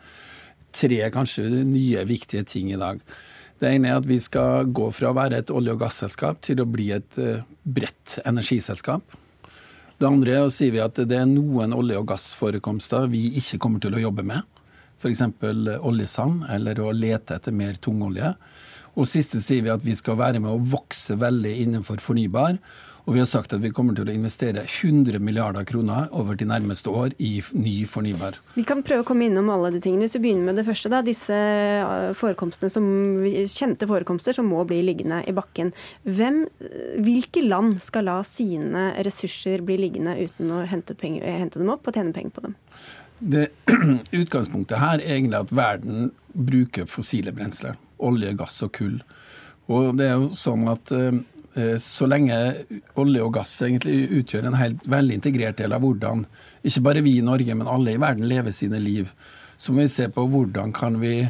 tre 0.74 1.04
kanskje 1.14 1.46
nye 1.62 2.02
viktige 2.10 2.42
ting 2.50 2.74
i 2.74 2.80
dag. 2.82 2.98
Det 3.64 3.70
ene 3.72 3.88
er 3.88 3.96
at 3.96 4.04
vi 4.04 4.18
skal 4.20 4.66
gå 4.76 4.90
fra 4.92 5.08
å 5.08 5.16
være 5.16 5.38
et 5.40 5.50
olje- 5.54 5.72
og 5.72 5.78
gasselskap 5.80 6.42
til 6.44 6.60
å 6.60 6.66
bli 6.68 6.90
et 6.92 7.16
eh, 7.16 7.46
bredt 7.64 8.18
energiselskap. 8.28 9.14
Det 9.96 10.04
andre 10.04 10.34
er 10.36 10.44
å 10.44 10.50
si 10.52 10.68
at 10.76 11.00
det 11.00 11.16
er 11.16 11.30
noen 11.30 11.72
olje- 11.72 11.96
og 11.96 12.10
gassforekomster 12.10 13.06
vi 13.08 13.30
ikke 13.40 13.62
kommer 13.62 13.80
til 13.80 13.96
å 13.96 14.02
jobbe 14.02 14.26
med. 14.28 14.44
F.eks. 15.00 15.22
oljesand, 15.80 16.44
eller 16.52 16.82
å 16.82 16.92
lete 16.92 17.38
etter 17.38 17.56
mer 17.56 17.80
tungolje. 17.80 18.34
Og 19.00 19.08
siste 19.08 19.40
sier 19.40 19.64
vi 19.64 19.72
at 19.72 19.86
vi 19.86 19.96
skal 19.96 20.20
være 20.20 20.44
med 20.44 20.52
å 20.52 20.60
vokse 20.76 21.16
veldig 21.16 21.54
innenfor 21.64 22.04
fornybar. 22.04 22.58
Og 23.04 23.12
vi 23.12 23.20
har 23.20 23.26
sagt 23.28 23.52
at 23.52 23.60
vi 23.60 23.68
kommer 23.74 23.92
til 23.96 24.08
å 24.08 24.14
investere 24.14 24.62
100 24.64 25.20
milliarder 25.20 25.66
kroner 25.68 26.06
over 26.16 26.38
de 26.40 26.46
nærmeste 26.48 26.88
år 26.88 27.12
i 27.20 27.42
ny 27.52 27.74
fornybar. 27.88 28.38
Vi 28.56 28.64
kan 28.64 28.80
prøve 28.86 29.04
å 29.04 29.06
komme 29.10 29.26
innom 29.28 29.50
alle 29.52 29.74
de 29.74 29.82
tingene. 29.84 30.06
Hvis 30.06 30.16
vi 30.16 30.22
begynner 30.24 30.48
med 30.48 30.56
det 30.56 30.64
første, 30.64 30.88
da. 30.88 31.02
Disse 31.04 31.36
uh, 31.36 32.14
forekomstene 32.16 32.72
som, 32.72 32.86
kjente 33.52 33.88
forekomster 33.90 34.36
som 34.36 34.48
må 34.48 34.62
bli 34.68 34.80
liggende 34.86 35.20
i 35.28 35.34
bakken. 35.36 35.74
Hvem, 36.08 36.46
hvilke 37.04 37.44
land 37.44 37.82
skal 37.84 38.08
la 38.08 38.16
sine 38.24 38.86
ressurser 39.04 39.60
bli 39.68 39.76
liggende 39.84 40.16
uten 40.24 40.54
å 40.56 40.62
hente, 40.70 40.96
penger, 40.96 41.28
hente 41.44 41.60
dem 41.60 41.74
opp 41.76 41.84
og 41.84 41.98
tjene 41.98 42.14
penger 42.16 42.32
på 42.38 42.46
dem? 42.46 42.56
Det, 43.20 43.46
utgangspunktet 44.22 44.80
her 44.80 44.96
er 44.96 45.18
egentlig 45.18 45.42
at 45.44 45.52
verden 45.52 46.08
bruker 46.32 46.88
fossile 46.88 47.36
brensler. 47.36 47.76
Olje, 48.00 48.32
gass 48.40 48.62
og 48.64 48.72
kull. 48.80 48.96
Og 49.68 49.92
det 49.96 50.08
er 50.08 50.18
jo 50.20 50.32
sånn 50.36 50.64
at 50.72 50.92
Eh, 50.92 51.12
så 51.78 52.08
lenge 52.10 52.34
olje 52.98 53.22
og 53.22 53.34
gass 53.36 53.52
egentlig 53.62 54.08
utgjør 54.20 54.48
en 54.48 54.56
helt 54.58 54.86
veldig 54.90 55.18
integrert 55.20 55.60
del 55.60 55.74
av 55.76 55.84
hvordan 55.84 56.24
ikke 56.66 56.82
bare 56.82 57.04
vi 57.04 57.18
i 57.18 57.24
Norge, 57.24 57.54
men 57.54 57.70
alle 57.70 57.94
i 57.94 58.00
verden 58.00 58.26
lever 58.28 58.54
sine 58.54 58.80
liv, 58.82 59.12
så 59.56 59.72
må 59.72 59.84
vi 59.84 59.92
se 59.92 60.08
på 60.10 60.24
hvordan 60.30 60.72
kan 60.74 60.98
vi 61.02 61.28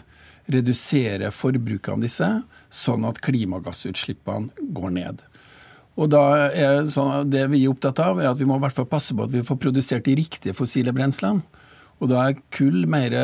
redusere 0.53 1.31
forbruket 1.33 1.93
av 1.95 2.03
disse, 2.05 2.29
sånn 2.73 3.07
at 3.09 3.21
klimagassutslippene 3.25 4.71
går 4.77 4.95
ned. 4.97 5.23
Og 5.95 6.11
da 6.11 6.23
er 6.51 6.89
sånn, 6.91 7.31
Det 7.31 7.47
vi 7.53 7.65
er 7.65 7.71
opptatt 7.71 8.01
av, 8.03 8.19
er 8.19 8.33
at 8.33 8.39
vi 8.39 8.49
må 8.49 8.57
i 8.57 8.65
hvert 8.65 8.75
fall 8.75 8.91
passe 8.91 9.15
på 9.15 9.25
at 9.25 9.33
vi 9.33 9.45
får 9.47 9.61
produsert 9.63 10.05
de 10.05 10.17
riktige 10.19 10.55
fossile 10.55 10.93
brenslene. 10.93 11.45
Og 12.03 12.11
da 12.11 12.25
er 12.27 12.41
kull 12.51 12.89
mer 12.91 13.15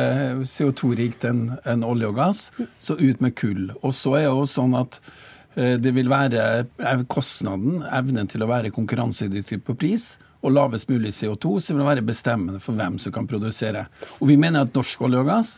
CO2-rikt 0.47 1.25
enn 1.27 1.57
en 1.67 1.83
olje 1.83 2.07
og 2.07 2.15
gass, 2.15 2.51
så 2.79 2.95
ut 2.95 3.19
med 3.21 3.35
kull. 3.35 3.73
Og 3.83 3.91
så 3.93 4.15
er 4.15 4.29
det 4.29 4.31
jo 4.31 4.47
sånn 4.47 4.77
at 4.79 5.01
Eh, 5.01 5.30
det 5.55 5.91
vil 5.91 6.07
være 6.11 6.65
kostnaden, 7.11 7.81
evnen 7.91 8.29
til 8.31 8.45
å 8.45 8.49
være 8.49 8.71
konkurransedyktig 8.71 9.61
på 9.67 9.75
pris, 9.75 10.13
og 10.41 10.55
lavest 10.55 10.89
mulig 10.89 11.11
CO2, 11.13 11.59
som 11.61 11.77
vil 11.77 11.85
være 11.85 12.05
bestemmende 12.05 12.61
for 12.63 12.77
hvem 12.77 12.97
som 13.01 13.13
kan 13.13 13.27
produsere. 13.29 13.85
Og 14.19 14.31
vi 14.31 14.39
mener 14.39 14.65
at 14.65 14.73
norsk 14.75 15.03
olje 15.05 15.21
og 15.21 15.29
gass 15.29 15.51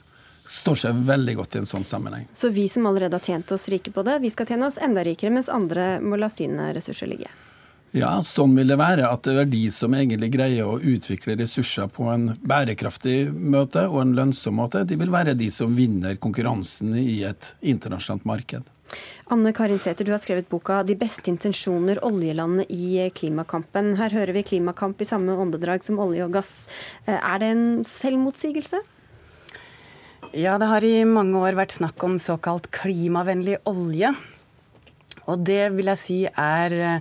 står 0.49 0.81
seg 0.81 1.05
veldig 1.07 1.37
godt 1.39 1.55
i 1.55 1.61
en 1.61 1.69
sånn 1.69 1.87
sammenheng. 1.87 2.27
Så 2.35 2.51
vi 2.51 2.67
som 2.69 2.85
allerede 2.89 3.15
har 3.15 3.23
tjent 3.23 3.51
oss 3.55 3.69
rike 3.71 3.93
på 3.95 4.03
det, 4.03 4.19
vi 4.23 4.31
skal 4.33 4.49
tjene 4.49 4.67
oss 4.67 4.81
enda 4.81 5.05
rikere, 5.05 5.31
mens 5.33 5.51
andre 5.51 5.97
må 6.03 6.19
la 6.19 6.29
sine 6.33 6.73
ressurser 6.75 7.09
ligge? 7.09 7.31
Ja, 7.93 8.15
sånn 8.25 8.55
vil 8.57 8.71
det 8.71 8.79
være. 8.81 9.05
At 9.05 9.27
det 9.27 9.35
er 9.37 9.49
de 9.49 9.67
som 9.73 9.93
egentlig 9.93 10.31
greier 10.33 10.65
å 10.65 10.79
utvikle 10.81 11.35
ressurser 11.37 11.89
på 11.93 12.07
en 12.09 12.31
bærekraftig 12.41 13.27
måte 13.29 13.85
og 13.85 13.99
en 14.01 14.15
lønnsom 14.17 14.57
måte, 14.57 14.81
de 14.89 14.97
vil 14.97 15.13
være 15.13 15.35
de 15.37 15.49
som 15.53 15.75
vinner 15.77 16.17
konkurransen 16.21 16.95
i 16.97 17.21
et 17.29 17.51
internasjonalt 17.61 18.25
marked. 18.25 18.71
Anne 19.33 19.53
Karin 19.53 19.79
Sæther, 19.81 20.05
du 20.05 20.11
har 20.11 20.21
skrevet 20.21 20.49
boka 20.49 20.83
'De 20.83 20.95
beste 20.97 21.29
intensjoner 21.29 22.01
oljelandet 22.05 22.65
i 22.69 23.09
klimakampen'. 23.13 23.95
Her 23.97 24.09
hører 24.09 24.33
vi 24.33 24.43
klimakamp 24.43 25.01
i 25.01 25.05
samme 25.05 25.37
åndedrag 25.37 25.83
som 25.83 25.99
olje 25.99 26.25
og 26.25 26.33
gass. 26.33 26.67
Eh, 27.07 27.13
er 27.13 27.39
det 27.39 27.47
en 27.47 27.83
selvmotsigelse? 27.85 28.81
Ja, 30.33 30.57
det 30.57 30.67
har 30.67 30.83
i 30.83 31.05
mange 31.05 31.37
år 31.37 31.53
vært 31.53 31.77
snakk 31.77 32.03
om 32.03 32.17
såkalt 32.17 32.71
klimavennlig 32.71 33.57
olje. 33.65 34.15
Og 35.27 35.43
det 35.45 35.71
vil 35.75 35.85
jeg 35.85 35.97
si 35.97 36.25
er 36.25 36.73
eh, 36.73 36.99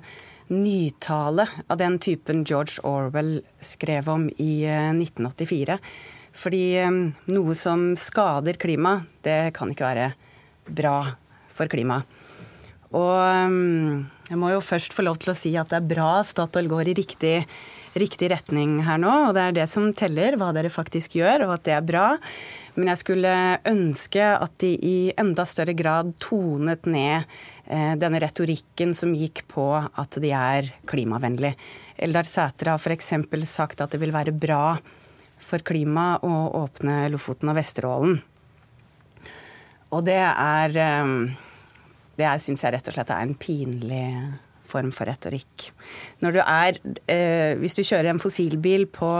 nytale 0.52 1.46
av 1.66 1.80
den 1.80 1.98
typen 2.02 2.44
George 2.44 2.82
Orwell 2.86 3.40
skrev 3.60 4.08
om 4.12 4.28
i 4.36 4.64
1984. 4.68 5.78
Eh, 5.78 6.10
Fordi 6.32 6.64
noe 7.28 7.54
som 7.58 7.92
skader 7.96 8.56
klimaet, 8.60 9.08
det 9.24 9.52
kan 9.56 9.72
ikke 9.72 9.88
være 9.88 10.12
bra 10.72 10.96
for 11.52 11.68
klimaet. 11.68 12.08
Og 12.92 13.48
um, 13.48 14.04
jeg 14.28 14.36
må 14.40 14.50
jo 14.52 14.64
først 14.64 14.92
få 14.96 15.04
lov 15.04 15.18
til 15.20 15.32
å 15.32 15.36
si 15.36 15.54
at 15.56 15.70
det 15.72 15.78
er 15.78 15.88
bra 15.94 16.10
Statoil 16.24 16.68
går 16.68 16.90
i 16.92 16.96
riktig, 16.96 17.34
riktig 18.00 18.28
retning 18.32 18.78
her 18.84 19.00
nå. 19.00 19.12
Og 19.28 19.36
det 19.36 19.44
er 19.44 19.56
det 19.56 19.66
som 19.72 19.90
teller, 19.96 20.36
hva 20.40 20.50
dere 20.56 20.72
faktisk 20.72 21.16
gjør, 21.18 21.46
og 21.46 21.54
at 21.56 21.64
det 21.68 21.74
er 21.78 21.86
bra. 21.88 22.06
Men 22.76 22.92
jeg 22.92 23.02
skulle 23.02 23.32
ønske 23.68 24.28
at 24.36 24.56
de 24.60 24.74
i 24.76 24.96
enda 25.20 25.44
større 25.48 25.76
grad 25.76 26.12
tonet 26.20 26.88
ned 26.88 27.24
eh, 27.24 27.61
denne 27.72 28.18
retorikken 28.20 28.90
som 28.96 29.14
gikk 29.16 29.46
på 29.48 29.64
at 29.80 30.18
de 30.20 30.32
er 30.36 30.66
klimavennlige. 30.90 31.56
Eldar 32.02 32.28
Sætre 32.28 32.74
har 32.74 32.82
f.eks. 32.82 33.14
sagt 33.48 33.80
at 33.80 33.94
det 33.94 34.00
vil 34.02 34.12
være 34.12 34.34
bra 34.36 34.76
for 35.42 35.64
klimaet 35.64 36.24
å 36.26 36.34
åpne 36.62 37.06
Lofoten 37.12 37.50
og 37.52 37.58
Vesterålen. 37.58 38.20
Og 39.92 40.04
det 40.06 40.20
er 40.20 40.78
eh, 40.80 41.12
Det 42.16 42.30
syns 42.44 42.64
jeg 42.64 42.74
rett 42.74 42.88
og 42.88 42.96
slett 42.96 43.12
er 43.12 43.26
en 43.26 43.36
pinlig 43.36 44.06
form 44.72 44.92
for 44.94 45.08
retorikk. 45.08 45.68
Når 46.24 46.36
du 46.36 46.40
er 46.42 46.80
eh, 47.10 47.52
Hvis 47.60 47.76
du 47.76 47.84
kjører 47.84 48.12
en 48.12 48.22
fossilbil 48.22 48.88
på 48.92 49.12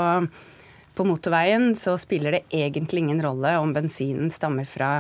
på 0.92 1.06
motorveien, 1.08 1.70
så 1.72 1.94
spiller 1.96 2.34
det 2.36 2.42
egentlig 2.52 3.00
ingen 3.00 3.22
rolle 3.24 3.54
om 3.56 3.70
bensinen 3.72 4.28
stammer 4.28 4.66
fra 4.68 4.98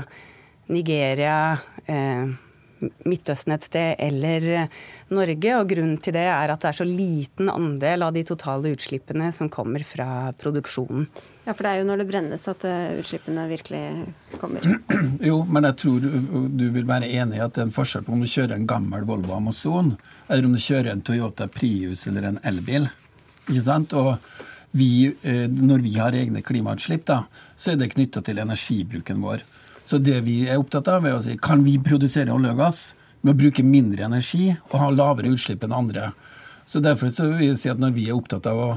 Nigeria, 0.72 1.58
eh, 1.84 2.32
Midtøsten 3.08 3.54
et 3.54 3.66
sted 3.66 4.00
eller 4.02 4.46
Norge. 5.12 5.54
Og 5.58 5.68
grunnen 5.70 5.98
til 6.02 6.16
det 6.16 6.26
er 6.28 6.52
at 6.52 6.62
det 6.62 6.70
er 6.72 6.78
så 6.80 6.86
liten 6.88 7.50
andel 7.52 8.06
av 8.06 8.16
de 8.16 8.24
totale 8.26 8.74
utslippene 8.74 9.30
som 9.34 9.50
kommer 9.52 9.84
fra 9.86 10.32
produksjonen. 10.38 11.06
Ja, 11.42 11.56
for 11.56 11.66
det 11.66 11.72
er 11.72 11.80
jo 11.80 11.86
når 11.88 12.02
det 12.02 12.06
brennes 12.06 12.44
at 12.50 12.64
eh, 12.68 12.98
utslippene 13.00 13.48
virkelig 13.50 13.82
kommer. 14.38 14.66
Jo, 15.28 15.40
men 15.48 15.66
jeg 15.66 15.78
tror 15.82 16.04
du 16.54 16.64
vil 16.74 16.86
være 16.86 17.10
enig 17.10 17.38
i 17.38 17.42
at 17.42 17.56
det 17.56 17.64
er 17.64 17.68
en 17.68 17.74
forskjell 17.74 18.04
på 18.06 18.14
om 18.14 18.22
du 18.22 18.30
kjører 18.30 18.54
en 18.56 18.68
gammel 18.70 19.06
Volvo 19.08 19.34
Amazon, 19.34 19.96
eller 20.28 20.46
om 20.46 20.54
du 20.54 20.62
kjører 20.62 20.92
en 20.92 21.02
Toyota 21.04 21.48
Prius 21.50 22.06
eller 22.10 22.28
en 22.30 22.40
elbil. 22.46 22.86
Ikke 23.48 23.64
sant? 23.64 23.94
Og 23.98 24.14
vi, 24.72 25.12
eh, 25.22 25.48
når 25.50 25.82
vi 25.84 25.96
har 25.98 26.14
egne 26.16 26.44
klimautslipp, 26.46 27.04
da, 27.10 27.24
så 27.56 27.72
er 27.72 27.82
det 27.82 27.90
knytta 27.96 28.22
til 28.24 28.40
energibruken 28.42 29.20
vår. 29.24 29.42
Så 29.84 29.98
det 29.98 30.20
vi 30.26 30.42
er 30.48 30.60
opptatt 30.60 30.88
av, 30.92 31.06
er 31.06 31.16
å 31.16 31.22
si 31.22 31.36
kan 31.40 31.64
vi 31.66 31.78
produsere 31.82 32.32
olje 32.34 32.52
og 32.54 32.62
gass 32.62 32.82
med 33.22 33.34
å 33.34 33.38
bruke 33.38 33.64
mindre 33.66 34.06
energi 34.06 34.52
og 34.70 34.78
ha 34.80 34.90
lavere 34.94 35.32
utslipp 35.34 35.64
enn 35.66 35.74
andre. 35.76 36.10
Så 36.66 36.80
Derfor 36.82 37.10
så 37.12 37.28
vil 37.30 37.50
jeg 37.50 37.60
si 37.60 37.70
at 37.72 37.80
når 37.82 37.94
vi 37.96 38.08
er 38.08 38.18
opptatt 38.18 38.46
av 38.48 38.58
å 38.58 38.70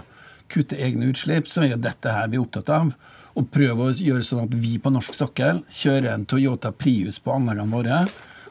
kutte 0.51 0.77
egne 0.81 1.09
utslipp, 1.11 1.49
så 1.49 1.65
er 1.65 1.77
dette 1.81 2.11
her 2.13 2.29
vi 2.29 2.39
er 2.39 2.45
opptatt 2.45 2.69
av. 2.73 2.93
Og 3.35 3.49
prøve 3.51 3.89
å 3.89 3.93
gjøre 3.95 4.23
sånn 4.23 4.45
at 4.45 4.55
vi 4.61 4.77
på 4.79 4.91
norsk 4.93 5.15
sokkel 5.17 5.63
kjører 5.73 6.13
en 6.13 6.25
Toyota 6.29 6.71
Prius 6.71 7.19
på 7.19 7.33
anleggene 7.35 7.73
våre. 7.73 8.03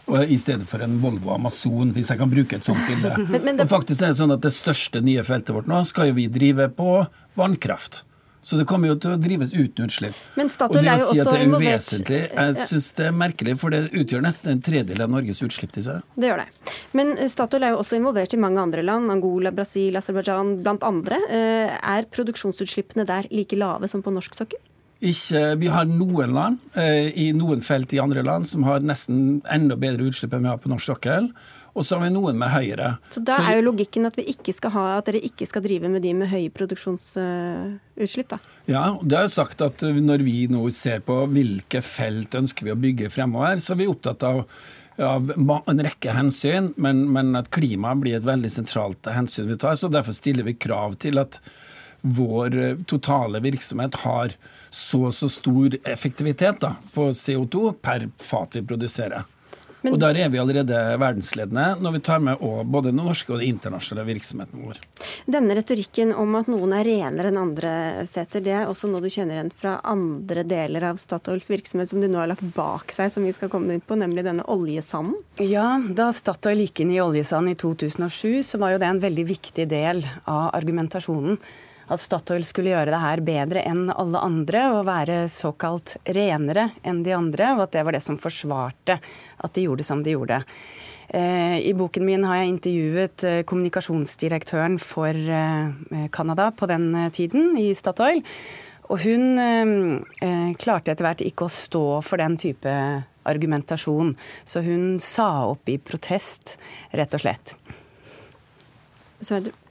Og 0.05 0.29
I 0.29 0.37
stedet 0.41 0.67
for 0.69 0.85
en 0.85 0.99
Volvo 1.01 1.33
Amazon, 1.33 1.95
hvis 1.97 2.11
jeg 2.13 2.21
kan 2.21 2.33
bruke 2.33 2.59
et 2.59 2.67
sånt 2.67 2.83
bilde. 2.89 3.15
Men, 3.23 3.41
men 3.47 3.57
det... 3.57 3.65
Og 3.65 3.73
faktisk 3.73 4.05
er 4.05 4.13
Det 4.13 4.19
sånn 4.21 4.35
at 4.35 4.45
det 4.45 4.53
største 4.53 5.01
nye 5.05 5.25
feltet 5.25 5.55
vårt 5.57 5.71
nå 5.71 5.81
skal 5.89 6.11
jo 6.11 6.19
vi 6.19 6.27
drive 6.33 6.69
på 6.77 6.99
vannkraft. 7.39 8.03
Så 8.45 8.59
det 8.61 8.67
kommer 8.69 8.91
jo 8.91 8.97
til 9.01 9.15
å 9.15 9.19
drives 9.21 9.55
uten 9.55 9.87
utslipp. 9.89 10.17
Men 10.37 10.51
Statoil 10.53 10.85
er 10.85 11.01
jo 11.01 11.07
si 11.15 11.21
at 11.23 11.31
det 11.31 11.39
er 11.41 11.55
uvesentlig, 11.55 12.19
jeg 12.29 12.59
syns 12.61 12.91
det 12.99 13.07
er 13.09 13.17
merkelig, 13.17 13.55
for 13.63 13.73
det 13.73 13.87
utgjør 13.89 14.25
nesten 14.27 14.53
en 14.53 14.61
tredel 14.65 15.01
av 15.01 15.13
Norges 15.15 15.41
utslipp. 15.47 15.73
til 15.75 15.87
seg. 15.87 16.03
Det 16.21 16.29
gjør 16.29 16.43
det. 16.43 16.75
Men 16.93 17.15
Statoil 17.33 17.65
er 17.65 17.73
jo 17.73 17.81
også 17.81 17.97
involvert 17.97 18.37
i 18.37 18.41
mange 18.41 18.61
andre 18.61 18.85
land, 18.85 19.09
Angola, 19.11 19.55
Brasil, 19.55 19.97
Aserbajdsjan 19.97 20.59
blant 20.61 20.85
andre. 20.85 21.23
Eh, 21.33 21.73
er 21.73 22.11
produksjonsutslippene 22.13 23.09
der 23.09 23.31
like 23.33 23.57
lave 23.57 23.89
som 23.89 24.05
på 24.05 24.13
norsk 24.13 24.37
sokkel? 24.37 24.61
Ikke, 25.05 25.41
vi 25.61 25.69
har 25.73 25.89
noen 25.89 26.33
land, 26.33 26.61
eh, 26.77 27.11
i 27.17 27.33
noen 27.37 27.65
felt 27.65 27.93
i 27.93 28.01
andre 28.01 28.23
land, 28.23 28.47
som 28.49 28.63
har 28.65 28.81
nesten 28.81 29.43
enda 29.51 29.77
bedre 29.77 30.07
utslipp 30.09 30.33
enn 30.33 30.47
vi 30.47 30.53
har 30.53 30.61
på 30.61 30.71
norsk 30.73 30.93
sokkel 30.93 31.33
og 31.75 31.83
så 31.83 31.97
har 31.97 32.05
vi 32.07 32.13
noen 32.15 32.39
med 32.39 32.53
høyere. 32.55 32.93
Så 33.11 33.23
da 33.27 33.41
så, 33.41 33.49
er 33.51 33.59
jo 33.59 33.67
logikken 33.71 34.07
at, 34.07 34.19
ha, 34.75 34.85
at 34.99 35.09
dere 35.09 35.23
ikke 35.27 35.49
skal 35.51 35.65
drive 35.65 35.91
med 35.91 36.05
de 36.07 36.13
med 36.15 36.31
høye 36.31 36.53
produksjonsutslipp, 36.55 38.31
da? 38.31 38.39
Ja, 38.71 38.85
det 39.03 39.19
er 39.19 39.33
sagt 39.33 39.65
at 39.65 39.83
når 39.83 40.23
vi 40.27 40.39
nå 40.53 40.63
ser 40.75 41.03
på 41.05 41.19
hvilke 41.35 41.83
felt 41.85 42.39
ønsker 42.39 42.71
vi 42.71 42.75
å 42.75 42.79
bygge 42.79 43.11
fremover, 43.15 43.59
så 43.59 43.75
er 43.75 43.83
vi 43.83 43.91
opptatt 43.91 44.27
av 44.31 44.47
av 45.03 45.33
en 45.67 45.81
rekke 45.83 46.13
hensyn, 46.15 46.69
men, 46.79 47.01
men 47.11 47.35
at 47.35 47.49
klima 47.51 47.97
blir 47.99 48.15
et 48.15 48.27
veldig 48.27 48.51
sentralt 48.53 49.09
hensyn 49.11 49.49
vi 49.51 49.57
tar. 49.59 49.75
så 49.75 49.91
Derfor 49.91 50.15
stiller 50.15 50.47
vi 50.47 50.55
krav 50.55 50.95
til 51.03 51.19
at 51.19 51.41
vår 52.05 52.85
totale 52.87 53.41
virksomhet 53.43 53.97
har 54.05 54.37
så 54.71 55.11
så 55.11 55.29
stor 55.29 55.75
effektivitet 55.89 56.61
da, 56.61 56.75
på 56.95 57.09
CO2 57.11 57.73
per 57.83 58.09
fat 58.23 58.55
vi 58.55 58.63
produserer. 58.63 59.25
Men, 59.85 59.95
og 59.95 60.01
Der 60.01 60.17
er 60.17 60.31
vi 60.33 60.41
allerede 60.41 60.79
verdensledende 60.97 61.65
når 61.85 61.97
vi 61.99 62.03
tar 62.07 62.23
med 62.25 62.41
både 62.41 62.89
den 62.89 63.03
norske 63.05 63.35
og 63.35 63.43
den 63.43 63.53
internasjonale 63.53 64.07
virksomheten 64.15 64.63
vår. 64.65 64.81
Denne 65.29 65.57
retorikken 65.59 66.15
om 66.17 66.39
at 66.39 66.49
noen 66.49 66.73
er 66.73 66.87
renere 66.89 67.29
enn 67.29 67.41
andre, 67.41 67.73
seter, 68.09 68.41
det 68.45 68.55
er 68.57 68.71
også 68.71 68.89
noe 68.89 69.05
du 69.05 69.11
kjenner 69.13 69.37
igjen 69.37 69.53
fra 69.53 69.77
andre 69.85 70.47
deler 70.49 70.89
av 70.89 71.01
Statoils 71.03 71.51
virksomhet 71.53 71.93
som 71.93 72.01
de 72.01 72.09
nå 72.09 72.23
har 72.23 72.33
lagt 72.33 72.47
bak 72.57 72.95
seg, 72.97 73.13
som 73.13 73.29
vi 73.29 73.35
skal 73.37 73.53
komme 73.53 73.77
inn 73.77 73.85
på, 73.85 73.99
nemlig 74.01 74.25
denne 74.25 74.47
oljesanden? 74.49 75.19
Ja, 75.45 75.77
da 75.85 76.09
Statoil 76.17 76.65
gikk 76.65 76.85
inn 76.85 76.95
i 76.95 77.03
oljesand 77.05 77.53
i 77.53 77.57
2007, 77.61 78.41
så 78.55 78.63
var 78.63 78.75
jo 78.75 78.81
det 78.81 78.89
en 78.89 79.05
veldig 79.05 79.29
viktig 79.35 79.69
del 79.69 80.05
av 80.25 80.49
argumentasjonen 80.57 81.37
at 81.93 82.01
Statoil 82.01 82.45
skulle 82.47 82.73
gjøre 82.73 82.93
det 82.93 83.03
her 83.03 83.23
bedre 83.25 83.65
enn 83.69 83.87
alle 83.93 84.23
andre 84.25 84.65
og 84.77 84.87
være 84.89 85.25
såkalt 85.33 85.97
renere 86.17 86.71
enn 86.87 87.03
de 87.05 87.15
andre, 87.17 87.53
og 87.57 87.67
at 87.67 87.77
det 87.77 87.85
var 87.85 87.97
det 87.97 88.05
som 88.05 88.21
forsvarte 88.21 88.99
at 88.99 89.55
de 89.57 89.67
gjorde 89.67 89.87
som 89.87 90.03
de 90.05 90.15
gjorde. 90.17 90.41
Eh, 91.09 91.59
I 91.69 91.75
boken 91.77 92.05
min 92.07 92.25
har 92.25 92.41
jeg 92.41 92.53
intervjuet 92.55 93.25
eh, 93.29 93.41
kommunikasjonsdirektøren 93.47 94.79
for 94.83 95.15
eh, 95.15 96.07
Canada 96.13 96.51
på 96.57 96.69
den 96.71 96.89
tiden, 97.15 97.53
i 97.61 97.75
Statoil. 97.77 98.23
Og 98.93 99.01
hun 99.01 99.39
klarte 100.61 100.93
etter 100.93 101.07
hvert 101.07 101.23
ikke 101.25 101.47
å 101.47 101.53
stå 101.53 102.03
for 102.05 102.21
den 102.21 102.37
type 102.37 102.75
argumentasjon, 103.25 104.13
så 104.45 104.61
hun 104.61 104.99
sa 105.01 105.49
opp 105.49 105.73
i 105.73 105.79
protest, 105.81 106.59
rett 106.93 107.17
og 107.17 107.25
slett. 107.25 107.57
Sverdrup. 109.25 109.64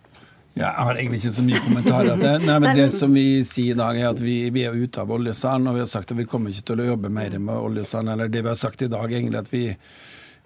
Ja, 0.53 0.67
jeg 0.67 0.85
har 0.85 0.99
egentlig 0.99 1.19
ikke 1.23 1.33
så 1.33 1.43
mye 1.47 1.59
kommentarer 1.65 2.09
til 2.13 2.23
det. 2.27 2.33
Nei, 2.45 2.57
men 2.61 2.77
Det 2.77 2.89
som 2.93 3.13
vi 3.17 3.27
sier 3.47 3.73
i 3.73 3.77
dag, 3.79 3.97
er 3.97 4.11
at 4.11 4.19
vi, 4.21 4.35
vi 4.53 4.65
er 4.69 4.77
ute 4.77 5.01
av 5.01 5.13
oljesand, 5.15 5.65
og 5.69 5.79
vi 5.79 5.81
har 5.81 5.89
sagt 5.89 6.13
at 6.13 6.19
vi 6.19 6.27
kommer 6.29 6.53
ikke 6.53 6.67
til 6.69 6.83
å 6.83 6.89
jobbe 6.91 7.09
mer 7.09 7.37
med 7.41 7.55
oljesand. 7.57 8.11
Eller 8.13 8.29
det 8.29 8.43
vi 8.43 8.51
har 8.51 8.59
sagt 8.59 8.85
i 8.85 8.91
dag, 8.91 9.07
egentlig 9.09 9.41
at 9.41 9.53
vi 9.53 9.65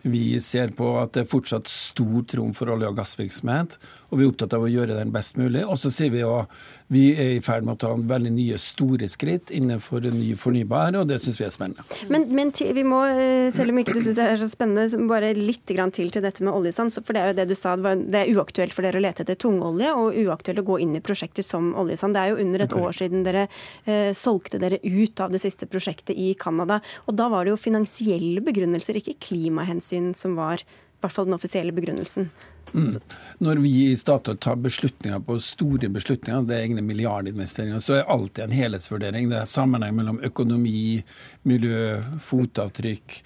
vi 0.07 0.39
ser 0.39 0.71
på 0.77 0.91
at 1.01 1.15
det 1.15 1.23
er 1.23 1.31
fortsatt 1.31 1.67
stort 1.67 2.35
rom 2.37 2.53
for 2.55 2.69
olje- 2.71 2.87
og 2.87 2.99
gassvirksomhet, 2.99 3.77
og 4.07 4.19
vi 4.19 4.23
er 4.23 4.31
opptatt 4.31 4.53
av 4.55 4.63
å 4.63 4.69
gjøre 4.71 4.95
den 4.95 5.11
best 5.11 5.35
mulig. 5.39 5.65
Og 5.67 5.75
så 5.79 5.91
sier 5.91 6.13
vi 6.13 6.23
at 6.23 6.51
vi 6.93 7.09
er 7.19 7.33
i 7.35 7.41
ferd 7.43 7.65
med 7.67 7.75
å 7.75 7.79
ta 7.81 7.89
veldig 7.91 8.31
nye, 8.31 8.59
store 8.61 9.09
skritt 9.11 9.51
innenfor 9.51 10.05
ny 10.13 10.29
fornybar, 10.39 10.95
og 10.95 11.09
det 11.09 11.17
syns 11.19 11.39
vi 11.41 11.47
er 11.47 11.51
spennende. 11.51 11.83
Men, 12.13 12.29
men 12.31 12.53
vi 12.55 12.85
må, 12.87 13.01
eh, 13.11 13.49
selv 13.55 13.73
om 13.73 13.81
ikke 13.81 13.97
du 13.97 14.01
syns 14.05 14.21
det 14.21 14.29
er 14.31 14.39
så 14.39 14.47
spennende, 14.51 14.87
bare 15.11 15.33
litt 15.35 15.65
til 15.67 15.83
til 15.97 16.23
dette 16.23 16.43
med 16.45 16.53
oljesand. 16.53 16.95
For 17.03 17.15
det 17.15 17.21
er 17.21 17.33
jo 17.33 17.37
det 17.41 17.47
du 17.51 17.55
sa, 17.59 17.75
det 17.75 18.21
er 18.21 18.31
uaktuelt 18.31 18.75
for 18.75 18.87
dere 18.87 19.01
å 19.01 19.03
lete 19.03 19.25
etter 19.25 19.39
tungolje, 19.43 19.91
og 19.91 20.15
uaktuelt 20.23 20.63
å 20.63 20.67
gå 20.71 20.79
inn 20.85 20.95
i 20.95 21.03
prosjekter 21.03 21.43
som 21.43 21.73
oljesand. 21.75 22.15
Det 22.15 22.23
er 22.23 22.31
jo 22.31 22.41
under 22.45 22.63
et 22.63 22.73
okay. 22.73 22.87
år 22.87 22.99
siden 23.03 23.27
dere 23.27 23.47
eh, 23.83 24.11
solgte 24.15 24.61
dere 24.63 24.79
ut 24.83 25.23
av 25.23 25.35
det 25.35 25.43
siste 25.43 25.67
prosjektet 25.67 26.15
i 26.15 26.31
Canada. 26.39 26.79
Og 27.07 27.19
da 27.19 27.27
var 27.33 27.43
det 27.43 27.57
jo 27.57 27.59
finansielle 27.59 28.43
begrunnelser, 28.45 29.01
ikke 29.01 29.19
klimahensyn 29.27 30.13
som 30.15 30.39
var 30.39 30.63
i 30.63 31.03
hvert 31.03 31.13
fall 31.13 31.27
den 31.27 31.35
offisielle 31.35 31.75
begrunnelsen. 31.75 32.31
Mm. 32.73 32.99
Når 33.39 33.61
vi 33.63 33.73
i 33.87 33.95
Statoil 33.97 34.37
tar 34.37 34.59
beslutninger 34.61 35.19
på 35.23 35.37
store 35.43 35.89
beslutninger, 35.93 36.45
det 36.47 36.55
er 36.55 36.65
egne 36.67 36.83
milliardinvesteringer, 36.85 37.79
så 37.83 37.99
er 37.99 38.11
alltid 38.11 38.43
en 38.45 38.55
helhetsvurdering. 38.57 39.29
Det 39.31 39.39
er 39.39 39.49
sammenheng 39.49 39.95
mellom 39.97 40.21
økonomi, 40.25 41.03
miljø, 41.47 41.97
fotavtrykk, 42.23 43.21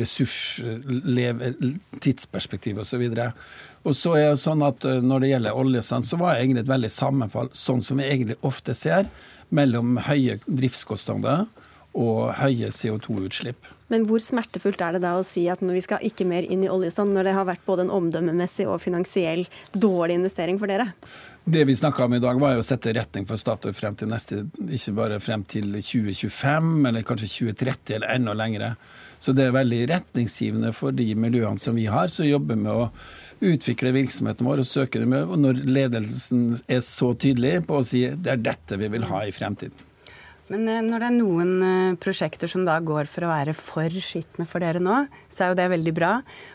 ressurs, 0.00 0.36
tidsperspektiv 2.00 2.78
osv. 2.80 3.02
Og 3.82 3.96
så 3.98 4.14
er 4.16 4.30
det 4.30 4.40
sånn 4.40 4.62
at 4.64 4.86
Når 5.04 5.20
det 5.20 5.32
gjelder 5.32 5.58
oljesand, 5.58 6.06
så 6.06 6.16
var 6.16 6.34
det 6.34 6.44
egentlig 6.44 6.62
et 6.64 6.72
veldig 6.72 6.92
sammenfall, 6.92 7.50
sånn 7.52 7.82
som 7.84 8.00
vi 8.00 8.08
egentlig 8.08 8.38
ofte 8.40 8.74
ser, 8.74 9.10
mellom 9.52 9.98
høye 10.06 10.38
driftskostnader 10.46 11.44
og 11.92 12.32
høye 12.38 12.70
CO2-utslipp. 12.72 13.68
Men 13.92 14.06
hvor 14.08 14.22
smertefullt 14.24 14.80
er 14.80 14.96
det 14.96 15.02
da 15.04 15.18
å 15.18 15.26
si 15.26 15.44
at 15.52 15.60
vi 15.60 15.82
skal 15.84 16.00
ikke 16.06 16.24
mer 16.28 16.46
inn 16.48 16.64
i 16.64 16.70
oljesand, 16.72 17.12
når 17.12 17.28
det 17.28 17.34
har 17.36 17.48
vært 17.50 17.66
både 17.66 17.84
en 17.84 17.92
omdømmemessig 17.92 18.64
og 18.64 18.80
finansiell 18.80 19.44
dårlig 19.76 20.16
investering 20.16 20.60
for 20.62 20.72
dere? 20.72 20.94
Det 21.44 21.64
vi 21.68 21.74
snakka 21.76 22.06
om 22.06 22.14
i 22.16 22.22
dag, 22.22 22.38
var 22.40 22.54
jo 22.54 22.62
å 22.62 22.64
sette 22.64 22.94
retning 22.96 23.26
for 23.28 23.36
Statoil 23.36 23.74
frem 23.76 23.98
til 23.98 24.08
neste, 24.08 24.44
ikke 24.62 24.94
bare 24.96 25.20
frem 25.20 25.44
til 25.44 25.68
2025, 25.74 26.72
eller 26.88 27.04
kanskje 27.04 27.28
2030 27.34 27.96
eller 27.98 28.14
enda 28.14 28.36
lengre. 28.38 28.72
Så 29.22 29.34
det 29.36 29.48
er 29.48 29.56
veldig 29.58 29.82
retningsgivende 29.90 30.72
for 30.74 30.94
de 30.96 31.10
miljøene 31.18 31.60
som 31.60 31.76
vi 31.76 31.88
har, 31.90 32.08
som 32.14 32.26
jobber 32.26 32.56
med 32.58 32.72
å 32.72 32.88
utvikle 33.42 33.92
virksomheten 33.98 34.46
vår 34.46 34.62
og 34.62 34.70
søke 34.70 35.02
dem. 35.02 35.18
Og 35.26 35.36
når 35.42 35.64
ledelsen 35.66 36.52
er 36.64 36.80
så 36.86 37.12
tydelig 37.12 37.58
på 37.68 37.82
å 37.82 37.86
si 37.86 38.06
det 38.14 38.38
er 38.38 38.44
dette 38.52 38.78
vi 38.80 38.90
vil 38.96 39.10
ha 39.10 39.26
i 39.26 39.34
fremtiden. 39.34 39.91
Men 40.50 40.66
eh, 40.68 40.82
når 40.84 41.02
det 41.02 41.08
er 41.08 41.16
noen 41.16 41.52
eh, 41.66 41.96
prosjekter 42.02 42.50
som 42.50 42.66
da 42.66 42.78
går 42.82 43.10
for 43.10 43.26
å 43.26 43.32
være 43.32 43.54
for 43.56 44.02
skitne 44.02 44.46
for 44.48 44.64
dere 44.64 44.82
nå, 44.82 45.04
så 45.30 45.44
er 45.44 45.52
jo 45.52 45.58
det 45.60 45.70
veldig 45.76 45.94
bra. 45.96 46.12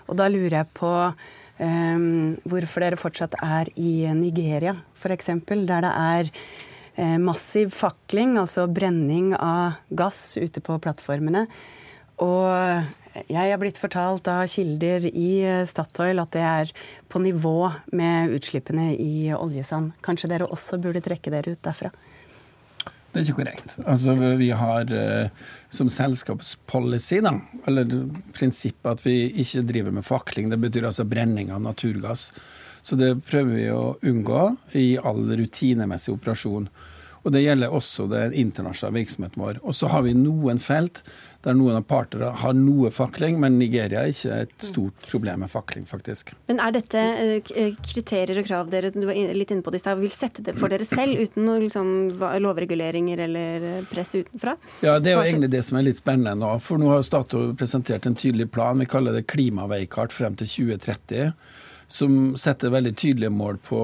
Og 0.08 0.20
da 0.20 0.28
lurer 0.32 0.60
jeg 0.60 0.72
på 0.78 0.92
um, 1.08 2.36
hvorfor 2.50 2.84
dere 2.84 3.00
fortsatt 3.00 3.38
er 3.44 3.72
i 3.80 4.10
Nigeria, 4.18 4.76
f.eks., 4.98 5.34
der 5.48 5.88
det 5.88 5.94
er 5.94 6.32
massiv 7.22 7.76
fakling, 7.78 8.40
altså 8.42 8.64
brenning 8.74 9.36
av 9.38 9.76
gass 9.94 10.32
ute 10.42 10.64
på 10.66 10.80
plattformene. 10.82 11.44
Og 12.26 13.28
jeg 13.30 13.52
er 13.54 13.62
blitt 13.62 13.78
fortalt 13.78 14.26
av 14.34 14.48
kilder 14.50 15.06
i 15.12 15.30
Statoil 15.70 16.24
at 16.24 16.34
det 16.34 16.42
er 16.42 16.74
på 17.06 17.22
nivå 17.22 17.70
med 17.94 18.34
utslippene 18.40 18.96
i 18.98 19.30
oljesand. 19.38 19.94
Kanskje 20.02 20.32
dere 20.34 20.50
også 20.50 20.82
burde 20.82 21.06
trekke 21.06 21.36
dere 21.36 21.54
ut 21.54 21.62
derfra? 21.70 21.94
Det 23.18 23.24
er 23.24 23.32
ikke 23.32 23.40
korrekt. 23.40 23.72
Altså, 23.90 24.14
vi 24.38 24.52
har 24.54 24.92
uh, 24.94 25.54
som 25.74 25.88
selskapspolicy, 25.90 27.18
da, 27.26 27.32
eller 27.66 27.96
prinsippet 28.38 28.92
at 28.92 29.02
vi 29.02 29.16
ikke 29.42 29.64
driver 29.66 29.96
med 29.96 30.06
fakling. 30.06 30.52
Det 30.54 30.60
betyr 30.62 30.86
altså 30.92 31.08
brenning 31.10 31.50
av 31.50 31.64
naturgass. 31.66 32.28
Så 32.86 32.94
det 33.00 33.16
prøver 33.26 33.56
vi 33.58 33.66
å 33.74 33.96
unngå 34.06 34.44
i 34.78 34.86
all 35.02 35.24
rutinemessig 35.34 36.14
operasjon. 36.14 36.70
Og 37.26 37.34
Det 37.34 37.42
gjelder 37.42 37.74
også 37.74 38.06
den 38.12 38.38
internasjonale 38.38 39.02
virksomheten 39.02 39.42
vår. 39.42 39.58
Og 39.66 39.74
så 39.76 39.90
har 39.90 40.06
vi 40.06 40.14
noen 40.14 40.62
felt 40.62 41.02
der 41.48 41.56
noen 41.58 41.80
av 41.80 41.86
partene 41.88 42.30
har 42.42 42.56
noe 42.58 42.92
fakling, 42.94 43.40
men 43.42 43.58
Nigeria 43.60 44.04
er 44.04 44.14
ikke 44.14 44.40
et 44.44 44.68
stort 44.70 45.08
problem 45.08 45.44
med 45.46 45.52
fakling, 45.52 45.86
faktisk. 45.88 46.34
Men 46.50 46.62
er 46.64 46.76
dette 46.76 47.04
eh, 47.24 47.78
kriterier 47.88 48.42
og 48.42 48.48
krav 48.50 48.72
dere 48.74 48.92
du 48.94 49.06
var 49.08 49.16
litt 49.16 49.54
inne 49.54 49.66
på 49.66 49.74
det 49.74 49.84
vil 49.88 50.14
sette 50.14 50.44
det 50.44 50.58
for 50.58 50.74
dere 50.74 50.86
selv, 50.88 51.20
uten 51.22 51.48
noen 51.48 51.64
liksom, 51.66 51.94
lovreguleringer 52.44 53.24
eller 53.28 53.68
eh, 53.72 53.86
press 53.88 54.16
utenfra? 54.18 54.58
Ja, 54.86 54.98
det 55.00 55.14
er 55.14 55.22
jo 55.22 55.28
egentlig 55.28 55.54
det 55.54 55.64
som 55.68 55.80
er 55.80 55.88
litt 55.88 56.02
spennende 56.02 56.36
nå. 56.42 56.52
For 56.64 56.82
nå 56.82 56.92
har 56.92 57.06
Statoil 57.06 57.56
presentert 57.58 58.08
en 58.10 58.18
tydelig 58.18 58.50
plan, 58.52 58.80
vi 58.80 58.90
kaller 58.90 59.16
det 59.16 59.28
klimaveikart 59.32 60.16
frem 60.16 60.36
til 60.40 60.52
2030 60.52 61.32
som 61.88 62.36
setter 62.36 62.74
veldig 62.74 62.92
tydelige 63.00 63.32
mål 63.32 63.62
på 63.64 63.80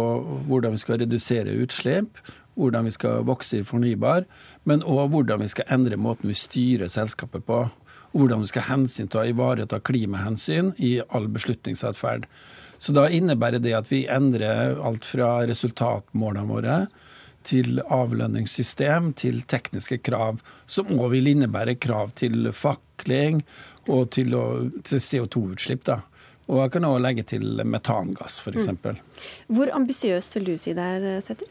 hvordan 0.49 0.75
vi 0.75 0.81
skal 0.81 0.99
redusere 0.99 1.55
utslipp, 1.63 2.19
hvordan 2.55 2.87
vi 2.87 2.93
skal 2.95 3.23
vokse 3.27 3.59
i 3.59 3.67
fornybar, 3.67 4.27
men 4.69 4.83
òg 4.85 5.13
hvordan 5.13 5.43
vi 5.43 5.51
skal 5.51 5.69
endre 5.73 5.97
måten 5.97 6.31
vi 6.31 6.37
styrer 6.37 6.91
selskapet 6.91 7.45
på. 7.47 7.63
Og 8.13 8.19
hvordan 8.19 8.43
vi 8.43 8.51
skal 8.51 8.67
hensynta 8.67 9.23
og 9.23 9.31
ivareta 9.31 9.79
klimahensyn 9.81 10.75
i 10.77 10.99
all 11.09 11.25
beslutningsatferd. 11.33 12.27
Så 12.77 12.93
da 12.93 13.07
innebærer 13.09 13.63
det 13.63 13.73
at 13.73 13.89
vi 13.89 14.03
endrer 14.11 14.77
alt 14.85 15.07
fra 15.07 15.39
resultatmålene 15.49 16.49
våre 16.49 16.77
til 17.43 17.81
avlønningssystem, 17.91 19.11
til 19.19 19.41
tekniske 19.49 19.99
krav, 20.05 20.39
som 20.65 20.91
òg 20.95 21.13
vil 21.15 21.31
innebære 21.33 21.75
krav 21.81 22.13
til 22.19 22.51
fakling 22.55 23.41
og 23.91 24.11
til, 24.15 24.35
til 24.83 25.03
CO2-utslipp. 25.03 25.85
da. 25.89 26.01
Og 26.51 26.59
jeg 26.59 26.75
kan 26.75 26.87
òg 26.87 27.01
legge 27.03 27.23
til 27.33 27.63
metangass, 27.65 28.41
f.eks. 28.43 28.69
Mm. 28.83 29.01
Hvor 29.47 29.71
ambisiøst 29.75 30.35
vil 30.37 30.51
du 30.51 30.55
si 30.59 30.75
det 30.75 30.87
er, 30.97 31.21
Sæther? 31.23 31.47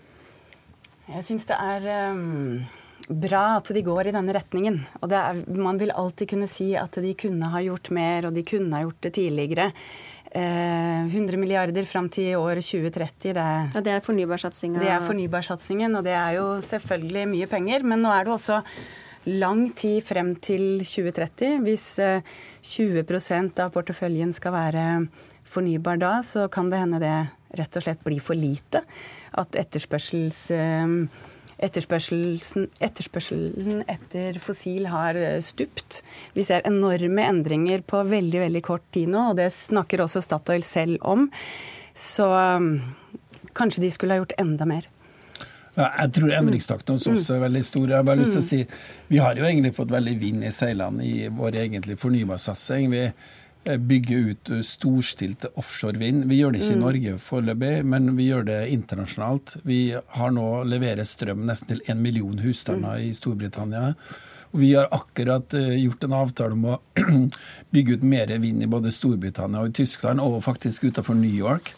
Jeg 1.11 1.27
syns 1.27 1.49
det 1.49 1.59
er 1.59 2.15
um, 2.15 2.63
bra 3.09 3.59
at 3.59 3.71
de 3.75 3.83
går 3.85 4.09
i 4.09 4.15
denne 4.15 4.35
retningen. 4.37 4.79
Og 5.03 5.13
er, 5.17 5.43
man 5.59 5.81
vil 5.81 5.95
alltid 5.95 6.31
kunne 6.31 6.49
si 6.51 6.73
at 6.79 6.97
de 7.03 7.13
kunne 7.19 7.51
ha 7.53 7.63
gjort 7.65 7.91
mer, 7.95 8.29
og 8.29 8.37
de 8.37 8.45
kunne 8.47 8.77
ha 8.77 8.85
gjort 8.87 9.01
det 9.09 9.15
tidligere. 9.19 9.73
Eh, 10.33 11.05
100 11.13 11.37
milliarder 11.37 11.85
fram 11.85 12.09
til 12.09 12.39
år 12.39 12.63
2030. 12.63 13.35
Det 13.35 13.37
er, 13.37 13.71
ja, 13.75 13.85
det 13.85 13.93
er 13.93 14.05
fornybarsatsingen. 14.07 14.81
Det 14.81 14.89
er 14.89 15.05
fornybarsatsingen, 15.05 15.99
og 15.99 16.07
det 16.07 16.15
er 16.17 16.39
jo 16.39 16.47
selvfølgelig 16.65 17.27
mye 17.35 17.51
penger. 17.51 17.85
Men 17.85 18.05
nå 18.05 18.15
er 18.15 18.25
det 18.25 18.37
også 18.39 18.63
lang 19.29 19.67
tid 19.77 20.01
frem 20.07 20.33
til 20.41 20.81
2030. 20.87 21.61
Hvis 21.67 21.87
20 21.99 23.03
eh, 23.03 23.53
av 23.61 23.75
porteføljen 23.75 24.33
skal 24.33 24.57
være 24.57 24.87
fornybar 25.53 26.01
da, 26.03 26.17
så 26.27 26.49
kan 26.53 26.73
det 26.73 26.83
hende 26.83 27.03
det 27.03 27.19
rett 27.59 27.77
og 27.77 27.85
slett 27.85 28.05
blir 28.05 28.23
for 28.25 28.39
lite 28.39 28.81
at 29.39 29.61
etterspørsels 29.61 30.47
eh, 30.57 30.89
etterspørselen 31.63 33.85
etter 33.93 34.39
fossil 34.43 34.89
har 34.91 35.19
eh, 35.19 35.41
stupt. 35.45 36.01
Vi 36.35 36.45
ser 36.47 36.65
enorme 36.69 37.27
endringer 37.29 37.85
på 37.87 38.03
veldig 38.09 38.41
veldig 38.47 38.63
kort 38.67 38.87
tid 38.95 39.09
nå, 39.13 39.21
og 39.31 39.37
det 39.39 39.51
snakker 39.55 40.03
også 40.05 40.25
Statoil 40.25 40.65
selv 40.67 40.97
om. 41.07 41.29
Så 41.95 42.27
mm, 42.33 42.81
kanskje 43.55 43.83
de 43.85 43.91
skulle 43.95 44.15
ha 44.17 44.21
gjort 44.23 44.41
enda 44.43 44.65
mer. 44.69 44.85
Ja, 45.73 45.87
jeg 46.03 46.13
tror 46.19 46.35
endringstakten 46.37 46.99
hos 46.99 47.07
oss 47.09 47.31
er 47.33 47.41
veldig 47.41 47.63
stor. 47.65 47.87
Jeg 47.87 47.97
har 47.97 48.05
bare 48.05 48.21
lyst 48.21 48.35
til 48.37 48.43
å 48.43 48.45
si, 48.45 48.61
Vi 49.09 49.19
har 49.25 49.39
jo 49.39 49.47
egentlig 49.49 49.73
fått 49.77 49.93
veldig 49.93 50.17
vind 50.21 50.45
i 50.45 50.51
seilene 50.53 51.07
i 51.07 51.29
vår 51.33 51.57
egentlig 51.63 51.97
fornybarsatsing. 52.01 52.91
Vi 52.93 53.07
bygge 53.65 54.15
ut 54.15 54.51
eh, 54.51 54.65
storstilt 54.67 55.47
offshore 55.55 55.99
vind. 56.01 56.27
Vi 56.31 56.41
gjør 56.41 56.55
det 56.55 56.63
ikke 56.63 56.75
i 56.75 56.79
mm. 56.79 56.83
Norge 56.83 57.15
foreløpig, 57.23 57.73
men 57.87 58.11
vi 58.19 58.29
gjør 58.31 58.49
det 58.49 58.59
internasjonalt. 58.75 59.57
Vi 59.69 59.81
har 60.17 60.35
nå 60.35 60.49
leverer 60.69 61.07
strøm 61.07 61.47
nesten 61.49 61.75
til 61.75 61.83
en 61.93 62.03
million 62.03 62.39
husstander 62.43 62.99
mm. 62.99 63.07
i 63.07 63.15
Storbritannia. 63.17 63.95
Og 64.53 64.61
vi 64.61 64.75
har 64.75 64.91
akkurat 64.93 65.55
uh, 65.57 65.71
gjort 65.81 66.05
en 66.05 66.19
avtale 66.19 66.57
om 66.59 66.67
å 66.75 66.81
bygge 67.73 67.97
ut 67.97 68.03
mer 68.05 68.35
vind 68.43 68.65
i 68.65 68.69
både 68.69 68.93
Storbritannia 68.93 69.63
og 69.63 69.73
i 69.73 69.79
Tyskland, 69.81 70.21
og 70.21 70.43
faktisk 70.45 70.91
utenfor 70.91 71.17
New 71.17 71.33
York. 71.33 71.73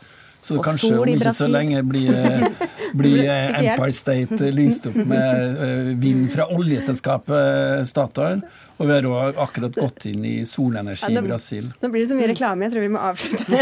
Så 0.45 0.59
og 0.59 0.67
kanskje 0.67 0.93
om 0.99 1.09
ikke 1.09 1.33
så 1.33 1.49
lenge 1.49 1.81
blir, 1.89 2.13
blir 3.01 3.25
Empire 3.33 3.95
State 3.97 4.51
lyst 4.53 4.91
opp 4.91 4.99
med 5.09 5.97
vind 6.03 6.29
fra 6.35 6.51
oljeselskapet 6.53 7.89
Statoil. 7.89 8.45
Og 8.75 8.89
vi 8.89 8.95
har 8.97 9.07
òg 9.07 9.37
akkurat 9.39 9.77
gått 9.79 10.07
inn 10.11 10.25
i 10.27 10.35
solenergi 10.49 11.13
i 11.15 11.23
Brasil. 11.23 11.69
Nå 11.83 11.91
blir 11.93 12.03
det 12.03 12.11
så 12.11 12.17
mye 12.19 12.31
reklame, 12.33 12.67
jeg 12.67 12.75
tror 12.75 12.83
vi 12.83 12.91
må 12.91 13.03
avslutte. 13.07 13.61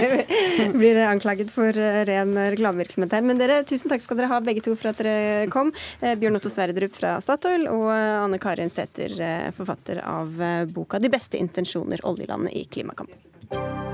blir 0.80 1.00
anklaget 1.02 1.50
for 1.54 1.74
eh, 1.74 2.02
ren 2.06 2.36
reklamevirksomhet 2.54 3.16
her. 3.18 3.26
Men 3.26 3.42
dere, 3.42 3.62
tusen 3.66 3.90
takk 3.90 4.04
skal 4.04 4.20
dere 4.20 4.30
ha 4.30 4.38
begge 4.44 4.62
to 4.66 4.76
for 4.78 4.92
at 4.92 5.02
dere 5.02 5.48
kom. 5.50 5.72
Eh, 5.98 6.14
Bjørn 6.20 6.38
Otto 6.38 6.52
Sverdrup 6.52 6.94
fra 6.94 7.16
Statoil 7.24 7.66
og 7.72 7.88
eh, 7.90 8.12
Anne 8.20 8.38
Karin 8.42 8.70
Sæther, 8.70 9.18
forfatter 9.56 10.02
av 10.06 10.30
boka 10.70 11.00
'De 11.02 11.10
beste 11.10 11.40
intensjoner 11.40 12.06
oljelandet 12.06 12.54
i 12.54 12.66
klimakampen'. 12.70 13.85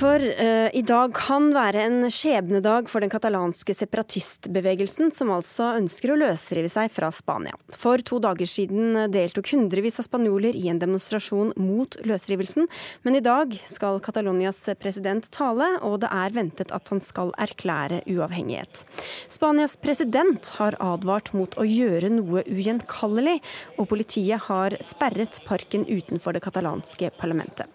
For 0.00 0.16
uh, 0.16 0.70
i 0.72 0.80
dag 0.86 1.12
kan 1.12 1.50
være 1.52 1.82
en 1.84 2.06
skjebnedag 2.08 2.86
for 2.88 3.04
den 3.04 3.10
katalanske 3.12 3.74
separatistbevegelsen, 3.76 5.10
som 5.12 5.28
altså 5.34 5.74
ønsker 5.76 6.14
å 6.14 6.16
løsrive 6.22 6.70
seg 6.72 6.88
fra 6.94 7.10
Spania. 7.12 7.52
For 7.76 8.00
to 8.00 8.16
dager 8.24 8.48
siden 8.48 8.96
deltok 9.12 9.50
hundrevis 9.52 10.00
av 10.00 10.06
spanjoler 10.06 10.56
i 10.56 10.70
en 10.72 10.80
demonstrasjon 10.80 11.50
mot 11.60 11.98
løsrivelsen, 12.08 12.70
men 13.04 13.18
i 13.18 13.20
dag 13.26 13.52
skal 13.68 14.00
Catalonias 14.00 14.62
president 14.80 15.28
tale, 15.36 15.68
og 15.84 15.98
det 16.00 16.08
er 16.16 16.32
ventet 16.32 16.72
at 16.72 16.88
han 16.88 17.04
skal 17.04 17.34
erklære 17.36 18.00
uavhengighet. 18.08 18.86
Spanias 19.28 19.76
president 19.84 20.54
har 20.56 20.78
advart 20.80 21.34
mot 21.36 21.58
å 21.60 21.66
gjøre 21.68 22.08
noe 22.14 22.46
ugjenkallelig, 22.48 23.36
og 23.76 23.90
politiet 23.92 24.48
har 24.48 24.78
sperret 24.80 25.42
parken 25.44 25.84
utenfor 25.90 26.38
det 26.38 26.44
katalanske 26.48 27.12
parlamentet. 27.20 27.68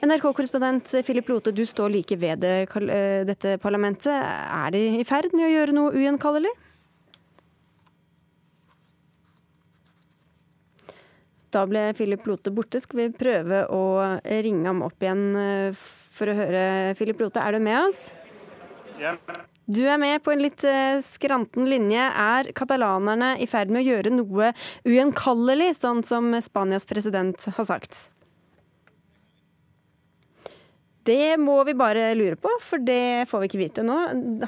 NRK-korrespondent 0.00 0.92
Philip 1.04 1.28
Lote, 1.28 1.52
du 1.52 1.66
står 1.66 1.92
like 1.92 2.16
ved 2.16 2.40
det, 2.44 2.54
eh, 2.88 3.24
dette 3.28 3.58
parlamentet. 3.60 4.12
Er 4.12 4.70
de 4.72 4.82
i 5.00 5.04
ferd 5.04 5.34
med 5.34 5.48
å 5.48 5.52
gjøre 5.52 5.76
noe 5.76 5.92
ugjenkallelig? 5.92 6.52
Da 11.50 11.66
ble 11.66 11.90
Philip 11.98 12.26
Lote 12.30 12.52
borte. 12.54 12.80
Skal 12.80 13.02
vi 13.02 13.08
prøve 13.10 13.64
å 13.74 13.82
ringe 14.24 14.66
ham 14.70 14.84
opp 14.86 15.02
igjen 15.02 15.24
eh, 15.36 15.84
for 16.14 16.30
å 16.30 16.36
høre 16.38 16.94
Philip 16.98 17.20
Lote? 17.20 17.42
Er 17.42 17.58
du 17.58 17.64
med 17.64 17.88
oss? 17.88 18.12
Ja. 19.00 19.16
Du 19.70 19.84
er 19.86 20.00
med 20.02 20.22
på 20.24 20.32
en 20.32 20.42
litt 20.42 20.64
eh, 20.66 20.98
skranten 21.04 21.68
linje. 21.70 22.02
Er 22.02 22.50
katalanerne 22.58 23.36
i 23.38 23.46
ferd 23.50 23.70
med 23.70 23.84
å 23.84 23.88
gjøre 23.90 24.14
noe 24.14 24.52
ugjenkallelig, 24.88 25.74
sånn 25.78 26.02
som 26.06 26.32
Spanias 26.42 26.88
president 26.90 27.46
har 27.58 27.68
sagt? 27.68 28.08
Det 31.08 31.36
må 31.40 31.56
vi 31.64 31.72
bare 31.78 32.10
lure 32.14 32.36
på, 32.36 32.50
for 32.60 32.82
det 32.84 33.26
får 33.30 33.40
vi 33.40 33.48
ikke 33.48 33.60
vite 33.62 33.84
nå. 33.86 33.96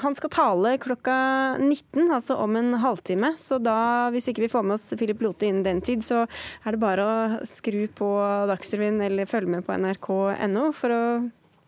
Han 0.03 0.17
skal 0.17 0.31
tale 0.33 0.75
klokka 0.81 1.15
19, 1.57 2.11
altså 2.13 2.37
om 2.43 2.57
en 2.59 2.75
halvtime. 2.83 3.33
Så 3.41 3.57
da, 3.63 4.11
hvis 4.13 4.29
ikke 4.29 4.45
vi 4.45 4.51
får 4.53 4.67
med 4.67 4.77
oss 4.77 4.93
Philip 4.93 5.23
Lote 5.25 5.49
innen 5.49 5.65
den 5.65 5.81
tid, 5.85 6.05
så 6.05 6.25
er 6.27 6.75
det 6.75 6.83
bare 6.83 7.07
å 7.07 7.41
skru 7.49 7.87
på 7.97 8.11
Dagsrevyen 8.51 9.01
eller 9.07 9.29
følge 9.29 9.55
med 9.55 9.65
på 9.65 9.79
nrk.no 9.81 10.69
for 10.77 10.93
å 10.93 11.03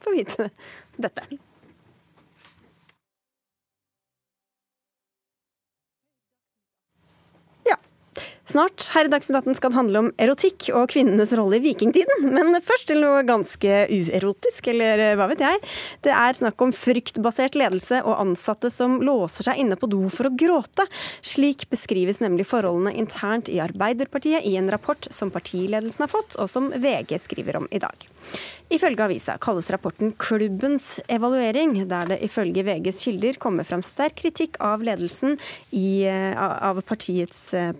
få 0.05 0.13
vite 0.13 0.51
dette. 1.01 1.44
Snart. 8.49 8.87
Her 8.93 9.07
i 9.07 9.11
Dagsnytt 9.11 9.37
18 9.41 9.57
skal 9.57 9.71
det 9.71 9.79
handle 9.79 10.01
om 10.03 10.09
erotikk 10.21 10.69
og 10.75 10.89
kvinnenes 10.93 11.33
rolle 11.37 11.59
i 11.59 11.63
vikingtiden. 11.63 12.27
Men 12.35 12.53
først 12.63 12.89
til 12.91 13.01
noe 13.03 13.23
ganske 13.27 13.77
uerotisk, 13.91 14.69
eller 14.73 15.03
eh, 15.03 15.15
hva 15.19 15.27
vet 15.31 15.43
jeg. 15.45 15.61
Det 16.05 16.13
er 16.13 16.39
snakk 16.39 16.61
om 16.63 16.73
fryktbasert 16.75 17.57
ledelse 17.59 18.01
og 18.03 18.19
ansatte 18.21 18.71
som 18.73 18.99
låser 19.05 19.49
seg 19.49 19.61
inne 19.63 19.77
på 19.79 19.89
do 19.91 20.03
for 20.13 20.29
å 20.29 20.35
gråte. 20.37 20.87
Slik 21.25 21.67
beskrives 21.71 22.21
nemlig 22.23 22.47
forholdene 22.49 22.95
internt 22.95 23.51
i 23.51 23.61
Arbeiderpartiet 23.63 24.45
i 24.45 24.55
en 24.59 24.71
rapport 24.73 25.09
som 25.13 25.33
partiledelsen 25.33 26.05
har 26.05 26.13
fått, 26.13 26.37
og 26.39 26.51
som 26.51 26.71
VG 26.71 27.17
skriver 27.25 27.61
om 27.61 27.69
i 27.71 27.81
dag. 27.83 28.07
Ifølge 28.73 29.05
avisa 29.05 29.35
kalles 29.41 29.69
rapporten 29.69 30.15
Klubbens 30.17 30.99
evaluering, 31.07 31.77
der 31.89 32.09
det 32.09 32.21
ifølge 32.25 32.63
VGs 32.65 33.03
kilder 33.05 33.37
kommer 33.41 33.67
fram 33.67 33.83
sterk 33.85 34.17
kritikk 34.23 34.57
av 34.63 34.81
ledelsen 34.85 35.37
i, 35.69 36.05
eh, 36.09 36.33
av 36.39 36.81
partiets 36.81 37.53
eh, 37.53 37.73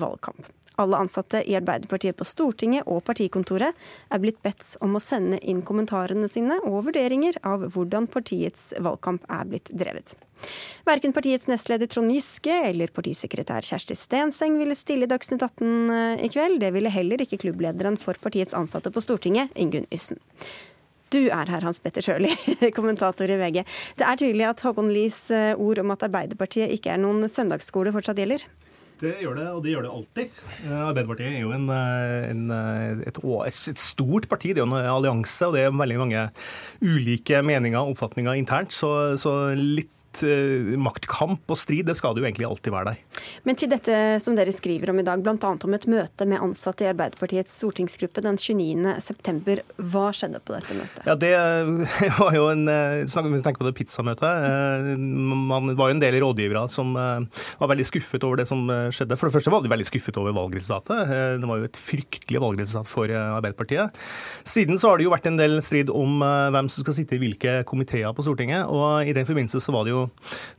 valgkamp. 0.00 0.48
Alle 0.80 0.96
ansatte 0.96 1.42
i 1.50 1.56
Arbeiderpartiet 1.56 2.16
på 2.16 2.24
Stortinget 2.24 2.88
og 2.88 3.02
partikontoret 3.04 3.76
er 4.08 4.20
blitt 4.22 4.40
bedt 4.44 4.64
om 4.84 4.96
å 4.96 5.02
sende 5.04 5.36
inn 5.44 5.60
kommentarene 5.68 6.30
sine 6.32 6.56
og 6.64 6.86
vurderinger 6.88 7.36
av 7.44 7.66
hvordan 7.74 8.08
partiets 8.10 8.70
valgkamp 8.80 9.26
er 9.28 9.50
blitt 9.50 9.68
drevet. 9.68 10.14
Verken 10.88 11.12
partiets 11.14 11.46
nestleder 11.50 11.90
Trond 11.92 12.10
Giske 12.14 12.54
eller 12.70 12.90
partisekretær 12.94 13.62
Kjersti 13.68 13.94
Stenseng 13.98 14.56
ville 14.58 14.76
stille 14.78 15.06
i 15.06 15.12
Dagsnytt 15.12 15.44
18 15.44 15.68
eh, 15.68 16.24
i 16.24 16.32
kveld. 16.32 16.58
Det 16.64 16.72
ville 16.74 16.90
heller 16.90 17.22
ikke 17.22 17.42
klubblederen 17.44 18.00
for 18.00 18.18
partiets 18.18 18.56
ansatte 18.56 18.90
på 18.90 19.04
Stortinget, 19.04 19.52
Ingunn 19.54 19.86
Yssen. 19.92 20.18
Du 21.12 21.26
er 21.28 21.44
her, 21.52 21.60
Hans 21.60 21.82
Petter 21.84 22.00
Sjøli, 22.00 22.32
kommentator 22.76 23.28
i 23.28 23.36
VG. 23.36 23.60
Det 24.00 24.08
er 24.08 24.18
tydelig 24.18 24.48
at 24.48 24.64
Håkon 24.64 24.90
Lies 24.90 25.26
eh, 25.30 25.52
ord 25.52 25.84
om 25.84 25.92
at 25.92 26.08
Arbeiderpartiet 26.08 26.72
ikke 26.72 26.96
er 26.96 27.02
noen 27.04 27.28
søndagsskole 27.28 27.92
fortsatt 27.92 28.24
gjelder? 28.24 28.48
Det 29.02 29.16
gjør 29.18 29.34
det, 29.34 29.46
og 29.50 29.62
det 29.64 29.72
gjør 29.72 29.82
det 29.82 29.92
alltid. 29.96 30.42
Eh, 30.62 30.74
Arbeiderpartiet 30.78 31.32
er 31.32 31.40
jo 31.42 31.54
en, 31.56 31.64
eh, 31.74 32.28
en, 32.30 32.42
eh, 32.54 33.00
et, 33.10 33.18
et, 33.18 33.80
stort 33.82 34.28
parti. 34.30 34.52
Det 34.52 34.62
er 34.62 34.66
jo 34.66 34.70
en 34.70 34.78
allianse, 34.78 35.48
og 35.48 35.56
det 35.56 35.64
er 35.64 35.74
veldig 35.74 35.98
mange 35.98 36.28
ulike 36.80 37.42
meninger 37.42 37.80
og 37.80 37.96
oppfatninger 37.96 38.38
internt. 38.38 38.70
Så, 38.72 39.18
så 39.18 39.34
litt 39.58 39.90
uh, 40.26 40.72
maktkamp 40.80 41.50
og 41.50 41.58
strid, 41.58 41.86
det 41.88 41.96
skal 41.98 42.14
det 42.14 42.22
jo 42.22 42.28
egentlig 42.28 42.48
alltid 42.48 42.74
være 42.74 42.92
der. 42.92 43.22
Men 43.48 43.58
til 43.58 43.70
dette 43.72 43.96
som 44.22 44.36
dere 44.36 44.52
skriver 44.54 44.92
om 44.92 45.00
i 45.00 45.06
dag, 45.06 45.22
bl.a. 45.24 45.36
om 45.38 45.76
et 45.76 45.86
møte 45.90 46.26
med 46.28 46.42
ansatte 46.44 46.84
i 46.84 46.90
Arbeiderpartiets 46.90 47.54
stortingsgruppe 47.62 48.24
den 48.24 48.38
29.9. 48.40 49.58
Hva 49.92 50.04
skjedde 50.16 50.42
på 50.44 50.56
dette 50.56 50.76
møtet? 50.76 51.02
Ja, 51.08 51.16
Det 51.16 51.32
var 52.20 52.36
jo 52.36 52.48
en 52.52 52.66
eh, 52.70 53.04
Tenk 53.42 53.58
på 53.58 53.66
det 53.66 53.74
pizzamøtet. 53.76 54.28
Eh, 54.28 54.92
man 54.98 55.72
var 55.78 55.90
jo 55.90 55.96
en 55.96 56.02
del 56.02 56.18
rådgivere 56.22 56.64
som 56.72 56.92
var 56.94 57.70
veldig 57.70 57.86
skuffet 57.88 58.24
over 58.26 58.40
det 58.40 58.46
som 58.48 58.64
skjedde. 58.92 59.16
For 59.18 59.28
det 59.28 59.36
første 59.36 59.52
var 59.52 59.64
de 59.64 59.70
veldig 59.72 59.88
skuffet 59.88 60.18
over 60.20 60.34
valgresultatet. 60.36 61.12
Det 61.42 61.48
var 61.48 61.60
jo 61.60 61.68
et 61.68 61.80
fryktelig 61.80 62.42
valgresultat 62.42 62.90
for 62.90 63.10
Arbeiderpartiet. 63.10 63.98
Siden 64.48 64.80
så 64.80 64.92
har 64.92 65.00
det 65.00 65.06
jo 65.06 65.14
vært 65.14 65.28
en 65.30 65.40
del 65.40 65.58
strid 65.64 65.90
om 65.92 66.22
hvem 66.22 66.70
som 66.72 66.84
skal 66.84 66.96
sitte 66.96 67.16
i 67.16 67.22
hvilke 67.22 67.60
komiteer 67.68 68.14
på 68.14 68.24
Stortinget. 68.26 68.68
og 68.68 69.08
I 69.08 69.14
den 69.16 69.28
forbindelse 69.28 69.62
så 69.62 69.74
var 69.74 69.86
det 69.86 69.94
jo 69.94 70.01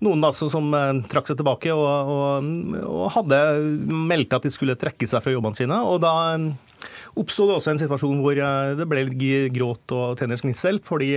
noen 0.05 0.27
altså 0.27 0.49
som 0.51 0.69
eh, 0.77 1.01
trakk 1.09 1.29
seg 1.29 1.39
tilbake 1.39 1.73
og, 1.75 2.13
og, 2.13 2.51
og 2.83 3.09
hadde 3.17 3.39
meldt 3.87 4.35
at 4.37 4.45
de 4.45 4.53
skulle 4.53 4.77
trekke 4.79 5.09
seg 5.09 5.23
fra 5.23 5.33
jobbene 5.33 5.59
sine. 5.59 5.79
og 5.83 6.01
da 6.03 6.13
oppstod 6.33 7.21
oppsto 7.21 7.45
det 7.45 7.57
også 7.59 7.73
en 7.73 7.81
situasjon 7.83 8.21
hvor 8.23 8.39
eh, 8.39 8.75
det 8.79 8.89
ble 8.89 9.07
litt 9.09 9.53
gråt 9.55 9.95
og 9.95 10.17
tenners 10.19 10.45
gnissel. 10.45 10.81
fordi 10.83 11.15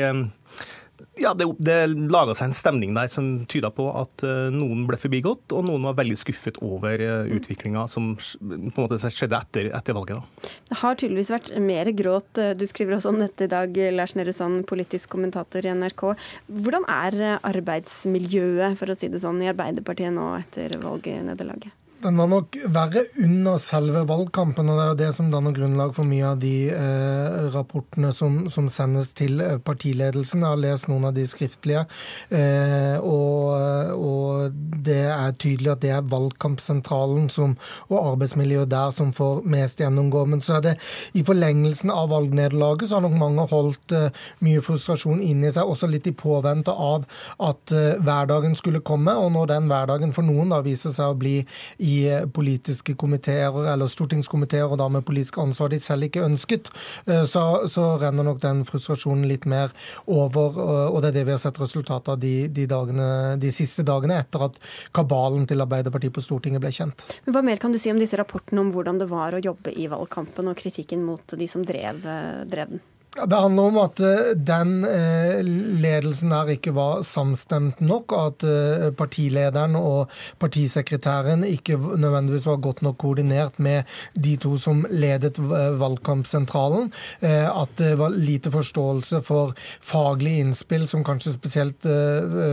ja, 1.16 1.33
det, 1.35 1.46
det 1.64 1.76
laga 2.12 2.35
seg 2.37 2.50
en 2.50 2.57
stemning 2.57 2.94
der 2.96 3.09
som 3.12 3.31
tyda 3.50 3.70
på 3.74 3.88
at 3.96 4.24
uh, 4.26 4.48
noen 4.52 4.85
ble 4.88 4.98
forbigått, 5.00 5.55
og 5.57 5.64
noen 5.68 5.87
var 5.88 5.96
veldig 6.00 6.18
skuffet 6.20 6.61
over 6.64 7.00
uh, 7.00 7.31
utviklinga 7.37 7.87
som 7.90 8.12
skjedde 8.20 9.38
etter, 9.38 9.70
etter 9.76 9.96
valget. 9.96 10.20
Da. 10.20 10.52
Det 10.70 10.81
har 10.83 11.00
tydeligvis 11.00 11.33
vært 11.33 11.52
mer 11.62 11.92
gråt. 11.96 12.42
Du 12.59 12.66
skriver 12.68 12.98
også 12.98 13.14
om 13.14 13.22
dette 13.22 13.48
i 13.48 13.52
dag, 13.52 13.81
Lars 13.96 14.16
Nehru 14.18 14.35
Sand, 14.37 14.66
politisk 14.68 15.14
kommentator 15.14 15.66
i 15.66 15.72
NRK. 15.76 16.07
Hvordan 16.52 16.87
er 16.90 17.18
arbeidsmiljøet, 17.40 18.76
for 18.79 18.92
å 18.92 18.98
si 18.98 19.11
det 19.12 19.22
sånn, 19.24 19.42
i 19.44 19.50
Arbeiderpartiet 19.52 20.14
nå 20.14 20.31
etter 20.40 20.79
valgnederlaget? 20.83 21.72
Den 22.07 22.21
var 22.21 22.29
nok 22.31 22.55
verre 22.71 23.03
under 23.19 23.57
selve 23.59 24.05
valgkampen, 24.07 24.69
og 24.71 24.77
det 24.79 24.83
er 24.85 24.90
jo 24.92 24.99
det 25.01 25.09
som 25.16 25.31
danner 25.33 25.55
grunnlag 25.57 25.90
for 25.97 26.07
mye 26.07 26.29
av 26.29 26.37
de 26.38 26.69
eh, 26.71 27.38
rapportene 27.51 28.12
som, 28.14 28.45
som, 28.53 28.69
sendes 28.71 29.11
til 29.19 29.40
eh, 29.42 29.57
partiledelsen. 29.59 30.45
Jeg 30.45 30.55
har 30.55 30.61
lest 30.62 30.87
noen 30.87 31.09
av 31.09 31.16
de 31.16 31.25
skriftlige, 31.27 31.83
eh, 32.31 32.95
og, 33.01 33.97
og, 33.97 34.55
det 34.87 35.01
er 35.11 35.35
tydelig 35.35 35.73
at 35.73 35.83
det 35.83 35.90
er 35.97 36.07
valgkampsentralen 36.12 37.27
som, 37.33 37.57
og 37.88 38.12
arbeidsmiljøet 38.12 38.71
der 38.71 38.95
som 38.95 39.11
får 39.16 39.42
mest 39.57 39.83
gjennomgå. 39.83 40.23
Men 40.31 40.45
så 40.47 40.61
er 40.61 40.64
det 40.69 40.77
i 41.19 41.27
forlengelsen 41.27 41.90
av 41.90 42.12
valgnederlaget 42.14 42.87
så 42.87 43.01
har 43.01 43.07
nok 43.09 43.19
mange 43.19 43.49
holdt 43.51 43.97
eh, 43.99 44.23
mye 44.47 44.62
frustrasjon 44.62 45.25
inni 45.27 45.51
seg, 45.51 45.66
også 45.66 45.90
litt 45.90 46.07
i 46.07 46.14
påvente 46.14 46.71
av 46.71 47.11
at 47.42 47.75
eh, 47.75 47.99
hverdagen 47.99 48.55
skulle 48.55 48.85
komme. 48.87 49.19
Og 49.19 49.35
når 49.35 49.51
den 49.57 49.69
hverdagen 49.75 50.14
for 50.14 50.31
noen 50.31 50.55
da 50.55 50.62
viser 50.62 50.95
seg 50.95 51.11
å 51.11 51.19
bli 51.19 51.40
i 51.83 51.95
politiske 52.35 52.96
komiteer 52.98 53.54
eller 53.72 53.90
stortingskomiteer, 53.90 54.66
og 54.68 54.80
da 54.80 54.88
med 54.92 55.04
politisk 55.06 55.38
ansvar 55.42 55.72
de 55.72 55.80
selv 55.82 56.09
ikke 56.09 56.24
ønsket, 56.26 56.70
eh, 57.06 57.24
så, 57.28 57.44
så, 57.72 57.88
renner 58.00 58.26
nok 58.26 58.40
den 58.42 58.64
frustrasjonen 58.68 59.26
litt 59.28 59.46
mer 59.48 59.72
over. 60.06 60.59
Og 60.90 61.00
det 61.02 61.12
er 61.12 61.18
det 61.18 61.26
vi 61.28 61.35
har 61.35 61.40
sett 61.42 61.61
resultatet 61.61 62.12
av 62.12 62.20
de, 62.22 62.35
de, 62.52 62.66
dagene, 62.70 63.09
de 63.40 63.52
siste 63.54 63.85
dagene 63.87 64.18
etter 64.20 64.48
at 64.48 64.59
kabalen 64.96 65.46
til 65.48 65.62
Arbeiderpartiet 65.64 66.14
på 66.14 66.24
Stortinget 66.24 66.62
ble 66.64 66.72
kjent. 66.74 67.06
Men 67.26 67.37
Hva 67.37 67.44
mer 67.46 67.62
kan 67.62 67.74
du 67.74 67.80
si 67.80 67.92
om 67.92 68.00
disse 68.00 68.18
rapportene 68.18 68.62
om 68.62 68.72
hvordan 68.74 69.00
det 69.02 69.11
var 69.12 69.37
å 69.37 69.42
jobbe 69.42 69.74
i 69.76 69.88
valgkampen, 69.92 70.50
og 70.50 70.59
kritikken 70.59 71.04
mot 71.06 71.37
de 71.38 71.48
som 71.50 71.64
drev, 71.66 72.04
eh, 72.04 72.44
drev 72.50 72.76
den? 72.76 72.85
Det 73.16 73.37
handler 73.37 73.70
om 73.70 73.76
at 73.81 74.00
eh, 74.05 74.33
den 74.37 74.72
eh, 74.85 75.38
ledelsen 75.81 76.35
der 76.35 76.50
ikke 76.52 76.74
var 76.76 77.00
samstemt 77.07 77.81
nok. 77.81 78.12
At 78.12 78.44
eh, 78.44 78.90
partilederen 78.96 79.76
og 79.79 80.11
partisekretæren 80.42 81.44
ikke 81.48 81.79
nødvendigvis 81.79 82.46
var 82.50 82.61
godt 82.61 82.83
nok 82.85 82.98
koordinert 83.00 83.57
med 83.59 83.88
de 84.12 84.35
to 84.40 84.57
som 84.61 84.85
ledet 84.90 85.38
valgkampsentralen. 85.81 86.92
At 87.22 87.72
det 87.79 87.94
var 87.98 88.12
lite 88.12 88.50
forståelse 88.52 89.20
for 89.24 89.55
faglige 89.85 90.44
innspill, 90.44 90.87
som 90.88 91.05
kanskje 91.05 91.33
spesielt 91.35 91.87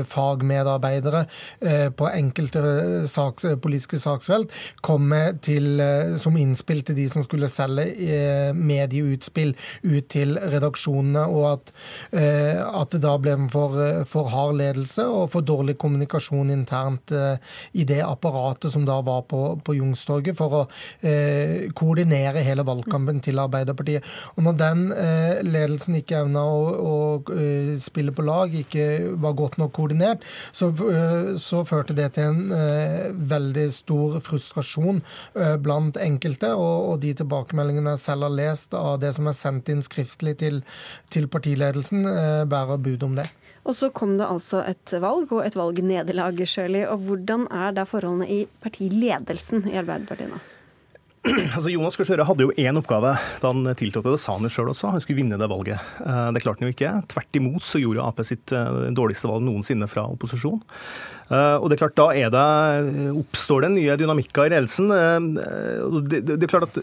fagmedarbeidere 0.10 1.26
på 1.97 2.10
enkelte 2.10 2.63
saks, 3.10 3.45
politiske 3.62 3.99
saksfelt 3.99 4.52
kom 4.82 5.08
med 5.12 5.41
til, 5.45 5.82
som 6.21 6.38
innspill 6.39 6.84
til 6.86 6.97
de 6.97 7.08
som 7.12 7.26
skulle 7.26 7.49
selge 7.52 8.54
medieutspill 8.54 9.56
ut 9.84 10.10
til 10.13 10.38
redaksjonene, 10.54 11.26
og 11.30 11.48
at, 11.54 11.72
eh, 12.16 12.60
at 12.62 12.94
det 12.94 13.02
da 13.04 13.16
ble 13.22 13.36
for, 13.52 13.78
for, 14.10 14.30
hard 14.34 14.58
ledelse 14.60 15.06
og 15.10 15.30
for 15.34 15.46
dårlig 15.46 15.76
kommunikasjon 15.82 16.52
internt 16.54 17.13
eh, 17.16 17.38
i 17.74 17.86
det 17.88 18.02
apparatet 18.06 18.72
som 18.74 18.86
da 18.88 19.00
var 19.06 19.26
på, 19.30 19.42
på 19.66 19.76
Youngstorget, 19.78 20.38
for 20.38 20.58
å 20.58 20.63
eh, 21.02 21.70
koordinere 21.76 22.44
hele 22.46 22.66
valgkampen 22.68 23.22
til 23.24 23.42
Arbeiderpartiet. 23.42 24.06
Og 24.38 24.48
når 24.48 24.60
den 24.60 24.84
ledelsen 25.48 25.98
ikke 26.00 26.22
evna 26.24 26.44
å, 26.46 26.62
å, 26.74 26.96
spille 27.82 28.13
på 28.16 28.26
lag, 28.26 28.54
ikke 28.56 29.16
var 29.22 29.36
godt 29.38 29.58
nok 29.62 29.74
koordinert, 29.76 30.24
så, 30.56 30.70
så 31.42 31.63
førte 31.68 31.96
det 31.98 32.12
til 32.16 32.30
en 32.32 33.18
veldig 33.30 33.66
stor 33.74 34.20
frustrasjon 34.24 35.02
blant 35.63 35.98
enkelte. 36.02 36.54
Og, 36.58 36.94
og 36.94 37.02
de 37.04 37.13
tilbakemeldingene 37.20 37.96
jeg 37.96 38.04
selv 38.06 38.28
har 38.28 38.36
lest 38.38 38.78
av 38.78 39.00
det 39.02 39.13
som 39.18 39.30
er 39.30 39.38
sendt 39.38 39.72
inn 39.74 39.84
skriftlig 39.86 40.36
til, 40.43 40.60
til 41.13 41.32
partiledelsen, 41.32 42.06
eh, 42.10 42.43
bærer 42.49 42.84
bud 42.84 43.08
om 43.10 43.17
det. 43.21 43.29
Og 43.63 43.77
så 43.79 43.89
kom 43.95 44.17
det 44.19 44.27
altså 44.27 44.63
et 44.67 44.91
valg, 44.99 45.32
og 45.32 45.45
et 45.45 45.56
valgnederlag, 45.56 46.41
Sjøli. 46.47 46.84
Og 46.84 47.06
hvordan 47.08 47.47
er 47.47 47.75
da 47.77 47.88
forholdene 47.88 48.27
i 48.27 48.41
partiledelsen 48.63 49.69
i 49.71 49.77
Arbeiderpartiet 49.79 50.34
nå? 50.34 50.41
Altså, 51.56 51.72
Jonas 51.72 51.96
Gahr 51.96 52.08
Støre 52.08 52.26
hadde 52.28 52.44
jo 52.44 52.54
én 52.60 52.76
oppgave 52.80 53.14
da 53.40 53.52
han 53.52 53.64
tiltrådte. 53.80 54.12
Det 54.12 54.20
sa 54.20 54.36
han 54.36 54.48
jo 54.48 54.52
sjøl 54.52 54.72
også, 54.74 54.92
han 54.92 55.04
skulle 55.04 55.22
vinne 55.22 55.40
det 55.40 55.48
valget. 55.48 55.80
Eh, 56.04 56.30
det 56.36 56.44
klarte 56.44 56.64
han 56.64 56.70
jo 56.70 56.76
ikke. 56.76 56.94
Tvert 57.14 57.40
imot 57.40 57.68
så 57.68 57.80
gjorde 57.80 58.04
Ap 58.04 58.20
sitt 58.28 58.52
eh, 58.56 58.90
dårligste 58.96 59.30
valg 59.32 59.46
noensinne 59.46 59.88
fra 59.92 60.06
opposisjon. 60.12 60.60
Og 61.34 61.64
det 61.72 61.78
er 61.78 61.80
klart, 61.80 61.96
Da 61.98 62.06
er 62.14 62.28
det, 62.30 63.12
oppstår 63.16 63.64
det 63.64 63.70
nye 63.74 63.96
dynamikker 63.98 64.46
i 64.46 64.52
ledelsen. 64.52 64.92
Det, 66.12 66.36
er 66.36 66.52
klart 66.52 66.68
at 66.68 66.78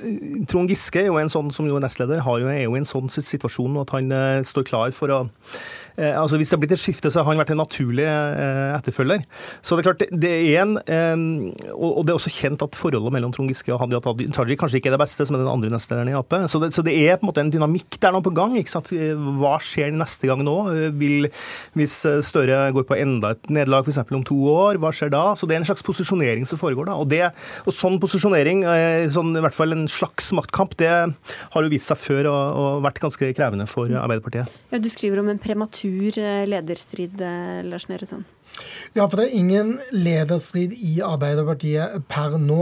Trond 0.50 0.72
Giske 0.72 1.04
jo 1.04 1.20
en 1.20 1.30
sånn 1.30 1.52
som 1.54 1.68
jo 1.68 1.76
er 1.78 1.84
nestleder, 1.84 2.24
har 2.24 2.40
jo, 2.40 2.48
er 2.50 2.64
jo 2.64 2.72
i 2.74 2.80
en 2.80 2.88
sånn 2.88 3.12
situasjon 3.12 3.78
at 3.84 3.92
han 3.94 4.10
står 4.48 4.66
klar 4.66 4.96
for 4.96 5.12
å 5.12 5.20
eh, 5.22 5.60
altså 6.16 6.38
Hvis 6.40 6.50
det 6.50 6.56
har 6.56 6.62
blitt 6.62 6.74
et 6.76 6.82
skifte, 6.82 7.10
så 7.12 7.22
har 7.22 7.30
han 7.32 7.40
vært 7.40 7.52
en 7.54 7.60
naturlig 7.60 8.06
eh, 8.06 8.76
etterfølger. 8.76 9.24
Så 9.62 9.76
det 9.76 9.82
er 9.84 9.88
klart, 9.90 10.04
det 10.22 10.32
er 10.32 10.62
en 10.62 10.76
eh, 10.80 11.72
Og 11.74 12.04
det 12.06 12.14
er 12.14 12.18
også 12.18 12.32
kjent 12.32 12.62
at 12.64 12.78
forholdet 12.78 13.14
mellom 13.14 13.34
Trond 13.34 13.50
Giske 13.52 13.72
og 13.74 13.80
Hadia 13.82 14.00
Tajik 14.00 14.60
kanskje 14.60 14.80
ikke 14.80 14.92
er 14.92 14.96
det 14.96 15.02
beste, 15.02 15.26
som 15.26 15.36
er 15.36 15.44
den 15.44 15.52
andre 15.52 15.72
nestlederen 15.72 16.12
i 16.12 16.16
Ap. 16.18 16.34
Så 16.50 16.62
så 16.70 16.84
det 16.86 16.94
er 16.96 17.18
på 17.18 17.26
en 17.26 17.30
måte 17.30 17.42
en 17.44 17.52
dynamikk 17.52 17.98
der 18.00 18.14
nå 18.14 18.22
på 18.24 18.32
gang. 18.36 18.56
ikke 18.60 18.72
sant? 18.72 18.90
Hva 19.40 19.56
skjer 19.64 19.92
neste 19.94 20.28
gang 20.30 20.44
nå? 20.46 20.56
Vil, 21.00 21.28
hvis 21.78 21.96
Støre 22.26 22.62
går 22.74 22.86
på 22.88 22.98
enda 22.98 23.34
et 23.34 23.50
nederlag 23.52 23.86
f.eks. 23.88 24.00
om 24.16 24.24
to 24.26 24.38
år, 24.52 24.78
hva 24.80 24.92
skjer 24.94 25.12
da? 25.12 25.24
Så 25.38 25.48
det 25.48 25.56
er 25.56 25.62
en 25.62 25.68
slags 25.68 25.84
posisjonering 25.86 26.46
som 26.48 26.60
foregår 26.60 26.90
da. 26.90 26.96
Og, 27.00 27.08
det, 27.10 27.22
og 27.64 27.74
sånn 27.74 27.98
posisjonering, 28.02 28.64
sånn, 29.12 29.34
i 29.36 29.44
hvert 29.44 29.56
fall 29.56 29.76
en 29.76 29.86
slags 29.90 30.30
maktkamp, 30.36 30.76
det 30.80 30.90
har 30.90 31.66
jo 31.66 31.72
vist 31.72 31.90
seg 31.90 32.00
før 32.00 32.30
og, 32.30 32.60
og 32.60 32.84
vært 32.86 33.02
ganske 33.02 33.32
krevende 33.36 33.66
for 33.70 33.90
Arbeiderpartiet. 33.90 34.52
Ja, 34.70 34.80
Du 34.80 34.90
skriver 34.92 35.22
om 35.22 35.30
en 35.32 35.40
prematur 35.42 35.89
eh, 36.18 36.46
lederstrid, 36.46 37.20
eh, 37.20 37.62
Lars 37.64 37.88
Nehru 37.88 38.06
Sand. 38.06 38.24
Ja, 38.96 39.04
for 39.06 39.20
det 39.20 39.28
er 39.28 39.38
ingen 39.38 39.76
lederstrid 39.94 40.72
i 40.74 40.96
Arbeiderpartiet 41.04 42.08
per 42.10 42.34
nå, 42.40 42.58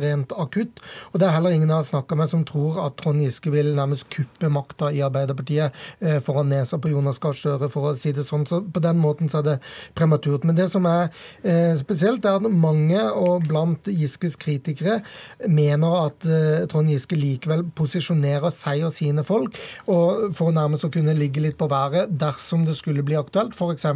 rent 0.00 0.32
akutt. 0.32 0.80
Og 1.12 1.20
det 1.20 1.28
er 1.28 1.36
heller 1.36 1.52
ingen 1.52 1.68
jeg 1.68 1.76
har 1.82 1.88
snakka 1.90 2.16
med 2.16 2.32
som 2.32 2.46
tror 2.48 2.80
at 2.86 2.96
Trond 3.00 3.20
Giske 3.20 3.52
vil 3.52 3.74
nærmest 3.76 4.08
kuppe 4.12 4.48
makta 4.52 4.88
i 4.94 5.02
Arbeiderpartiet 5.04 5.76
foran 6.24 6.24
for 6.26 6.36
å 6.36 6.42
ha 6.42 6.48
nesa 6.48 6.78
på 6.82 6.90
Jonas 6.92 7.20
Gahr 7.22 7.36
Støre, 7.36 7.68
for 7.72 7.90
å 7.90 7.94
si 7.98 8.12
det 8.16 8.26
sånn. 8.26 8.46
Så 8.48 8.60
på 8.60 8.82
den 8.84 8.98
måten 9.00 9.30
så 9.32 9.40
er 9.40 9.46
det 9.46 9.56
prematurt. 9.96 10.44
Men 10.46 10.58
det 10.58 10.68
som 10.72 10.86
er 10.88 11.08
eh, 11.42 11.72
spesielt, 11.78 12.24
er 12.26 12.40
at 12.40 12.48
mange, 12.50 13.00
og 13.16 13.46
blant 13.48 13.88
Giskes 13.88 14.36
kritikere, 14.40 15.00
mener 15.48 15.96
at 16.02 16.28
eh, 16.28 16.66
Trond 16.70 16.92
Giske 16.92 17.18
likevel 17.18 17.64
posisjonerer 17.76 18.52
seg 18.54 18.84
og 18.88 18.94
sine 18.96 19.24
folk, 19.26 19.56
og 19.92 20.36
for 20.36 20.54
nærmest 20.56 20.88
å 20.88 20.92
kunne 20.92 21.16
ligge 21.16 21.42
litt 21.44 21.58
på 21.60 21.70
været 21.70 22.12
dersom 22.20 22.66
det 22.68 22.76
skulle 22.78 23.04
bli 23.06 23.18
aktuelt, 23.18 23.56
f.eks. 23.56 23.86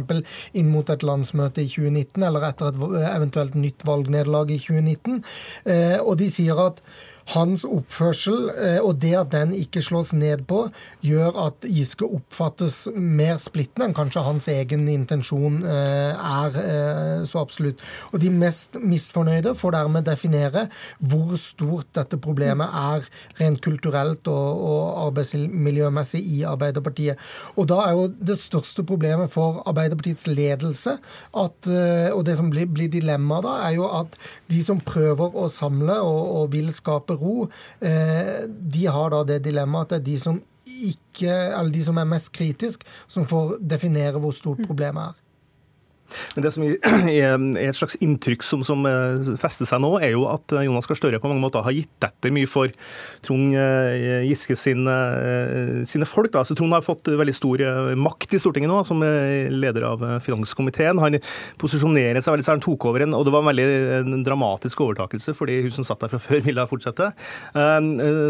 inn 0.57 0.71
mot 0.73 0.89
et 0.95 1.05
landsmøte 1.07 1.63
i 1.63 1.69
2019, 1.71 2.25
eller 2.27 2.47
etter 2.49 2.71
et 2.71 3.07
eventuelt 3.11 3.55
nytt 3.59 3.85
valgnederlag 3.87 4.51
i 4.51 4.59
2019. 4.61 5.23
Eh, 5.65 5.97
og 5.99 6.17
de 6.21 6.29
sier 6.33 6.59
at 6.65 6.83
hans 7.31 7.63
oppførsel 7.67 8.49
eh, 8.51 8.79
og 8.83 8.97
det 9.01 9.13
at 9.19 9.31
den 9.33 9.53
ikke 9.55 9.83
slås 9.85 10.11
ned 10.17 10.43
på, 10.49 10.65
gjør 11.05 11.37
at 11.45 11.67
Giske 11.69 12.07
oppfattes 12.07 12.83
mer 12.95 13.39
splittende 13.41 13.89
enn 13.89 13.95
kanskje 13.97 14.23
hans 14.25 14.47
egen 14.51 14.87
intensjon 14.91 15.61
eh, 15.67 16.11
er 16.15 16.59
eh, 16.61 17.23
så 17.29 17.41
absolutt. 17.43 17.81
Og 18.11 18.21
de 18.23 18.31
mest 18.33 18.77
misfornøyde 18.81 19.53
får 19.57 19.75
dermed 19.77 20.07
definere 20.07 20.67
hvor 20.99 21.35
stort 21.39 21.91
dette 21.97 22.19
problemet 22.21 22.71
er 22.81 23.07
rent 23.39 23.61
kulturelt 23.63 24.27
og, 24.31 24.65
og 24.71 24.83
arbeidsmiljømessig 25.07 26.21
i 26.37 26.41
Arbeiderpartiet. 26.47 27.19
Og 27.55 27.69
da 27.71 27.81
er 27.85 27.95
jo 27.97 28.09
det 28.31 28.37
største 28.41 28.85
problemet 28.87 29.31
for 29.31 29.61
Arbeiderpartiets 29.69 30.27
ledelse, 30.29 30.97
at, 31.37 31.69
og 32.11 32.21
det 32.27 32.35
som 32.37 32.49
blir, 32.51 32.67
blir 32.71 32.89
dilemmaet 32.91 33.45
da, 33.45 33.55
er 33.67 33.75
jo 33.77 33.87
at 33.95 34.17
de 34.51 34.61
som 34.65 34.81
prøver 34.83 35.35
å 35.37 35.47
samle 35.51 35.97
og, 36.03 36.21
og 36.41 36.51
vil 36.55 36.71
skape 36.75 37.17
ro, 37.21 37.49
eh, 37.81 38.47
de 38.47 38.87
har 38.87 39.13
da 39.13 39.23
det 39.27 39.43
dilemmaet 39.45 39.91
at 39.91 39.93
det 39.95 40.01
er 40.01 40.07
de 40.11 40.19
som 40.25 40.41
ikke, 40.71 41.31
eller 41.31 41.71
de 41.73 41.83
som 41.85 41.97
er 41.97 42.09
mest 42.09 42.31
kritisk, 42.35 42.85
som 43.09 43.25
får 43.27 43.57
definere 43.61 44.21
hvor 44.21 44.35
stort 44.35 44.61
problemet 44.67 45.11
er. 45.11 45.20
Men 46.35 46.45
det 46.45 46.51
som 46.55 46.65
er 46.65 46.77
et 47.71 47.77
slags 47.77 47.97
inntrykk 48.03 48.45
som, 48.45 48.63
som 48.67 48.85
eh, 48.89 49.31
fester 49.41 49.67
seg 49.69 49.81
nå, 49.83 49.93
er 50.03 50.13
jo 50.15 50.25
at 50.31 50.55
eh, 50.55 50.65
Jonas 50.67 50.87
Gahr 50.89 50.99
Støre 50.99 51.21
på 51.21 51.31
mange 51.31 51.43
måter 51.43 51.63
har 51.65 51.75
gitt 51.75 52.07
etter 52.07 52.33
mye 52.33 52.49
for 52.49 52.71
Trond 53.25 53.55
eh, 53.57 54.25
Giske 54.27 54.57
sine, 54.59 54.95
sine 55.87 56.07
folk. 56.09 56.35
Altså, 56.37 56.55
Trond 56.57 56.75
har 56.75 56.85
fått 56.85 57.09
veldig 57.09 57.35
stor 57.35 57.63
makt 57.97 58.35
i 58.35 58.41
Stortinget 58.41 58.71
nå, 58.71 58.81
som 58.87 59.01
leder 59.01 59.85
av 59.87 60.03
finanskomiteen. 60.23 60.99
Han 61.01 61.17
posisjonerer 61.61 62.21
seg 62.21 62.35
veldig, 62.35 62.45
så 62.47 62.55
han 62.55 62.63
tok 62.63 62.87
over 62.89 63.05
en, 63.05 63.15
og 63.17 63.25
det 63.25 63.33
var 63.33 63.43
en 63.43 63.49
veldig 63.51 64.21
dramatisk 64.25 64.83
overtakelse, 64.85 65.35
fordi 65.37 65.59
hun 65.65 65.75
som 65.75 65.87
satt 65.87 66.03
der 66.03 66.13
fra 66.13 66.21
før, 66.27 66.43
ville 66.45 66.67
fortsette. 66.69 67.11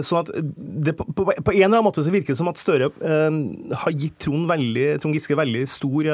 Så 0.07 0.19
at 0.19 0.32
det, 0.38 0.95
på, 0.97 1.07
på, 1.11 1.27
en 1.27 1.57
eller 1.57 1.69
annen 1.69 1.88
måte 1.88 2.03
så 2.05 2.13
virker 2.13 2.34
det 2.34 2.39
som 2.41 2.51
at 2.51 2.61
Støre 2.61 2.91
har 2.91 3.95
gitt 3.95 4.19
Trond, 4.21 4.47
veldig, 4.51 4.88
Trond 5.01 5.17
Giske 5.17 5.38
veldig 5.39 5.65
stor 5.71 6.11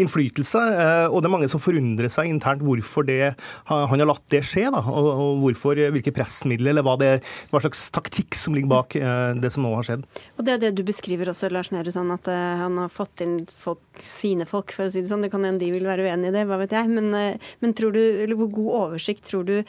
innflytelse 0.00 0.47
seg. 0.48 0.76
Eh, 0.80 1.06
og 1.08 1.20
det 1.20 1.28
er 1.28 1.34
mange 1.34 1.48
som 1.50 1.62
forundrer 1.62 2.10
seg 2.12 2.30
internt 2.30 2.64
hvorfor 2.64 3.06
det, 3.08 3.34
han 3.68 3.88
har 3.92 4.08
latt 4.08 4.24
det 4.32 4.42
skje. 4.46 4.68
Da, 4.74 4.82
og 4.82 5.42
hvorfor, 5.42 5.80
hvilke 5.94 6.14
pressmidler 6.16 6.72
eller 6.72 6.86
hva, 6.86 6.96
det, 7.00 7.10
hva 7.52 7.62
slags 7.64 7.88
taktikk 7.94 8.38
som 8.38 8.56
ligger 8.56 8.72
bak 8.72 8.96
eh, 8.98 9.34
det 9.38 9.52
som 9.54 9.66
nå 9.66 9.74
har 9.76 9.86
skjedd. 9.88 10.06
Og 10.38 10.46
Det 10.46 10.54
er 10.54 10.62
det 10.66 10.72
du 10.78 10.84
beskriver 10.86 11.32
også, 11.32 11.50
Lars 11.54 11.72
Nehru, 11.74 11.92
sånn 11.94 12.14
at 12.14 12.28
han 12.28 12.80
har 12.80 12.92
fått 12.92 13.22
inn 13.24 13.38
folk, 13.50 13.82
sine 14.02 14.48
folk, 14.48 14.72
for 14.74 14.88
å 14.88 14.94
si 14.94 15.02
det 15.04 15.12
sånn. 15.12 15.26
Det 15.26 15.32
kan 15.34 15.46
hende 15.46 15.62
de 15.62 15.72
vil 15.74 15.88
være 15.88 16.08
uenig 16.08 16.32
i 16.32 16.36
det, 16.38 16.46
hva 16.48 16.60
vet 16.62 16.74
jeg. 16.76 16.90
Men, 16.92 17.38
men 17.62 17.76
tror 17.76 17.94
du, 17.96 18.00
eller 18.00 18.38
hvor 18.38 18.50
god 18.54 18.74
oversikt 18.86 19.28
tror 19.28 19.46
du 19.48 19.60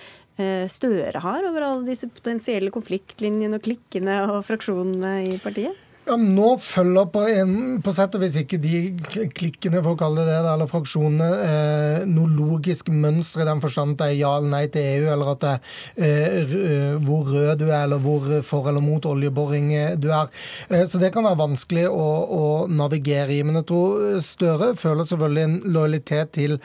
Støre 0.72 1.20
har 1.20 1.44
over 1.50 1.66
alle 1.68 1.90
disse 1.90 2.08
potensielle 2.08 2.72
konfliktlinjene 2.72 3.58
og 3.60 3.66
klikkene 3.66 4.22
og 4.30 4.38
fraksjonene 4.48 5.18
i 5.34 5.38
partiet? 5.44 5.76
Ja, 6.10 6.16
Nå 6.18 6.56
følger 6.58 7.06
på, 7.14 7.22
en, 7.30 7.52
på 7.86 7.92
sett 7.94 8.16
og 8.18 8.24
vis 8.24 8.40
ikke 8.40 8.58
de 8.58 8.80
klikkene, 9.14 9.78
for 9.86 9.94
å 9.94 9.98
kalle 10.00 10.24
det 10.26 10.40
det, 10.40 10.54
eller 10.56 10.70
fraksjonene, 10.70 11.28
eh, 11.46 12.06
noe 12.10 12.32
logisk 12.34 12.88
mønster 12.90 13.44
i 13.44 13.46
den 13.46 13.62
forstand 13.62 13.94
at 13.94 14.00
det 14.02 14.08
er 14.08 14.18
ja 14.18 14.32
eller 14.40 14.50
nei 14.50 14.64
til 14.74 14.88
EU, 14.88 15.04
eller 15.14 15.30
at 15.36 15.44
det 15.44 15.52
er 15.54 16.08
eh, 16.08 16.56
eh, 16.58 16.96
hvor 17.06 17.30
rød 17.30 17.62
du 17.62 17.68
er, 17.68 17.84
eller 17.84 18.02
hvor 18.02 18.26
for 18.48 18.72
eller 18.72 18.82
mot 18.82 19.06
oljeboring 19.06 19.68
eh, 19.78 19.92
du 20.02 20.08
er. 20.10 20.32
Eh, 20.72 20.88
så 20.90 20.98
det 20.98 21.12
kan 21.14 21.28
være 21.28 21.40
vanskelig 21.44 21.86
å, 21.92 22.08
å, 22.40 22.50
navigere 22.74 23.38
i. 23.38 23.44
Men 23.46 23.62
jeg 23.62 23.70
tror 23.70 24.18
Støre 24.26 24.72
føler 24.80 25.06
selvfølgelig 25.12 25.46
en 25.46 25.56
lojalitet 25.76 26.34
til 26.40 26.58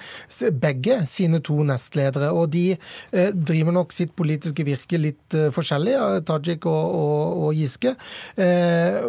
begge 0.65 1.03
sine 1.11 1.43
to 1.45 1.59
nestledere. 1.69 2.33
Og 2.33 2.49
de 2.57 2.65
eh, 2.79 3.29
driver 3.37 3.77
nok 3.77 3.93
sitt 3.93 4.17
politiske 4.17 4.65
virke 4.65 5.01
litt 5.05 5.39
forskjellig, 5.53 6.01
Tajik 6.25 6.65
og, 6.71 6.97
og, 7.05 7.45
og 7.45 7.61
Giske. 7.61 7.97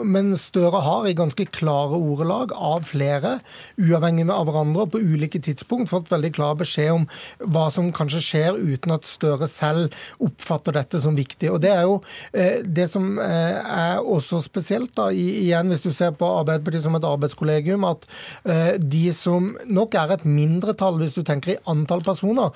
men 0.03 0.24
men 0.25 0.39
Støre 0.39 0.81
har 0.83 1.07
i 1.07 1.15
ganske 1.17 1.45
klare 1.53 1.97
ordelag 1.97 2.53
av 2.55 2.85
flere, 2.89 3.37
uavhengig 3.79 4.27
av 4.33 4.47
hverandre 4.49 4.85
og 4.85 4.93
på 4.93 5.01
ulike 5.01 5.41
tidspunkt, 5.43 5.91
fått 5.91 6.11
veldig 6.11 6.31
klar 6.35 6.57
beskjed 6.59 6.91
om 6.93 7.07
hva 7.53 7.67
som 7.73 7.91
kanskje 7.95 8.23
skjer 8.23 8.59
uten 8.59 8.95
at 8.95 9.07
Støre 9.09 9.47
selv 9.49 9.93
oppfatter 10.23 10.75
dette 10.75 11.01
som 11.03 11.17
viktig. 11.17 11.51
Og 11.53 11.61
Det 11.63 11.71
er 11.73 11.85
jo 11.85 11.99
eh, 12.33 12.63
det 12.65 12.87
som 12.91 13.19
eh, 13.21 13.59
er 13.59 14.01
også 14.01 14.41
spesielt, 14.45 14.93
da, 14.97 15.09
igjen 15.11 15.71
hvis 15.71 15.85
du 15.85 15.91
ser 15.95 16.15
på 16.17 16.29
Arbeiderpartiet 16.41 16.85
som 16.85 16.97
et 16.97 17.07
arbeidskollegium, 17.07 17.85
at 17.87 18.07
eh, 18.43 18.75
de 18.81 19.05
som 19.15 19.53
nok 19.69 19.97
er 19.99 20.15
et 20.15 20.27
mindretall, 20.27 20.99
hvis 21.01 21.17
du 21.17 21.23
tenker 21.25 21.55
i 21.55 21.59
antall 21.69 22.03
personer, 22.05 22.53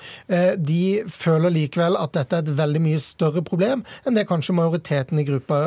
de 0.56 1.02
føler 1.10 1.52
likevel 1.52 1.96
at 1.98 2.12
dette 2.14 2.36
er 2.36 2.44
et 2.44 2.52
veldig 2.58 2.80
mye 2.82 3.00
større 3.02 3.42
problem 3.46 3.82
enn 4.06 4.16
det 4.16 4.26
kanskje 4.28 4.54
majoriteten 4.56 5.20
i 5.20 5.24
gruppa 5.26 5.58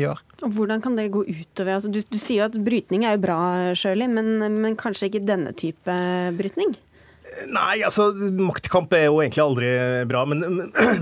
gjør. 0.00 0.20
Og 0.42 0.56
Hvordan 0.56 0.82
kan 0.82 0.96
det 0.98 1.10
gå 1.14 1.22
utover? 1.42 1.76
Altså, 1.76 1.90
du, 1.92 2.00
du, 2.02 2.18
sier 2.20 2.42
jo 2.42 2.48
at 2.48 2.58
brytning 2.64 3.06
er 3.06 3.16
jo 3.16 3.24
bra, 3.26 3.40
Shirley, 3.78 4.08
men, 4.10 4.58
men 4.62 4.78
kanskje 4.80 5.10
ikke 5.10 5.24
denne 5.28 5.54
type 5.58 5.98
brytning? 6.38 6.74
Nei, 7.52 7.82
altså 7.84 8.10
maktkamp 8.14 8.92
er 8.96 9.06
jo 9.06 9.20
egentlig 9.22 9.42
aldri 9.42 9.70
bra. 10.08 10.24
Men, 10.28 10.42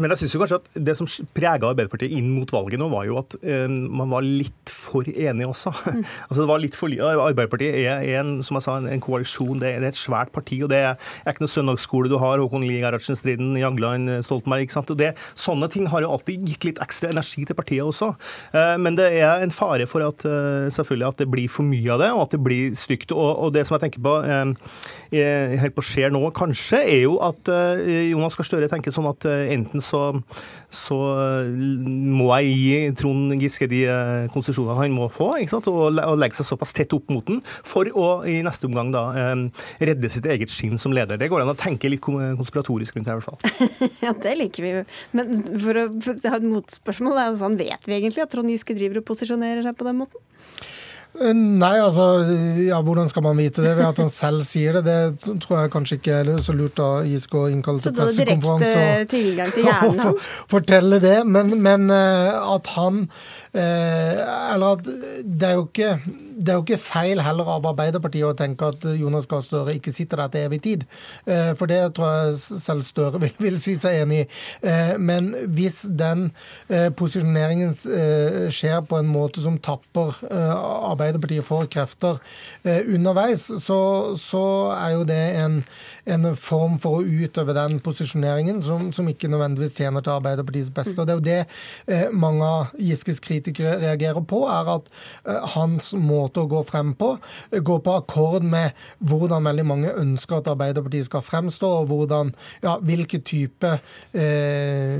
men 0.01 0.11
jeg 0.13 0.23
syns 0.23 0.37
kanskje 0.41 0.61
at 0.61 0.69
det 0.89 0.97
som 0.99 1.09
prega 1.37 1.71
Arbeiderpartiet 1.71 2.15
inn 2.17 2.31
mot 2.33 2.51
valget 2.55 2.81
nå, 2.81 2.89
var 2.93 3.07
jo 3.09 3.19
at 3.21 3.37
uh, 3.43 3.67
man 3.69 4.13
var 4.13 4.27
litt 4.27 4.73
for 4.73 5.07
enige 5.09 5.51
også. 5.51 5.75
Mm. 5.91 6.05
altså 6.29 6.43
det 6.43 6.47
var 6.47 6.61
litt 6.63 6.77
for, 6.79 6.93
Arbeiderpartiet 6.93 7.75
er, 7.81 8.03
en, 8.21 8.29
som 8.45 8.57
jeg 8.57 8.63
sa, 8.63 8.77
en, 8.79 8.87
en 8.93 9.03
koalisjon. 9.03 9.59
Det 9.59 9.67
er, 9.67 9.81
det 9.83 9.89
er, 9.89 9.95
et 9.95 9.99
svært 9.99 10.31
parti. 10.35 10.61
og 10.63 10.71
Det 10.71 10.79
er, 10.79 11.09
er 11.25 11.35
ikke 11.35 11.43
noe 11.43 11.51
søndagsskole 11.51 12.11
du 12.13 12.15
har. 12.21 12.39
Håkon 12.39 12.63
Lie 12.67 12.83
Gerhardsen-striden, 12.83 13.57
Jagland, 13.59 14.13
Stoltenberg. 14.27 14.67
ikke 14.67 14.77
sant? 14.77 14.93
Og 14.93 15.01
det, 15.01 15.11
Sånne 15.41 15.67
ting 15.73 15.89
har 15.91 16.05
jo 16.05 16.13
alltid 16.15 16.47
gitt 16.47 16.67
litt 16.69 16.81
ekstra 16.85 17.11
energi 17.11 17.43
til 17.49 17.59
partiet 17.59 17.83
også. 17.83 18.13
Uh, 18.55 18.77
men 18.83 18.99
det 19.01 19.09
er 19.19 19.43
en 19.43 19.55
fare 19.55 19.89
for 19.91 20.05
at, 20.07 20.27
uh, 20.29 20.71
selvfølgelig 20.71 21.09
at 21.09 21.25
det 21.25 21.29
blir 21.33 21.51
for 21.51 21.67
mye 21.67 21.97
av 21.97 22.05
det, 22.05 22.13
og 22.15 22.23
at 22.29 22.37
det 22.37 22.43
blir 22.47 22.79
stygt. 22.79 23.17
Og, 23.17 23.31
og 23.47 23.55
det 23.57 23.67
som 23.67 23.77
jeg 23.77 23.89
tenker 23.89 24.05
på, 24.07 24.15
helt 25.11 25.77
på 25.77 25.87
skjer 25.91 26.15
nå, 26.15 26.20
kanskje, 26.37 26.79
er 26.85 27.03
jo 27.05 27.17
at 27.25 27.49
eh, 27.51 28.11
Jonas 28.11 28.37
Gahr 28.39 28.47
Støre 28.47 28.69
tenker 28.71 28.93
sånn 28.95 29.09
at 29.11 29.25
eh, 29.29 29.53
enten 29.55 29.83
så, 29.85 30.03
så 30.73 30.99
må 31.49 32.29
jeg 32.41 32.53
gi 32.53 32.79
Trond 33.01 33.35
Giske 33.41 33.69
de 33.71 33.83
eh, 33.89 34.29
konsesjonene 34.35 34.79
han 34.79 34.95
må 34.95 35.09
få, 35.13 35.33
og, 35.41 36.01
legge 36.21 36.39
seg 36.39 36.49
såpass 36.51 36.75
tett 36.77 36.95
opp 36.97 37.11
mot 37.13 37.25
den, 37.27 37.41
for 37.67 37.89
å 37.97 38.09
i 38.29 38.41
neste 38.45 38.69
omgang 38.69 38.93
da 38.95 39.07
redde 39.81 40.11
sitt 40.13 40.27
eget 40.29 40.53
skinn 40.53 40.79
som 40.81 40.95
leder. 40.95 41.19
Det 41.21 41.31
går 41.31 41.45
an 41.45 41.53
å 41.55 41.59
tenke 41.59 41.91
litt 41.91 42.03
konspiratorisk 42.05 42.97
rundt 42.97 43.09
det, 43.09 43.15
i 43.15 43.21
hvert 43.21 43.31
fall. 43.31 43.71
ja, 44.07 44.15
det 44.27 44.37
liker 44.41 44.67
vi 44.67 44.75
jo. 44.75 44.85
Men 45.17 45.41
for 45.49 45.81
å 45.81 45.87
ha 45.89 46.37
et 46.37 46.47
motspørsmål, 46.47 47.23
sånn, 47.41 47.59
vet 47.61 47.89
vi 47.89 47.97
egentlig 47.97 48.27
at 48.27 48.35
Trond 48.35 48.53
Giske 48.53 48.77
driver 48.77 49.01
og 49.01 49.09
posisjonerer 49.11 49.65
seg 49.67 49.79
på 49.79 49.89
den 49.89 50.03
måten? 50.03 50.29
Eh, 51.19 51.33
nei, 51.35 51.75
altså 51.83 52.05
ja, 52.63 52.79
hvordan 52.87 53.09
skal 53.11 53.25
man 53.27 53.39
vite 53.41 53.65
det? 53.65 53.73
Ved 53.77 53.87
at 53.89 53.99
han 53.99 54.13
selv 54.15 54.45
sier 54.47 54.79
det, 54.79 54.85
det 54.87 55.35
tror 55.43 55.65
jeg 55.65 55.73
kanskje 55.75 55.99
ikke 55.99 56.21
er 56.21 56.31
så 56.45 56.55
lurt 56.55 56.79
av 56.85 57.09
ISK 57.09 57.35
å 57.35 57.49
innkalle 57.51 57.83
til 57.83 57.97
pressekonferanse 57.97 59.65
og, 59.67 60.01
og 60.13 60.23
fortelle 60.51 61.01
det. 61.03 61.19
Men, 61.27 61.57
men, 61.63 61.91
eh, 61.91 62.55
at 62.55 62.71
han 62.77 63.09
Eller 63.53 64.77
at 64.77 64.85
det 64.87 65.49
er 65.49 65.57
jo 65.59 65.67
ikke 65.67 65.95
det 66.41 66.49
er 66.49 66.57
jo 66.57 66.65
ikke 66.65 66.81
feil 66.81 67.21
heller 67.21 67.49
av 67.53 67.67
Arbeiderpartiet 67.69 68.25
å 68.25 68.37
tenke 68.37 68.71
at 68.73 68.85
Jonas 68.97 69.29
Gahr 69.29 69.43
Støre 69.45 69.75
ikke 69.77 69.93
sitter 69.93 70.23
der 70.23 70.33
til 70.33 70.47
evig 70.49 70.61
tid. 70.65 70.87
Eh, 71.29 71.53
for 71.59 71.71
det 71.71 71.81
tror 71.97 72.15
jeg 72.31 72.61
selv 72.65 72.87
Støre 72.87 73.21
vil, 73.21 73.35
vil 73.43 73.59
si 73.61 73.77
seg 73.81 74.01
enig 74.05 74.23
i. 74.23 74.29
Eh, 74.71 74.95
men 74.97 75.33
hvis 75.57 75.83
den 76.01 76.31
eh, 76.69 76.89
posisjoneringen 76.97 77.75
skjer 78.55 78.81
på 78.89 79.01
en 79.01 79.11
måte 79.11 79.43
som 79.45 79.59
tapper 79.61 80.17
Arbeiderpartiet 80.31 81.47
for 81.47 81.69
krefter 81.71 82.19
underveis, 82.65 83.45
så, 83.63 83.81
så 84.21 84.45
er 84.75 84.95
jo 84.97 85.07
det 85.09 85.23
en 85.43 85.61
en 86.11 86.31
form 86.39 86.77
for 86.83 87.01
å 87.01 87.05
utøve 87.05 87.55
den 87.57 87.79
posisjoneringen 87.85 88.61
som, 88.65 88.89
som 88.95 89.09
ikke 89.11 89.31
nødvendigvis 89.31 89.77
tjener 89.79 90.05
til 90.05 90.17
Arbeiderpartiets 90.17 90.73
beste. 90.75 90.99
Og 91.01 91.07
Det 91.07 91.15
er 91.15 91.19
jo 91.19 91.27
det 91.27 91.39
eh, 91.95 92.13
mange 92.13 92.47
av 92.47 92.75
Giskes 92.81 93.23
kritikere 93.25 93.77
reagerer 93.83 94.25
på, 94.27 94.43
er 94.51 94.73
at 94.77 94.91
eh, 94.91 95.41
hans 95.55 95.93
måte 95.99 96.45
å 96.45 96.51
gå 96.51 96.63
frem 96.69 96.93
på 96.99 97.13
eh, 97.51 97.61
går 97.65 97.83
på 97.87 97.97
akkord 98.01 98.47
med 98.47 98.77
hvordan 98.99 99.49
veldig 99.51 99.67
mange 99.69 99.95
ønsker 100.01 100.41
at 100.41 100.51
Arbeiderpartiet 100.55 101.09
skal 101.11 101.25
fremstå, 101.25 101.73
og 101.83 101.91
hvordan, 101.93 102.35
ja, 102.65 102.77
hvilke 102.85 103.23
type, 103.27 103.77
eh, 104.13 104.99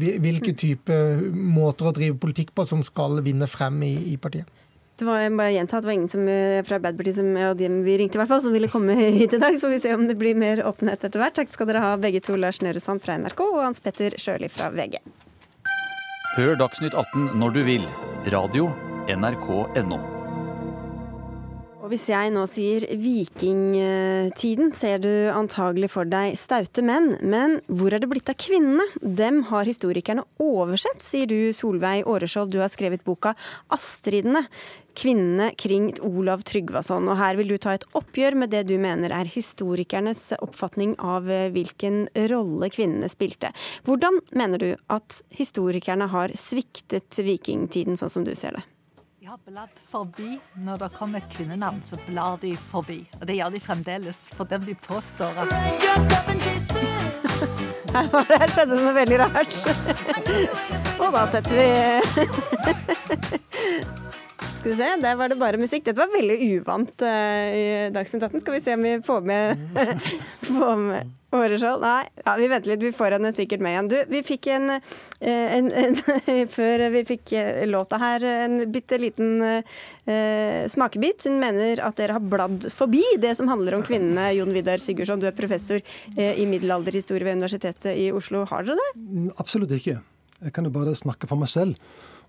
hvilke 0.00 0.54
type 0.58 1.02
måter 1.34 1.90
å 1.90 1.96
drive 1.96 2.20
politikk 2.22 2.54
på 2.54 2.68
som 2.68 2.84
skal 2.86 3.22
vinne 3.24 3.48
frem 3.50 3.82
i, 3.86 3.94
i 4.14 4.18
partiet. 4.20 4.59
Det 5.00 5.06
var 5.08 5.36
bare 5.38 5.54
gjenta, 5.54 5.80
det 5.80 5.88
var 5.88 5.96
ingen 5.96 6.12
som, 6.12 6.28
eh, 6.28 6.60
fra 6.66 6.76
Arbeiderpartiet 6.76 7.16
som, 7.16 7.30
ja, 7.36 7.54
de 7.54 7.68
vi 7.86 7.96
ringte 7.98 8.18
i 8.18 8.20
hvert 8.20 8.28
fall, 8.28 8.42
som 8.44 8.52
ville 8.52 8.68
komme 8.68 8.94
hit 9.18 9.32
i 9.32 9.40
dag. 9.40 9.56
Så 9.56 9.66
får 9.66 9.74
vi 9.74 9.80
se 9.80 9.94
om 9.94 10.06
det 10.06 10.18
blir 10.20 10.36
mer 10.36 10.60
åpenhet 10.68 11.08
etter 11.08 11.22
hvert. 11.22 11.38
Takk 11.40 11.48
skal 11.48 11.70
dere 11.70 11.80
ha 11.80 11.96
begge 11.96 12.20
to, 12.20 12.36
Lars 12.36 12.60
Nehru 12.60 12.84
Sand 12.84 13.00
fra 13.00 13.16
NRK 13.16 13.40
og 13.48 13.64
Hans 13.64 13.80
Petter 13.80 14.18
Sjøli 14.20 14.52
fra 14.52 14.68
VG. 14.76 15.00
Hør 16.36 16.54
Dagsnytt 16.60 16.94
18 16.94 17.32
når 17.40 17.56
du 17.56 17.62
vil. 17.64 17.90
Radio 18.28 18.70
NRK.no. 19.08 20.19
Hvis 21.90 22.04
jeg 22.06 22.30
nå 22.30 22.44
sier 22.46 22.84
vikingtiden, 23.02 24.68
ser 24.78 25.00
du 25.02 25.10
antagelig 25.34 25.88
for 25.90 26.06
deg 26.06 26.36
staute 26.38 26.84
menn. 26.86 27.16
Men 27.18 27.56
hvor 27.66 27.90
er 27.90 27.98
det 27.98 28.06
blitt 28.12 28.30
av 28.30 28.36
kvinnene? 28.38 28.86
Dem 29.02 29.40
har 29.48 29.66
historikerne 29.66 30.22
oversett, 30.38 31.02
sier 31.02 31.26
du 31.26 31.50
Solveig 31.56 32.06
Åreskjold. 32.06 32.54
Du 32.54 32.60
har 32.62 32.70
skrevet 32.70 33.02
boka 33.02 33.34
'Astridene'. 33.74 34.46
Kvinnene 34.94 35.50
kring 35.58 35.90
Olav 36.06 36.46
Tryggvason. 36.46 37.10
Og 37.10 37.18
her 37.18 37.34
vil 37.34 37.50
du 37.50 37.58
ta 37.58 37.74
et 37.74 37.86
oppgjør 37.90 38.38
med 38.38 38.54
det 38.54 38.68
du 38.70 38.78
mener 38.78 39.10
er 39.10 39.26
historikernes 39.26 40.30
oppfatning 40.38 40.94
av 40.98 41.26
hvilken 41.26 42.06
rolle 42.30 42.70
kvinnene 42.70 43.10
spilte. 43.10 43.50
Hvordan 43.82 44.22
mener 44.30 44.58
du 44.58 44.76
at 44.86 45.22
historikerne 45.34 46.06
har 46.06 46.30
sviktet 46.38 47.18
vikingtiden, 47.18 47.98
sånn 47.98 48.14
som 48.14 48.22
du 48.22 48.36
ser 48.38 48.54
det? 48.54 48.62
Har 49.30 49.38
bladd 49.46 49.76
forbi. 49.86 50.38
Når 50.54 50.76
det 50.78 50.88
kommer 50.96 51.20
kvinnenavn, 51.30 51.82
så 51.86 51.96
blar 52.06 52.38
de 52.42 52.56
forbi. 52.58 52.98
Og 53.20 53.26
det 53.28 53.36
gjør 53.38 53.50
de 53.54 53.60
fremdeles, 53.62 54.16
for 54.34 54.44
dem 54.50 54.64
de 54.66 54.74
påstår 54.74 55.30
at 55.38 55.48
Her 57.90 58.50
skjedde 58.50 58.74
det 58.74 58.82
noe 58.82 58.94
veldig 58.94 59.18
rart. 59.22 59.54
Og 61.02 61.14
da 61.14 61.22
setter 61.30 61.54
vi 61.58 61.68
Skal 64.40 64.72
vi 64.72 64.76
se, 64.80 64.90
der 65.02 65.16
var 65.20 65.32
det 65.32 65.38
bare 65.40 65.60
musikk. 65.60 65.86
Dette 65.86 66.00
var 66.00 66.12
veldig 66.12 66.36
uvant 66.56 67.06
uh, 67.06 67.46
i 67.54 67.64
Dagsnytt 67.94 68.26
18. 68.26 68.42
Skal 68.44 68.56
vi 68.56 68.64
se 68.64 68.76
om 68.76 68.84
vi 68.84 68.98
får 69.06 69.24
med, 69.30 69.64
får 70.50 70.84
Åreskjold? 71.30 71.84
Nei, 71.84 72.08
ja, 72.24 72.32
vi 72.40 72.48
venter 72.50 72.72
litt. 72.72 72.82
Vi 72.82 72.90
får 72.94 73.14
henne 73.14 73.30
sikkert 73.34 73.62
med 73.62 73.74
igjen. 73.74 73.90
Du, 73.90 73.96
vi 74.10 74.22
fikk 74.26 74.48
en, 74.50 74.72
eh, 74.74 75.52
en, 75.56 75.68
en 75.70 75.98
Før 76.56 76.84
vi 76.90 77.04
fikk 77.06 77.34
eh, 77.38 77.62
låta 77.70 78.00
her, 78.02 78.24
en 78.46 78.64
bitte 78.72 78.98
liten 78.98 79.38
uh, 79.44 80.64
smakebit. 80.74 81.28
Hun 81.28 81.38
mener 81.42 81.82
at 81.86 82.00
dere 82.02 82.18
har 82.18 82.24
bladd 82.32 82.66
forbi 82.74 83.04
det 83.22 83.36
som 83.38 83.50
handler 83.50 83.78
om 83.78 83.86
kvinnene. 83.86 84.32
Jon 84.34 84.50
Vidar 84.56 84.82
Sigurdsson, 84.82 85.22
du 85.22 85.28
er 85.30 85.38
professor 85.38 85.78
uh, 85.78 86.32
i 86.34 86.48
middelalderhistorie 86.50 87.28
ved 87.28 87.38
Universitetet 87.38 87.94
i 87.94 88.10
Oslo. 88.10 88.42
Har 88.50 88.66
dere 88.66 88.80
det? 88.82 89.30
Absolutt 89.38 89.76
ikke. 89.78 90.00
Jeg 90.40 90.56
kan 90.56 90.66
jo 90.66 90.74
bare 90.74 90.98
snakke 90.98 91.30
for 91.30 91.38
meg 91.38 91.52
selv. 91.52 91.78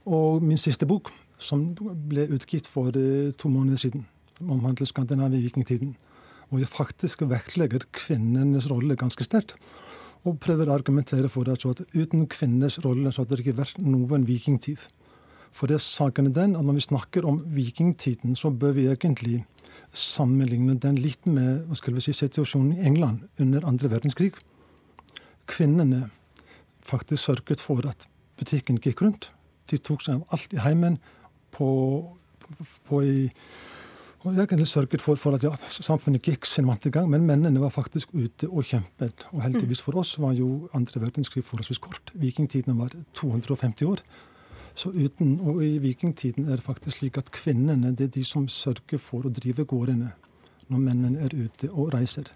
Og 0.05 0.45
min 0.45 0.62
siste 0.62 0.86
bok 0.89 1.09
som 1.41 1.71
ble 1.75 2.27
utgitt 2.31 2.69
for 2.69 2.95
eh, 2.97 3.33
to 3.37 3.49
måneder 3.51 3.81
siden, 3.81 4.05
som 4.37 4.53
omhandler 4.55 4.89
Skandinavia 4.89 5.39
i 5.39 5.45
vikingtiden. 5.47 5.95
Hvor 6.49 6.59
de 6.59 6.67
faktisk 6.67 7.23
vektlegger 7.31 7.85
kvinnenes 7.95 8.67
rolle 8.71 8.97
ganske 8.99 9.23
sterkt. 9.23 9.55
Og 10.27 10.37
prøver 10.43 10.69
å 10.69 10.75
argumentere 10.75 11.29
for 11.31 11.47
at, 11.49 11.63
at 11.65 11.81
uten 11.95 12.27
kvinnenes 12.29 12.77
rolle 12.83 13.11
så 13.11 13.23
hadde 13.23 13.39
det 13.39 13.45
ikke 13.45 13.61
vært 13.61 13.79
noen 13.81 14.27
vikingtid. 14.27 14.81
For 15.55 15.67
det 15.67 15.79
er 15.79 15.85
saken 15.85 16.31
den 16.35 16.55
at 16.55 16.65
når 16.67 16.77
vi 16.77 16.85
snakker 16.85 17.27
om 17.27 17.41
vikingtiden, 17.55 18.35
så 18.35 18.51
bør 18.51 18.75
vi 18.77 18.87
egentlig 18.91 19.41
sammenligne 19.95 20.77
den 20.79 20.99
litt 21.01 21.25
med 21.27 21.65
hva 21.67 21.77
skal 21.79 21.95
vi 21.97 22.03
si, 22.05 22.13
situasjonen 22.15 22.77
i 22.77 22.85
England 22.87 23.25
under 23.41 23.65
andre 23.67 23.91
verdenskrig. 23.91 24.31
Kvinnene 25.51 26.09
faktisk 26.85 27.25
sørget 27.25 27.63
for 27.63 27.83
at 27.87 28.07
butikken 28.39 28.79
gikk 28.81 29.03
rundt. 29.03 29.31
De 29.69 29.79
tok 29.79 30.03
seg 30.03 30.19
av 30.19 30.37
alt 30.37 30.55
i 30.55 30.61
heimen 30.63 30.99
på, 31.52 31.70
på, 32.45 32.66
på 32.88 33.02
i, 33.04 33.30
og 34.22 34.38
egentlig 34.38 34.68
sørget 34.68 35.02
for, 35.02 35.18
for 35.18 35.34
at 35.34 35.43
ja, 35.43 35.49
samfunnet 35.66 36.22
gikk 36.22 36.45
sin 36.45 36.68
vante 36.70 36.91
gang, 36.93 37.08
men 37.10 37.26
mennene 37.26 37.62
var 37.62 37.74
faktisk 37.74 38.12
ute 38.14 38.49
og 38.49 38.68
kjempet. 38.70 39.26
Og 39.34 39.41
heldigvis 39.41 39.82
for 39.82 39.97
oss 39.97 40.14
var 40.22 40.36
jo 40.38 40.68
andre 40.78 41.02
verdenskrig 41.02 41.41
forholdsvis 41.47 41.82
kort. 41.82 42.12
Vikingtiden 42.14 42.78
var 42.78 42.93
250 43.18 43.88
år. 43.89 44.04
Så 44.76 44.91
uten, 44.93 45.39
og 45.39 45.64
I 45.66 45.80
vikingtiden 45.82 46.45
er 46.45 46.60
det 46.60 46.68
faktisk 46.68 46.99
slik 46.99 47.18
at 47.18 47.32
kvinnene 47.34 47.95
det 47.97 48.12
er 48.12 48.14
de 48.14 48.24
som 48.24 48.45
sørger 48.47 49.02
for 49.02 49.26
å 49.26 49.34
drive 49.34 49.66
gårdene 49.66 50.14
når 50.70 50.86
mennene 50.86 51.26
er 51.26 51.34
ute 51.36 51.72
og 51.72 51.89
reiser. 51.95 52.30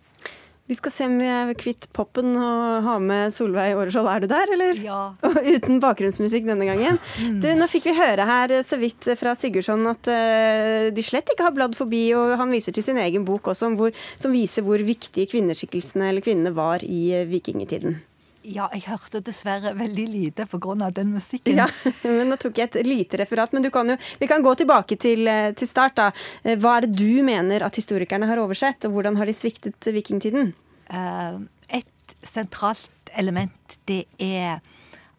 Vi 0.66 0.74
skal 0.76 0.92
se 0.92 1.06
om 1.06 1.20
vi 1.22 1.28
er 1.30 1.52
kvitt 1.62 1.84
poppen 1.94 2.32
og 2.42 2.86
har 2.88 3.02
med 3.04 3.34
Solveig 3.36 3.78
Åreskjold. 3.78 4.08
Er 4.10 4.24
du 4.24 4.28
der, 4.32 4.54
eller? 4.56 4.80
Ja. 4.82 5.02
Uten 5.54 5.78
bakgrunnsmusikk 5.84 6.48
denne 6.48 6.66
gangen. 6.66 6.98
Mm. 7.22 7.36
Du, 7.44 7.52
nå 7.54 7.68
fikk 7.70 7.86
vi 7.92 7.94
høre 8.00 8.26
her 8.26 8.56
så 8.66 8.80
vidt 8.82 9.12
fra 9.20 9.36
Sigurdsson 9.38 9.86
at 9.92 10.10
uh, 10.10 10.88
de 10.90 11.06
slett 11.06 11.30
ikke 11.30 11.46
har 11.46 11.54
bladd 11.54 11.78
forbi, 11.78 12.08
og 12.18 12.34
han 12.42 12.50
viser 12.50 12.74
til 12.74 12.88
sin 12.88 12.98
egen 13.04 13.28
bok 13.28 13.52
også, 13.54 13.70
hvor, 13.78 13.94
som 14.18 14.34
viser 14.34 14.66
hvor 14.66 14.82
viktige 14.82 15.30
kvinneskikkelsene 15.36 16.10
eller 16.10 16.26
kvinnene 16.26 16.56
var 16.58 16.82
i 16.82 17.12
vikingtiden. 17.30 18.00
Ja, 18.46 18.68
jeg 18.74 18.86
hørte 18.86 19.22
dessverre 19.26 19.72
veldig 19.78 20.06
lite 20.10 20.46
pga. 20.46 20.90
den 20.94 21.14
musikken. 21.16 21.58
Ja, 21.58 21.68
men 22.04 22.30
Nå 22.30 22.38
tok 22.38 22.60
jeg 22.60 22.70
et 22.70 22.86
lite 22.86 23.18
referat, 23.18 23.54
men 23.54 23.66
kan 23.72 23.90
jo, 23.90 23.98
vi 24.20 24.28
kan 24.30 24.44
gå 24.46 24.54
tilbake 24.56 24.98
til, 24.98 25.28
eh, 25.28 25.52
til, 25.54 25.68
start. 25.68 25.96
da. 25.96 26.12
Eh, 26.44 26.58
hva 26.58 26.78
er 26.78 26.86
det 26.86 26.96
du 27.00 27.24
mener 27.26 27.66
at 27.66 27.76
historikerne 27.76 28.28
har 28.30 28.42
oversett, 28.42 28.86
og 28.86 28.94
hvordan 28.94 29.18
har 29.18 29.26
de 29.26 29.34
sviktet 29.34 29.90
vikingtiden? 29.90 30.54
Uh, 30.86 31.42
et 31.74 32.14
sentralt 32.22 33.10
element 33.18 33.78
det 33.90 34.06
er 34.22 34.62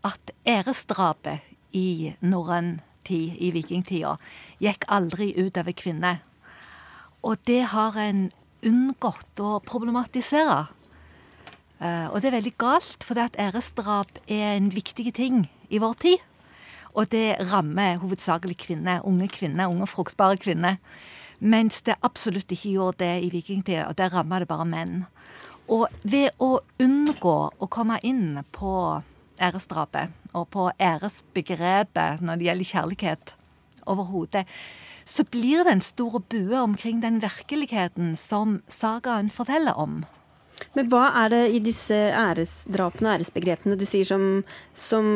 at 0.06 0.30
æresdrapet 0.46 1.42
i 1.74 2.14
norrøn 2.22 2.76
tid, 3.06 3.34
i 3.42 3.50
vikingtida, 3.54 4.14
gikk 4.62 4.86
aldri 4.86 5.32
utover 5.34 5.74
kvinner. 5.74 6.22
Og 7.26 7.38
det 7.48 7.64
har 7.72 7.98
en 7.98 8.28
unngått 8.66 9.42
å 9.42 9.58
problematisere. 9.66 10.66
Uh, 11.76 12.08
og 12.08 12.22
det 12.22 12.30
er 12.30 12.38
veldig 12.38 12.54
galt, 12.60 13.04
for 13.04 13.18
det 13.18 13.30
at 13.30 13.40
æresdrap 13.48 14.18
er 14.28 14.56
en 14.56 14.70
viktig 14.72 15.12
ting 15.16 15.44
i 15.68 15.80
vår 15.82 15.98
tid. 16.00 16.24
Og 16.96 17.10
det 17.12 17.36
rammer 17.52 17.98
hovedsakelig 18.00 18.56
kvinner, 18.62 19.04
unge 19.04 19.28
kvinner, 19.28 19.68
unge 19.68 19.88
fruktbare 19.90 20.38
kvinner. 20.40 20.78
Mens 21.38 21.82
det 21.84 21.98
absolutt 22.00 22.52
ikke 22.52 22.72
gjorde 22.72 23.04
det 23.04 23.26
i 23.26 23.30
vikingtida, 23.34 23.84
og 23.90 23.98
der 23.98 24.14
rammer 24.14 24.40
det 24.40 24.48
bare 24.48 24.64
menn. 24.64 25.04
Og 25.68 25.90
ved 26.06 26.30
å 26.40 26.62
unngå 26.80 27.36
å 27.60 27.68
komme 27.68 27.98
inn 28.06 28.38
på 28.56 29.02
æresdrapet 29.42 30.14
og 30.32 30.46
på 30.54 30.70
æresbegrepet 30.80 32.22
når 32.24 32.38
det 32.38 32.48
gjelder 32.48 32.70
kjærlighet 32.70 33.34
overhodet, 33.86 34.46
så 35.06 35.24
blir 35.28 35.66
det 35.66 35.76
en 35.76 35.84
stor 35.84 36.18
bue 36.30 36.58
omkring 36.58 37.02
den 37.02 37.20
virkeligheten 37.22 38.14
som 38.18 38.60
sagaen 38.68 39.28
forteller 39.30 39.76
om. 39.78 40.00
Men 40.76 40.88
hva 40.92 41.06
er 41.22 41.32
det 41.32 41.42
i 41.56 41.60
disse 41.64 41.96
æresdrapene 42.16 43.14
æresbegrepene 43.16 43.76
du 43.78 43.84
sier 43.88 44.08
som, 44.08 44.24
som 44.76 45.06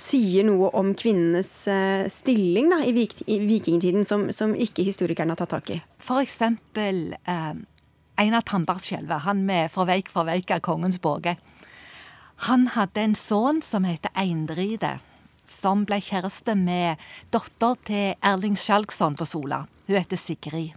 sier 0.00 0.46
noe 0.48 0.70
om 0.76 0.92
kvinnenes 0.96 1.52
eh, 1.70 2.04
stilling 2.12 2.70
da, 2.72 2.80
i, 2.84 2.92
vik, 2.96 3.18
i 3.28 3.40
vikingtiden, 3.44 4.04
som, 4.08 4.28
som, 4.36 4.54
ikke 4.56 4.86
historikerne 4.86 5.32
har 5.32 5.40
tatt 5.40 5.54
tak 5.56 5.72
i? 5.76 5.80
For 6.02 6.24
eksempel 6.24 7.16
eh, 7.16 7.54
Einar 8.20 8.44
Tambarskjelve, 8.46 9.22
han 9.24 9.44
med 9.48 9.72
'Forveik, 9.72 10.08
forveik 10.08 10.12
for 10.12 10.28
veik' 10.28 10.54
av 10.54 10.64
Kongens 10.64 11.00
båge. 11.00 11.36
Han 12.48 12.66
hadde 12.74 13.00
en 13.00 13.14
sønn 13.14 13.62
som 13.62 13.84
heter 13.88 14.12
Eindride, 14.18 14.98
som 15.46 15.84
ble 15.88 16.00
kjæreste 16.02 16.56
med 16.58 17.00
datter 17.34 17.76
til 17.86 18.14
Erling 18.22 18.56
Skjalgsson 18.58 19.16
på 19.16 19.26
Sola. 19.28 19.64
Hun 19.86 19.96
heter 19.96 20.20
Sigrid. 20.20 20.74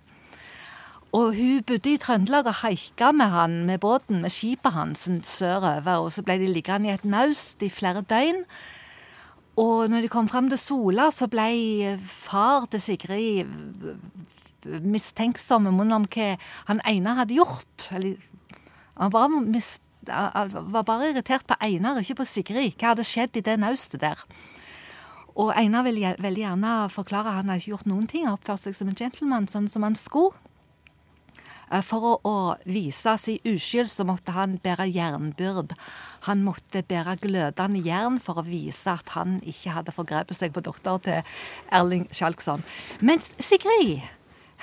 Og 1.15 1.35
hun 1.37 1.63
bodde 1.63 1.93
i 1.93 1.99
Trøndelag 2.01 2.49
og 2.49 2.59
haika 2.61 3.13
med 3.15 3.31
han 3.31 3.61
med 3.65 3.79
båten, 3.79 4.21
med 4.21 4.33
skipet 4.33 4.75
hans 4.75 5.07
sørover. 5.23 6.03
Og 6.03 6.11
så 6.11 6.23
ble 6.25 6.39
de 6.41 6.49
liggende 6.51 6.89
i 6.89 6.95
et 6.97 7.05
naust 7.07 7.63
i 7.63 7.69
flere 7.71 8.03
døgn. 8.03 8.43
Og 9.57 9.89
når 9.89 10.03
de 10.05 10.11
kom 10.11 10.27
fram 10.29 10.49
til 10.51 10.59
Sola, 10.61 11.09
så 11.11 11.29
ble 11.31 11.97
far 12.03 12.67
til 12.69 12.81
Sigrid 12.83 13.47
mistenksom 14.67 15.69
om 15.69 15.79
hva 16.11 16.35
han 16.67 16.83
ene 16.85 17.15
hadde 17.17 17.37
gjort. 17.39 17.87
Eller, 17.95 18.19
han 18.99 19.13
var, 19.13 19.31
mist, 19.31 19.81
var 20.05 20.83
bare 20.83 21.11
irritert 21.13 21.47
på 21.47 21.57
Einar, 21.63 22.01
ikke 22.01 22.19
på 22.21 22.27
Sigrid. 22.29 22.75
Hva 22.77 22.93
hadde 22.93 23.07
skjedd 23.07 23.39
i 23.39 23.45
det 23.47 23.57
naustet 23.63 24.03
der? 24.03 24.21
Og 25.37 25.53
Einar 25.53 25.85
ville 25.85 26.15
veldig 26.19 26.43
gjerne 26.43 26.75
forklare 26.89 27.29
at 27.29 27.39
han 27.41 27.51
hadde 27.51 27.63
ikke 27.63 27.75
gjort 27.75 27.89
noen 27.89 28.07
ting, 28.09 28.29
oppført 28.29 28.65
seg 28.65 28.77
som 28.77 28.89
en 28.91 28.97
gentleman, 28.97 29.49
sånn 29.49 29.69
som 29.69 29.85
han 29.85 29.97
skulle. 29.97 30.35
Eh, 31.71 31.83
for 31.83 32.19
å, 32.23 32.35
vise 32.67 33.15
sin 33.19 33.39
uskyld 33.47 33.91
så 33.91 34.05
måtte 34.07 34.35
han 34.35 34.57
bære 34.63 34.87
jernbyrd. 34.91 35.75
Han 36.27 36.43
måtte 36.45 36.83
bære 36.87 37.17
glødende 37.23 37.83
jern 37.85 38.19
for 38.23 38.39
å 38.39 38.47
vise 38.47 38.93
at 38.93 39.15
han 39.15 39.39
ikke 39.43 39.75
hadde 39.75 39.95
forgrepet 39.95 40.39
seg 40.39 40.55
på 40.55 40.63
datteren 40.65 41.03
til 41.03 41.33
Erling 41.75 42.07
Skjalgsson. 42.11 42.63
Mens 43.01 43.33
Sigrid 43.39 44.07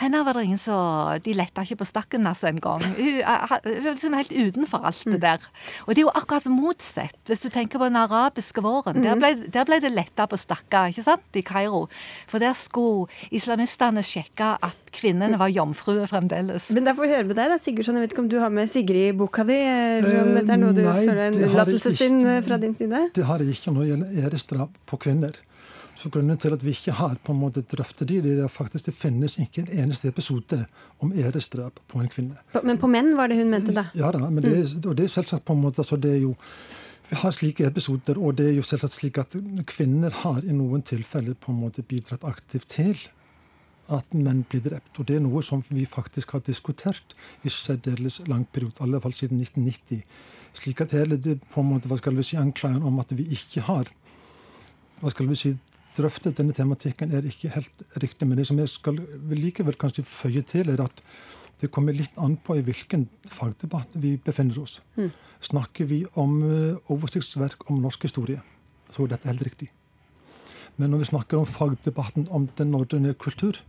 henne 0.01 0.25
var 0.27 0.35
det 0.35 0.45
ingen 0.49 0.59
som 0.59 1.21
De 1.23 1.35
letta 1.37 1.63
ikke 1.63 1.79
på 1.83 1.87
stakken 1.87 2.27
hans 2.27 2.43
engang. 2.47 2.83
Hun 2.97 3.21
var 3.23 3.95
liksom 3.95 4.17
helt 4.19 4.33
utenfor 4.33 4.87
alt 4.89 5.05
det 5.07 5.21
der. 5.23 5.45
Og 5.87 5.95
det 5.95 6.03
er 6.03 6.07
jo 6.09 6.15
akkurat 6.15 6.49
motsatt. 6.51 7.17
Hvis 7.31 7.45
du 7.45 7.49
tenker 7.53 7.79
på 7.79 7.87
den 7.87 7.99
arabiske 8.01 8.65
våren. 8.65 8.99
Der 9.05 9.19
ble, 9.21 9.33
der 9.55 9.69
ble 9.69 9.79
det 9.85 9.93
letta 9.95 10.27
på 10.31 10.39
stakka, 10.41 10.89
ikke 10.91 11.07
sant, 11.07 11.39
i 11.39 11.45
Kairo. 11.47 11.87
For 12.31 12.43
der 12.43 12.57
skulle 12.59 13.07
islamistene 13.35 14.03
sjekke 14.05 14.55
at 14.67 14.93
kvinnene 14.95 15.39
var 15.39 15.53
jomfruer 15.53 16.11
fremdeles. 16.11 16.69
Men 16.75 16.87
da 16.87 16.95
får 16.97 17.07
vi 17.07 17.15
høre 17.15 17.29
med 17.31 17.39
deg, 17.39 17.55
da, 17.55 17.63
Sigurdsson. 17.63 17.99
Jeg 17.99 18.09
vet 18.09 18.17
ikke 18.17 18.25
om 18.27 18.31
du 18.35 18.39
har 18.43 18.53
med 18.55 18.71
Sigrid 18.71 19.13
i 19.13 19.17
boka 19.17 19.47
di? 19.47 19.57
Eller 19.63 20.21
om 20.25 20.35
dette 20.35 20.55
er 20.55 20.63
noe 20.63 20.75
du 20.75 20.83
Nei, 20.85 21.01
føler 21.07 21.25
en 21.29 21.41
unnlatelse 21.49 21.95
sin 21.95 22.21
fra 22.47 22.59
din 22.63 22.75
side? 22.79 23.09
Det 23.15 23.27
har 23.31 23.43
jeg 23.43 23.57
ikke 23.59 23.75
når 23.75 23.85
det 23.85 23.91
gjelder 23.93 24.29
æresdrap 24.29 24.79
på 24.91 25.05
kvinner. 25.07 25.39
Så 25.97 26.11
Grunnen 26.11 26.39
til 26.43 26.53
at 26.55 26.63
vi 26.65 26.73
ikke 26.75 26.93
har 26.99 27.15
på 27.23 27.33
en 27.33 27.39
måte 27.39 27.63
drøftet 27.71 28.09
de, 28.11 28.17
det 28.25 28.33
er 28.43 28.49
faktisk 28.51 28.89
det 28.91 28.95
finnes 28.99 29.37
ikke 29.39 29.63
en 29.63 29.69
eneste 29.85 30.09
episode 30.11 30.65
om 31.05 31.13
æresdrap 31.15 31.79
på 31.89 32.01
en 32.03 32.09
kvinne. 32.11 32.41
Men 32.67 32.81
på 32.83 32.91
menn 32.91 33.13
var 33.19 33.31
det 33.31 33.39
hun 33.39 33.51
mente, 33.53 33.75
da? 33.77 33.87
Ja 33.95 34.11
da, 34.15 34.25
men 34.29 34.43
det, 34.43 34.55
er- 34.59 34.89
og 34.91 34.97
det 34.99 35.05
er 35.07 35.13
selvsagt 35.15 35.45
på 35.47 35.55
en 35.55 35.63
måte 35.63 35.85
så 35.87 35.97
det 36.01 36.17
er 36.17 36.23
jo 36.27 36.35
Vi 37.11 37.17
har 37.21 37.35
slike 37.37 37.67
episoder, 37.69 38.17
og 38.17 38.35
det 38.39 38.47
er 38.49 38.55
jo 38.57 38.63
selvsagt 38.65 38.95
slik 38.97 39.19
at 39.21 39.35
kvinner 39.69 40.11
har 40.23 40.39
i 40.43 40.55
noen 40.57 40.81
tilfeller 40.83 41.35
på 41.37 41.53
en 41.53 41.59
måte 41.61 41.83
bidratt 41.85 42.25
aktivt 42.25 42.65
til 42.73 42.97
at 43.93 44.15
menn 44.17 44.41
blir 44.49 44.63
drept. 44.65 44.97
Og 44.99 45.05
det 45.07 45.19
er 45.19 45.21
noe 45.21 45.43
som 45.45 45.61
vi 45.69 45.85
faktisk 45.85 46.33
har 46.33 46.41
diskutert 46.47 47.13
i 47.45 47.53
særdeles 47.53 48.23
lang 48.27 48.47
periode, 48.51 48.81
i 48.81 48.83
alle 48.87 49.03
fall 49.05 49.13
siden 49.13 49.37
1990. 49.45 50.01
Slik 50.57 50.81
at 50.81 50.97
hele 50.97 51.19
det 51.21 51.37
på 51.53 51.61
en 51.61 51.69
måte, 51.75 51.89
hva 51.93 52.01
skal 52.01 52.17
vi 52.17 52.25
si, 52.25 52.39
anklagen 52.41 52.83
om 52.83 52.99
at 53.05 53.13
vi 53.13 53.29
ikke 53.37 53.61
har 53.69 53.93
hva 55.03 55.11
skal 55.13 55.29
vi 55.29 55.37
si, 55.37 55.53
drøftet 55.95 56.39
denne 56.39 56.55
tematikken, 56.57 57.13
er 57.15 57.27
ikke 57.29 57.53
helt 57.55 57.85
riktig. 58.03 58.27
Men 58.29 58.41
det 58.41 58.49
som 58.49 58.59
jeg 58.59 58.73
skal 58.73 58.99
likevel 59.31 59.79
kanskje 59.79 60.07
føye 60.09 60.43
til, 60.47 60.73
er 60.73 60.83
at 60.85 61.03
det 61.63 61.71
kommer 61.73 61.95
litt 61.97 62.17
an 62.21 62.37
på 62.37 62.59
i 62.59 62.65
hvilken 62.67 63.07
fagdebatt 63.31 63.95
vi 64.03 64.17
befinner 64.21 64.59
oss. 64.61 64.81
Mm. 64.99 65.13
Snakker 65.45 65.89
vi 65.89 66.03
om 66.21 66.37
eh, 66.43 66.93
oversiktsverk 66.93 67.69
om 67.71 67.81
norsk 67.85 68.09
historie, 68.09 68.43
så 68.91 69.05
er 69.05 69.15
dette 69.15 69.31
helt 69.31 69.47
riktig. 69.47 69.71
Men 70.77 70.91
når 70.91 71.05
vi 71.05 71.11
snakker 71.13 71.39
om 71.39 71.47
fagdebatten 71.47 72.27
om 72.35 72.49
den 72.59 72.73
norrøne 72.75 73.15
kultur, 73.15 73.61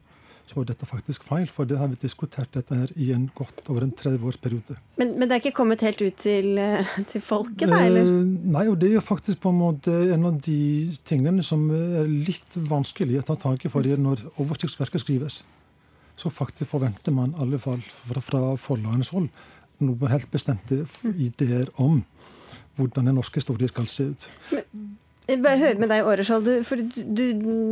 så 0.46 0.62
er 0.62 0.68
dette 0.70 0.88
faktisk 0.88 1.26
feil. 1.28 1.48
For 1.52 1.68
det 1.70 1.80
har 1.80 1.90
vi 1.92 1.98
diskutert 2.02 2.54
dette 2.54 2.78
her 2.78 2.92
i 3.02 3.10
en 3.16 3.26
godt 3.36 3.64
over 3.72 3.86
en 3.86 3.94
30-årsperiode. 3.96 4.78
Men, 5.00 5.16
men 5.18 5.28
det 5.28 5.38
er 5.38 5.44
ikke 5.44 5.56
kommet 5.62 5.84
helt 5.86 6.04
ut 6.06 6.20
til, 6.22 6.52
eh, 6.62 6.94
til 7.12 7.24
folket, 7.26 7.68
da? 7.72 7.82
eller? 7.88 8.06
Eh, 8.06 8.30
nei, 8.56 8.68
og 8.72 8.78
det 8.82 8.92
er 8.92 8.98
jo 9.00 9.06
faktisk 9.06 9.42
på 9.46 9.54
en 9.54 9.60
måte 9.64 9.96
en 10.14 10.30
av 10.30 10.40
de 10.46 10.60
tingene 11.08 11.46
som 11.46 11.66
er 11.74 12.08
litt 12.10 12.60
vanskelig 12.70 13.22
å 13.22 13.28
ta 13.32 13.40
tak 13.48 13.66
i 13.66 13.74
for 13.74 13.86
når 13.86 14.24
oversiktsverket 14.36 15.04
skrives. 15.04 15.42
Så 16.16 16.32
faktisk 16.32 16.72
forventer 16.72 17.12
man 17.12 17.34
i 17.34 17.42
alle 17.44 17.60
fall 17.60 17.82
fra, 17.84 18.22
fra 18.24 18.42
forlagenes 18.60 19.12
hold 19.12 19.28
noe 19.84 20.12
helt 20.12 20.30
bestemte 20.32 20.86
ideer 21.12 21.68
om 21.82 22.04
hvordan 22.76 23.10
en 23.10 23.18
norsk 23.20 23.40
historie 23.40 23.68
skal 23.72 23.88
se 23.92 24.10
ut. 24.12 24.28
Jeg 24.52 24.66
bare 25.26 25.58
høre 25.58 25.80
med 25.82 25.90
deg, 25.90 26.06
Åreskjold. 26.06 26.50
For 26.68 26.82
du, 26.82 27.00
du, 27.18 27.24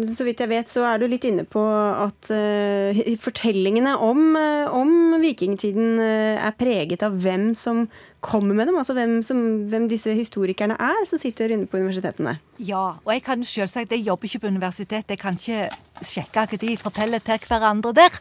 så 0.10 0.26
vidt 0.26 0.42
jeg 0.42 0.50
vet, 0.50 0.72
så 0.72 0.86
er 0.90 1.02
du 1.02 1.06
litt 1.10 1.26
inne 1.28 1.46
på 1.46 1.62
at 1.62 2.32
uh, 2.34 3.04
fortellingene 3.22 3.94
om, 4.02 4.24
eh, 4.40 4.74
om 4.74 5.14
vikingtiden 5.22 6.02
eh, 6.02 6.42
er 6.42 6.56
preget 6.58 7.06
av 7.06 7.20
hvem 7.22 7.52
som 7.58 7.86
kommer 8.24 8.58
med 8.58 8.72
dem. 8.72 8.80
Altså 8.80 8.96
hvem, 8.98 9.20
som, 9.26 9.44
hvem 9.70 9.86
disse 9.92 10.16
historikerne 10.18 10.80
er 10.82 11.06
som 11.10 11.22
sitter 11.22 11.54
inne 11.54 11.70
på 11.70 11.78
universitetene. 11.78 12.40
Ja, 12.58 12.98
og 13.04 13.14
jeg 13.14 13.26
kan 13.28 13.46
selvsagt, 13.46 13.94
jeg 13.94 14.08
jobber 14.08 14.30
ikke 14.30 14.46
på 14.46 14.54
universitet, 14.54 15.14
jeg 15.14 15.22
kan 15.22 15.38
ikke 15.38 15.70
sjekke 16.08 16.48
hva 16.48 16.62
de 16.66 16.76
forteller 16.82 17.24
til 17.24 17.48
hverandre 17.48 17.94
der. 18.02 18.20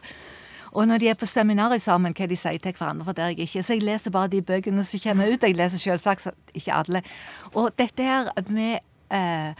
Og 0.73 0.87
når 0.89 0.97
de 0.97 1.09
er 1.11 1.17
på 1.17 1.29
seminarer 1.29 1.77
sammen, 1.81 2.15
hva 2.17 2.25
de 2.29 2.37
sier 2.37 2.61
til 2.61 2.73
hverandre, 2.73 3.05
for 3.05 3.17
det 3.17 3.23
er 3.23 3.33
jeg 3.33 3.47
ikke. 3.47 3.63
Så 3.63 3.77
jeg 3.77 3.85
leser 3.85 4.13
bare 4.13 4.31
de 4.31 4.41
bøkene 4.41 4.85
som 4.85 5.01
kommer 5.03 5.29
ut. 5.29 5.45
Jeg 5.45 5.57
leser 5.57 5.81
selvsagt 5.81 6.33
ikke 6.53 6.73
alle. 6.73 7.03
Og 7.53 7.69
dette 7.77 8.05
her 8.05 8.31
med 8.49 8.81
eh, 9.13 9.53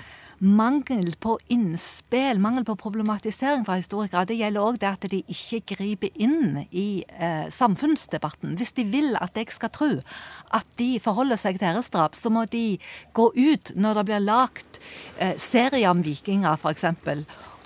mangel 0.44 1.14
på 1.24 1.38
innspill, 1.54 2.40
mangel 2.44 2.66
på 2.68 2.76
problematisering 2.76 3.64
fra 3.66 3.78
historikere, 3.80 4.26
det 4.28 4.38
gjelder 4.42 4.66
òg 4.66 4.80
det 4.82 4.90
at 4.90 5.08
de 5.12 5.22
ikke 5.32 5.62
griper 5.76 6.12
inn 6.20 6.66
i 6.70 7.04
eh, 7.08 7.48
samfunnsdebatten. 7.54 8.58
Hvis 8.60 8.76
de 8.76 8.84
vil 8.92 9.16
at 9.22 9.40
jeg 9.40 9.54
skal 9.56 9.72
tro 9.72 9.92
at 10.52 10.68
de 10.82 10.98
forholder 11.04 11.40
seg 11.40 11.62
til 11.62 11.72
æresdrap, 11.72 12.20
så 12.20 12.34
må 12.34 12.44
de 12.52 12.78
gå 13.16 13.30
ut 13.32 13.74
når 13.76 14.02
det 14.02 14.06
blir 14.10 14.28
lagt 14.28 14.84
eh, 15.18 15.38
serier 15.40 15.94
om 15.94 16.04
vikinger, 16.04 16.60
f.eks 16.60 16.92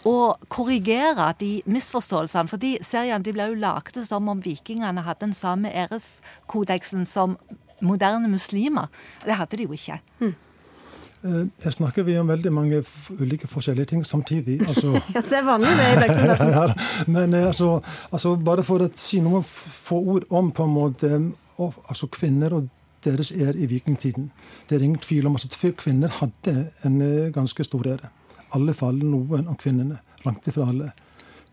og 0.07 0.39
korrigere 0.47 1.33
de 1.39 1.61
misforståelsene. 1.67 2.47
For 2.47 2.61
de 2.61 2.77
seriene 2.85 3.25
de 3.25 3.33
ble 3.35 3.49
jo 3.49 3.59
laget 3.59 3.97
som 4.07 4.29
om 4.31 4.39
vikingene 4.43 5.03
hadde 5.03 5.25
den 5.25 5.35
samme 5.35 5.71
æreskodeksen 5.73 7.03
som 7.09 7.35
moderne 7.83 8.29
muslimer. 8.31 8.87
Det 9.25 9.35
hadde 9.35 9.57
de 9.57 9.67
jo 9.67 9.75
ikke. 9.75 9.99
Eh, 10.21 10.35
Her 11.23 11.71
snakker 11.73 12.05
vi 12.05 12.17
om 12.19 12.27
veldig 12.29 12.51
mange 12.53 12.83
ulike 13.19 13.47
forskjellige 13.47 13.85
ting 13.85 14.05
samtidig. 14.05 14.59
Altså, 14.67 15.01
Ja, 15.15 15.21
det 15.21 15.37
er 15.39 15.45
vanlig 15.45 15.69
det 15.79 15.87
i 15.89 15.99
Dagsnytt 16.01 16.29
18. 16.29 16.49
ja, 16.57 16.65
men 17.07 17.33
eh, 17.33 17.47
altså, 17.47 17.79
altså, 18.11 18.35
bare 18.35 18.63
for 18.63 18.85
å 18.85 18.89
si 18.95 19.19
noen 19.25 19.43
få 19.43 19.97
ord 19.97 20.27
om 20.29 20.51
på 20.51 20.67
en 20.67 20.73
måte 20.73 21.11
altså 21.57 22.07
kvinner 22.13 22.53
og 22.53 22.69
deres 23.05 23.31
ære 23.31 23.57
i 23.57 23.65
vikingtiden. 23.65 24.31
Det 24.69 24.77
er 24.77 24.85
ingen 24.85 25.01
tvil 25.01 25.27
om 25.27 25.35
at 25.35 25.47
altså, 25.47 25.71
kvinner 25.77 26.13
hadde 26.19 26.71
en 26.85 27.01
eh, 27.01 27.33
ganske 27.33 27.63
stor 27.63 27.87
ære. 27.87 28.13
Alle 28.53 28.73
fall 28.73 29.01
noen 29.03 29.47
av 29.47 29.57
kvinnene. 29.59 29.99
Langt 30.25 30.47
ifra 30.47 30.69
alle. 30.69 30.91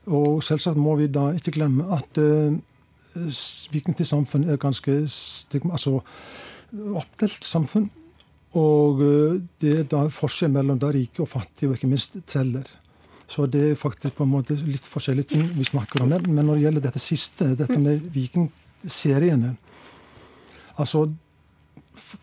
Og 0.06 0.42
selvsagt 0.44 0.76
må 0.76 0.96
vi 1.00 1.08
da 1.08 1.30
ikke 1.32 1.54
glemme 1.56 1.86
at 1.96 2.18
uh, 2.20 2.52
vikingtidssamfunn 3.72 4.44
er 4.50 4.60
ganske 4.60 4.96
stigma, 5.08 5.78
altså, 5.78 6.00
oppdelt 6.94 7.44
samfunn. 7.44 7.88
Og 8.60 9.02
eh, 9.02 9.42
det 9.60 9.74
er 9.80 9.90
da 9.90 10.04
forskjell 10.12 10.52
mellom 10.54 10.78
da 10.80 10.92
rike 10.94 11.24
og 11.24 11.30
fattige, 11.30 11.70
og 11.70 11.78
ikke 11.78 11.90
minst 11.90 12.16
treller. 12.30 12.68
Så 13.30 13.46
det 13.50 13.62
er 13.70 13.78
faktisk 13.78 14.18
på 14.18 14.26
en 14.26 14.34
måte 14.34 14.56
litt 14.68 14.84
forskjellige 14.86 15.32
ting 15.32 15.46
vi 15.56 15.66
snakker 15.66 16.04
om. 16.04 16.12
Men 16.28 16.44
når 16.44 16.58
det 16.58 16.64
gjelder 16.66 16.86
dette 16.86 17.02
siste, 17.02 17.54
dette 17.58 17.80
med 17.80 18.08
vikingseriene 18.14 19.56
Altså, 20.74 21.04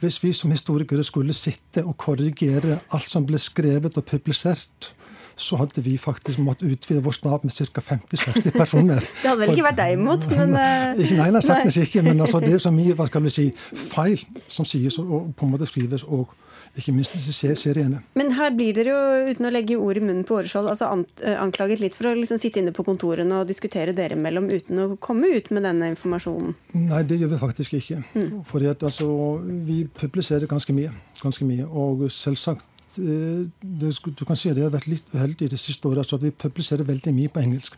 hvis 0.02 0.18
vi 0.20 0.34
som 0.36 0.52
historikere 0.52 1.06
skulle 1.08 1.32
sitte 1.32 1.86
og 1.88 1.96
korrigere 1.96 2.82
alt 2.92 3.08
som 3.08 3.24
ble 3.24 3.40
skrevet 3.40 3.96
og 3.96 4.04
publisert, 4.10 4.90
så 5.36 5.60
hadde 5.62 5.84
vi 5.86 5.98
faktisk 6.02 6.42
måttet 6.44 6.76
utvide 6.76 7.04
vår 7.04 7.18
stab 7.18 7.46
med 7.48 7.54
ca. 7.54 7.82
50-60 7.82 8.58
personer. 8.58 9.00
Det 9.22 9.30
hadde 9.30 9.42
vel 9.42 9.56
ikke 9.56 9.68
vært 9.70 9.82
deg 9.82 9.96
imot, 9.98 10.28
men 10.32 10.56
eh, 10.58 11.02
nei, 11.18 11.32
nei, 11.34 11.42
sagt 11.46 11.68
nei. 11.68 11.86
ikke, 11.86 12.04
men 12.06 12.22
altså, 12.22 12.42
det 12.44 12.54
er 12.56 12.64
så 12.64 12.72
mye 12.74 12.96
hva 12.98 13.08
skal 13.10 13.26
vi 13.26 13.34
si, 13.34 13.50
feil 13.94 14.22
som 14.52 14.68
sies 14.68 15.00
og, 15.02 15.34
på 15.38 15.48
en 15.48 15.54
måte 15.56 15.70
skrives, 15.70 16.06
og 16.08 16.32
ikke 16.80 16.94
minst 16.96 17.16
disse 17.16 17.52
seriene. 17.60 18.00
Men 18.16 18.32
her 18.38 18.54
blir 18.56 18.76
dere 18.76 18.94
jo, 18.94 19.32
uten 19.32 19.48
å 19.48 19.52
legge 19.52 19.76
ord 19.76 20.00
i 20.00 20.04
munnen 20.04 20.24
på 20.28 20.38
Åreskjold, 20.40 20.70
altså 20.72 20.88
eh, 21.26 21.36
anklaget 21.36 21.82
litt 21.84 21.98
for 21.98 22.08
å 22.08 22.14
liksom 22.16 22.40
sitte 22.40 22.62
inne 22.62 22.72
på 22.76 22.86
kontorene 22.88 23.42
og 23.42 23.50
diskutere 23.50 23.96
dere 23.98 24.16
imellom 24.16 24.48
uten 24.52 24.80
å 24.80 24.88
komme 25.04 25.34
ut 25.36 25.52
med 25.52 25.68
denne 25.68 25.92
informasjonen. 25.92 26.56
Nei, 26.88 27.04
det 27.08 27.20
gjør 27.20 27.34
vi 27.34 27.42
faktisk 27.42 27.76
ikke. 27.82 28.02
Fordi 28.48 28.72
at 28.72 28.86
altså, 28.88 29.10
vi 29.68 29.84
publiserer 30.00 30.48
ganske 30.52 30.76
mye. 30.76 30.94
Ganske 31.22 31.46
mye. 31.48 31.68
Og 31.68 32.08
selvsagt 32.14 32.71
Du 32.98 34.26
kan 34.26 34.36
si 34.40 34.50
at 34.52 34.58
det 34.58 34.66
har 34.66 34.74
vært 34.74 34.90
litt 34.92 35.14
uheldig 35.14 35.52
det 35.54 35.60
siste 35.60 35.88
året 35.88 36.04
altså 36.04 36.20
at 36.20 36.26
vi 36.26 36.32
publiserer 36.32 36.88
veldig 36.88 37.14
mye 37.16 37.32
på 37.32 37.44
engelsk. 37.44 37.78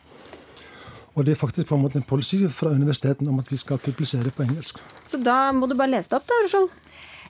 Og 1.13 1.25
det 1.25 1.35
er 1.35 1.39
faktisk 1.39 1.67
på 1.69 1.77
en 1.77 1.83
måte 1.83 1.99
en 1.99 2.07
policy 2.09 2.39
fra 2.49 2.73
universiteten 2.73 3.27
om 3.29 3.37
at 3.39 3.51
vi 3.51 3.59
skal 3.61 3.77
publisere 3.77 4.31
på 4.33 4.45
engelsk. 4.47 4.79
Så 5.05 5.19
da 5.21 5.51
må 5.53 5.69
du 5.69 5.75
bare 5.77 5.93
lese 5.93 6.09
det 6.09 6.17
opp, 6.17 6.25
da, 6.29 6.39
Åreskjold. 6.41 6.69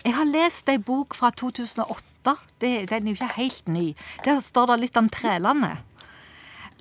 Jeg 0.03 0.15
har 0.15 0.27
lest 0.27 0.69
ei 0.71 0.79
bok 0.79 1.15
fra 1.15 1.31
2008. 1.35 2.35
Det, 2.61 2.71
den 2.89 3.07
er 3.07 3.11
jo 3.11 3.17
ikke 3.17 3.33
helt 3.35 3.67
ny. 3.67 3.85
Der 4.23 4.39
står 4.43 4.71
det 4.71 4.79
litt 4.85 4.99
om 4.99 5.09
trælene. 5.11 5.77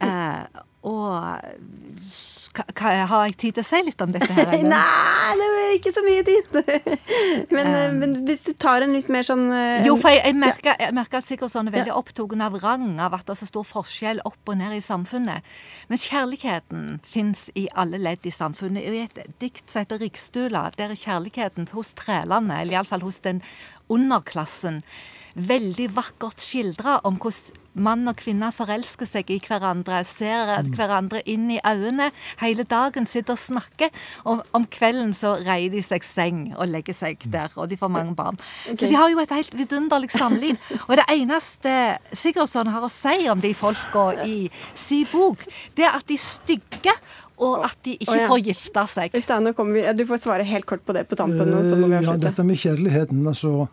Eh, 0.02 0.62
og 0.82 1.14
har 2.52 3.28
jeg 3.30 3.36
tid 3.38 3.56
til 3.56 3.62
å 3.62 3.66
si 3.66 3.78
litt 3.86 4.02
om 4.04 4.10
dette? 4.12 4.28
her? 4.34 4.50
Nei, 4.72 5.36
det 5.38 5.46
er 5.46 5.74
ikke 5.76 5.92
så 5.94 6.02
mye 6.04 6.24
tid. 6.26 6.56
men, 7.54 7.70
um, 7.70 7.94
men, 8.00 8.16
hvis 8.26 8.44
du 8.48 8.52
tar 8.60 8.84
en 8.84 8.92
litt 8.92 9.08
mer 9.12 9.24
sånn 9.26 9.46
en, 9.48 9.86
Jo, 9.86 9.94
for 10.00 10.12
jeg, 10.12 10.24
jeg, 10.26 10.36
merker, 10.42 10.76
jeg 10.82 10.96
merker 10.96 11.22
at 11.22 11.28
Sigurdsson 11.28 11.70
er 11.70 11.76
veldig 11.78 11.94
ja. 11.94 12.00
opptatt 12.00 12.36
av 12.48 12.58
rang, 12.64 12.88
av 13.00 13.16
at 13.16 13.24
det 13.28 13.36
er 13.36 13.40
så 13.40 13.48
stor 13.48 13.68
forskjell 13.68 14.20
opp 14.28 14.52
og 14.52 14.58
ned 14.60 14.76
i 14.76 14.82
samfunnet. 14.84 15.48
Men 15.88 16.02
kjærligheten 16.02 16.84
fins 17.06 17.46
i 17.58 17.68
alle 17.78 18.02
ledd 18.02 18.28
i 18.28 18.34
samfunnet. 18.34 18.84
I 18.84 19.06
et 19.06 19.38
dikt 19.40 19.64
som 19.70 19.86
heter 19.86 20.02
'Rikstula', 20.02 20.68
der 20.76 20.92
er 20.92 20.98
kjærligheten 20.98 21.70
hos 21.72 21.94
trælene, 21.96 22.60
eller 22.60 22.80
iallfall 22.80 23.06
hos 23.06 23.22
den 23.24 23.40
underklassen, 23.92 24.82
veldig 25.34 25.90
vakkert 25.96 26.42
skildra 26.44 27.00
om 27.08 27.18
hvordan 27.22 27.60
mann 27.72 28.04
og 28.10 28.18
kvinne 28.20 28.50
forelsker 28.52 29.08
seg 29.08 29.30
i 29.32 29.38
hverandre, 29.42 30.02
ser 30.04 30.50
mm. 30.66 30.72
hverandre 30.76 31.22
inn 31.28 31.48
i 31.54 31.58
øynene 31.64 32.10
hele 32.42 32.66
dagen, 32.68 33.08
sitter 33.08 33.36
og 33.36 33.40
snakker. 33.40 33.92
Og 34.28 34.42
om 34.56 34.66
kvelden 34.68 35.14
så 35.16 35.38
reier 35.40 35.72
de 35.72 35.82
seg 35.84 36.04
seng 36.06 36.42
og 36.52 36.68
legger 36.72 36.96
seg 36.96 37.24
mm. 37.24 37.32
der, 37.32 37.56
og 37.56 37.70
de 37.72 37.80
får 37.80 37.92
mange 37.92 38.14
barn. 38.18 38.36
Okay. 38.66 38.76
Så 38.76 38.92
de 38.92 39.00
har 39.00 39.12
jo 39.12 39.22
et 39.22 39.34
helt 39.38 39.56
vidunderlig 39.56 40.12
samliv. 40.12 40.60
Og 40.88 40.96
det 41.00 41.08
eneste 41.12 41.74
Sigurdsson 42.12 42.72
har 42.72 42.84
å 42.84 42.92
si 42.92 43.28
om 43.32 43.40
de 43.42 43.54
folka 43.56 44.10
i 44.26 44.46
si 44.76 45.02
bok, 45.08 45.44
det 45.78 45.88
er 45.88 45.96
at 45.96 46.08
de 46.08 46.20
stygge 46.20 46.96
og 47.42 47.64
at 47.66 47.78
de 47.82 47.96
ikke 47.96 48.12
oh, 48.12 48.20
ja. 48.20 48.26
får 48.30 48.40
gifte 48.44 48.82
seg. 48.92 49.14
Ufta, 49.18 49.38
vi, 49.42 49.82
du 49.98 50.02
får 50.06 50.20
svare 50.22 50.44
helt 50.46 50.66
kort 50.68 50.84
på 50.86 50.94
det 50.94 51.08
på 51.10 51.18
tampen. 51.18 51.50
ja, 51.96 52.16
dette 52.20 52.44
med 52.46 52.60
kjærligheten, 52.60 53.24
altså 53.26 53.66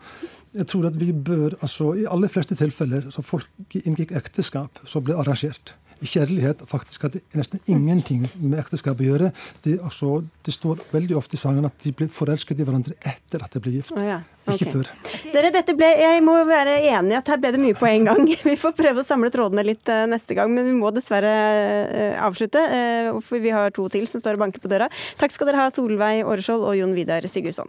jeg 0.56 0.66
tror 0.70 0.88
at 0.90 0.96
vi 0.98 1.12
bør, 1.12 1.54
altså 1.62 1.92
I 1.98 2.08
aller 2.10 2.32
fleste 2.32 2.56
tilfeller 2.58 3.10
så 3.14 3.22
folk 3.22 3.76
inngikk 3.84 4.14
ekteskap 4.18 4.82
som 4.88 5.04
ble 5.06 5.18
arrangert. 5.18 5.76
Kjærlighet 6.00 6.62
faktisk 6.64 7.02
hadde 7.04 7.20
nesten 7.36 7.60
ingenting 7.68 8.22
med 8.40 8.56
ekteskap 8.62 9.00
å 9.02 9.04
gjøre. 9.04 9.26
Det, 9.60 9.74
altså, 9.84 10.22
det 10.46 10.54
står 10.54 10.80
veldig 10.94 11.18
ofte 11.18 11.36
i 11.36 11.40
sangen 11.40 11.66
at 11.68 11.76
de 11.84 11.92
ble 11.92 12.08
forelsket 12.10 12.62
i 12.62 12.64
hverandre 12.64 12.96
etter 13.04 13.44
at 13.44 13.52
de 13.52 13.60
ble 13.60 13.74
gift. 13.74 13.92
Oh, 13.92 14.00
ja. 14.00 14.22
okay. 14.46 14.56
Ikke 14.56 14.78
før. 14.78 14.88
Dere, 15.34 15.50
dette 15.52 15.74
ble, 15.76 15.90
Jeg 16.00 16.22
må 16.24 16.38
være 16.48 16.78
enig 16.88 17.18
at 17.18 17.28
her 17.28 17.42
ble 17.42 17.52
det 17.52 17.60
mye 17.60 17.76
på 17.76 17.90
en 17.90 18.08
gang. 18.08 18.22
Vi 18.48 18.56
får 18.62 18.72
prøve 18.80 19.04
å 19.04 19.06
samle 19.06 19.28
trådene 19.34 19.66
litt 19.68 19.92
uh, 19.92 20.06
neste 20.08 20.38
gang, 20.38 20.48
men 20.56 20.70
vi 20.70 20.78
må 20.78 20.88
dessverre 20.96 21.34
uh, 21.92 22.16
avslutte. 22.24 22.64
Uh, 22.64 23.20
for 23.20 23.44
vi 23.44 23.52
har 23.52 23.76
to 23.76 23.84
til 23.92 24.08
som 24.08 24.24
står 24.24 24.40
og 24.40 24.46
banker 24.46 24.64
på 24.64 24.72
døra. 24.72 24.88
Takk 25.20 25.36
skal 25.36 25.52
dere 25.52 25.66
ha, 25.66 25.68
Solveig 25.74 26.24
Åreskjold 26.24 26.64
og 26.64 26.80
Jon 26.80 26.96
Vidar 26.96 27.28
Sigurdsson. 27.28 27.68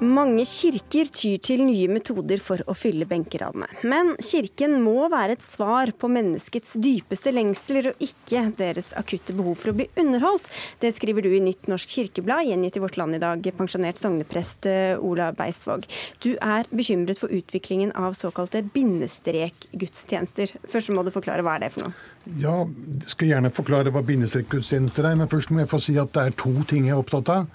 Mange 0.00 0.46
kirker 0.48 1.10
tyr 1.12 1.36
til 1.44 1.60
nye 1.66 1.84
metoder 1.92 2.40
for 2.40 2.62
å 2.64 2.72
fylle 2.72 3.04
benkeradene. 3.04 3.66
Men 3.84 4.14
kirken 4.24 4.78
må 4.80 5.10
være 5.12 5.34
et 5.36 5.44
svar 5.44 5.92
på 5.92 6.08
menneskets 6.08 6.78
dypeste 6.80 7.34
lengsler, 7.36 7.90
og 7.90 8.00
ikke 8.06 8.46
deres 8.56 8.94
akutte 8.96 9.36
behov 9.36 9.58
for 9.60 9.74
å 9.74 9.76
bli 9.76 9.90
underholdt. 10.00 10.48
Det 10.80 10.94
skriver 10.96 11.28
du 11.28 11.34
i 11.36 11.42
Nytt 11.44 11.68
Norsk 11.68 11.92
Kirkeblad, 11.92 12.48
gjengitt 12.48 12.80
i 12.80 12.84
Vårt 12.86 12.96
Land 12.96 13.18
i 13.18 13.20
dag, 13.20 13.44
pensjonert 13.60 14.00
sogneprest 14.00 14.70
eh, 14.72 14.96
Ola 15.04 15.34
Beisvåg. 15.36 15.84
Du 16.24 16.32
er 16.40 16.64
bekymret 16.72 17.20
for 17.20 17.28
utviklingen 17.28 17.92
av 17.92 18.16
såkalte 18.16 18.64
bindestrekgudstjenester. 18.72 20.56
Først 20.64 20.96
må 20.96 21.04
du 21.04 21.12
forklare 21.12 21.44
hva 21.44 21.58
er 21.58 21.66
det 21.66 21.74
for 21.76 21.90
noe? 21.90 22.10
Ja, 22.40 22.62
jeg 22.64 23.16
skal 23.18 23.34
gjerne 23.34 23.52
forklare 23.52 23.92
hva 23.92 24.00
bindestrekgudstjenester 24.08 25.12
er, 25.12 25.20
men 25.20 25.28
først 25.28 25.52
må 25.52 25.60
jeg 25.60 25.74
få 25.76 25.84
si 25.84 26.00
at 26.00 26.16
det 26.16 26.30
er 26.30 26.38
to 26.40 26.56
ting 26.64 26.88
jeg 26.88 26.96
er 26.96 27.04
opptatt 27.04 27.36
av. 27.36 27.50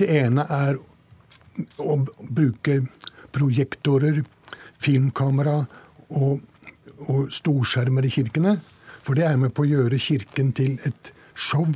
Det 0.00 0.08
ene 0.16 0.48
er 0.48 0.80
å 1.78 1.98
bruke 2.20 2.80
projektorer, 3.34 4.22
filmkamera 4.80 5.56
og, 6.08 6.40
og 7.06 7.32
storskjermer 7.32 8.06
i 8.06 8.12
kirkene. 8.12 8.58
For 9.02 9.16
det 9.16 9.26
er 9.28 9.38
med 9.40 9.54
på 9.56 9.64
å 9.64 9.70
gjøre 9.70 10.00
kirken 10.00 10.52
til 10.56 10.78
et 10.88 11.12
show. 11.34 11.66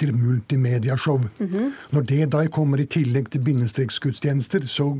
Til 0.00 0.12
et 0.12 0.18
multimediashow. 0.18 1.20
Mm 1.38 1.48
-hmm. 1.48 1.72
Når 1.90 2.02
det 2.02 2.32
da 2.32 2.46
kommer 2.46 2.80
i 2.80 2.86
tillegg 2.86 3.30
til 3.30 3.40
bindestreksgudstjenester, 3.40 4.66
så 4.66 4.96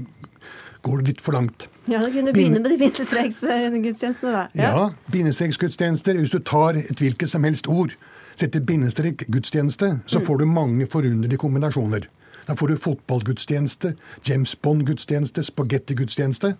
går 0.83 0.99
det 0.99 1.07
litt 1.07 1.21
for 1.21 1.33
langt. 1.33 1.69
Ja, 1.89 2.01
Da 2.01 2.11
kunne 2.11 2.27
du 2.27 2.33
begynne 2.33 2.61
med 2.61 2.71
de 2.71 2.79
bindestreksgudstjenestene, 2.79 4.33
da. 4.33 4.47
Ja, 4.55 4.71
ja 4.71 4.91
bindestreksgudstjenester. 5.13 6.19
Hvis 6.19 6.31
du 6.31 6.39
tar 6.39 6.69
et 6.69 7.01
hvilket 7.01 7.31
som 7.31 7.45
helst 7.45 7.69
ord, 7.69 7.97
setter 8.37 8.61
bindestrek 8.61 9.27
gudstjeneste, 9.29 10.01
så 10.07 10.19
mm. 10.19 10.27
får 10.27 10.39
du 10.39 10.45
mange 10.45 10.87
forunderlige 10.87 11.39
kombinasjoner. 11.39 12.09
Da 12.51 12.57
får 12.59 12.69
du 12.69 12.77
fotballgudstjeneste, 12.83 13.93
James 14.27 14.57
Bond-gudstjeneste, 14.59 15.45
spagettigudstjeneste. 15.47 16.57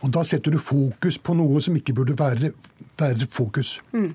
Og 0.00 0.12
da 0.16 0.22
setter 0.24 0.54
du 0.54 0.56
fokus 0.56 1.18
på 1.20 1.34
noe 1.36 1.60
som 1.60 1.76
ikke 1.76 1.92
burde 1.98 2.14
være, 2.16 2.54
være 2.96 3.28
fokus. 3.28 3.74
Mm. 3.92 4.14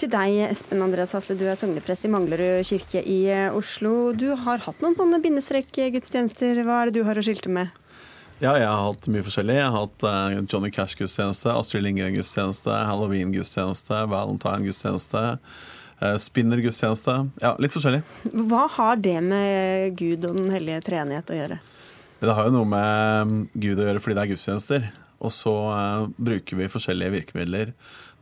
Til 0.00 0.08
deg, 0.14 0.38
Espen 0.46 0.80
Andreas 0.80 1.12
Hasle, 1.12 1.36
du 1.36 1.44
er 1.44 1.58
sogneprest 1.60 2.08
i 2.08 2.12
Manglerud 2.14 2.64
kirke 2.64 3.02
i 3.04 3.18
eh, 3.28 3.52
Oslo. 3.52 4.14
Du 4.16 4.30
har 4.46 4.64
hatt 4.64 4.80
noen 4.80 4.96
sånne 4.96 5.20
bindestrekgudstjenester. 5.20 6.62
Hva 6.64 6.80
er 6.80 6.88
det 6.88 7.02
du 7.02 7.04
har 7.10 7.20
å 7.20 7.26
skilte 7.28 7.52
med? 7.52 7.68
Ja, 8.40 8.56
jeg 8.56 8.70
har 8.70 8.88
hatt 8.88 9.12
mye 9.12 9.28
forskjellig. 9.28 9.60
Jeg 9.60 9.68
har 9.68 9.76
hatt 9.84 10.08
uh, 10.08 10.40
Johnny 10.48 10.72
Cash-gudstjeneste, 10.72 11.52
Astrid 11.52 11.84
Lindgren-gudstjeneste, 11.84 12.72
Halloween-gudstjeneste, 12.88 14.00
Valentine-gudstjeneste. 14.16 15.26
Eh, 16.02 16.18
spinnergudstjeneste. 16.18 17.14
Ja, 17.42 17.52
litt 17.62 17.74
forskjellig. 17.74 18.02
Hva 18.50 18.66
har 18.74 18.98
det 18.98 19.20
med 19.22 19.94
Gud 19.98 20.24
og 20.26 20.38
Den 20.40 20.50
hellige 20.50 20.82
treenighet 20.88 21.30
å 21.30 21.36
gjøre? 21.36 21.58
Det 22.22 22.34
har 22.34 22.48
jo 22.48 22.54
noe 22.56 22.68
med 22.70 23.28
mm, 23.28 23.36
Gud 23.54 23.82
å 23.82 23.86
gjøre 23.86 24.02
fordi 24.02 24.16
det 24.18 24.24
er 24.24 24.32
gudstjenester. 24.32 24.88
Og 25.22 25.30
så 25.30 25.52
uh, 25.70 26.08
bruker 26.18 26.58
vi 26.58 26.70
forskjellige 26.70 27.14
virkemidler 27.14 27.70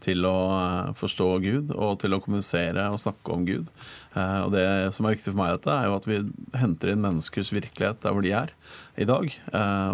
til 0.05 0.29
å 0.29 0.37
uh, 0.53 0.91
forstå 0.97 1.29
Gud 1.45 1.73
og 1.73 1.97
til 2.03 2.13
å 2.13 2.21
kommunisere 2.21 2.85
og 2.93 3.01
snakke 3.01 3.33
om 3.33 3.49
Gud. 3.49 3.73
Og 4.13 4.53
Det 4.53 4.67
som 4.97 5.07
er 5.07 5.15
viktig 5.15 5.31
for 5.31 5.41
meg, 5.41 5.55
dette 5.55 5.73
er 5.73 5.89
jo 5.89 5.97
at 5.97 6.09
vi 6.11 6.21
henter 6.61 6.93
inn 6.93 7.05
menneskers 7.05 7.53
virkelighet 7.55 8.03
der 8.03 8.17
hvor 8.17 8.25
de 8.27 8.33
er 8.35 8.53
i 8.99 9.07
dag. 9.09 9.29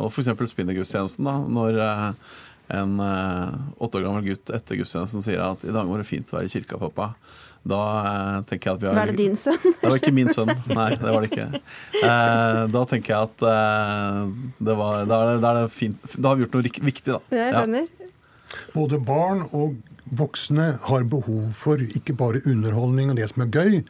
og 0.00 0.06
f.eks. 0.08 0.30
spinnergudstjenesten. 0.54 1.28
da, 1.28 1.34
Når 1.44 1.76
en 2.78 2.94
åtte 2.96 4.00
år 4.00 4.06
gammel 4.06 4.24
gutt 4.30 4.54
etter 4.56 4.80
gudstjenesten 4.80 5.26
sier 5.26 5.44
at 5.44 5.66
i 5.68 5.74
dag 5.74 5.84
var 5.90 6.00
det 6.00 6.08
fint 6.08 6.32
å 6.32 6.38
være 6.38 6.48
i 6.48 6.54
kirka, 6.54 6.80
pappa. 6.80 7.10
Da 7.66 7.80
eh, 8.00 8.36
tenker 8.46 8.70
jeg 8.70 8.78
at 8.78 8.82
vi 8.82 8.88
har 8.90 8.98
Var 9.00 9.10
det 9.10 9.18
din 9.18 9.36
sønn? 9.38 9.58
Det 9.80 9.90
var 9.90 9.98
ikke 9.98 10.14
min 10.14 10.30
sønn. 10.34 10.52
Nei, 10.70 10.90
det 10.94 11.14
var 11.14 11.24
det 11.24 11.30
ikke. 11.32 11.48
Eh, 12.02 12.60
da 12.72 12.84
tenker 12.90 13.14
jeg 13.14 13.30
at 13.30 13.46
eh, 13.50 14.20
det 14.68 14.78
var, 14.78 15.02
da, 15.10 15.18
er 15.18 15.32
det, 15.32 15.42
da, 15.42 15.52
er 15.52 15.66
det 15.66 15.74
fint, 15.74 16.16
da 16.16 16.30
har 16.30 16.38
vi 16.38 16.46
gjort 16.46 16.56
noe 16.58 16.86
viktig, 16.90 17.10
da. 17.10 17.20
Jeg 17.34 17.56
skjønner. 17.56 17.88
Ja. 17.90 18.10
Både 18.76 19.00
barn 19.02 19.42
og 19.50 19.76
voksne 20.16 20.68
har 20.86 21.06
behov 21.10 21.48
for 21.58 21.82
ikke 21.82 22.14
bare 22.18 22.44
underholdning 22.46 23.10
og 23.10 23.18
det 23.18 23.26
som 23.32 23.42
er 23.42 23.50
gøy, 23.50 23.80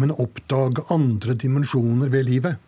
men 0.00 0.12
å 0.12 0.18
oppdage 0.26 0.84
andre 0.92 1.36
dimensjoner 1.38 2.12
ved 2.12 2.28
livet. 2.28 2.60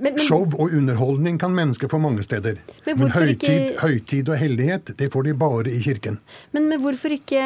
Men, 0.00 0.14
men, 0.14 0.24
Show 0.26 0.44
og 0.44 0.72
underholdning 0.76 1.38
kan 1.40 1.54
mennesker 1.56 1.88
få 1.88 1.98
mange 2.02 2.22
steder. 2.24 2.58
Men, 2.84 2.98
men 3.00 3.12
høytid, 3.14 3.44
ikke... 3.44 3.80
høytid, 3.80 4.28
og 4.28 4.36
hellighet 4.40 4.90
det 4.98 5.08
får 5.12 5.26
de 5.28 5.34
bare 5.38 5.72
i 5.72 5.80
kirken. 5.82 6.18
Men, 6.56 6.68
hvorfor 6.82 7.14
ikke 7.16 7.42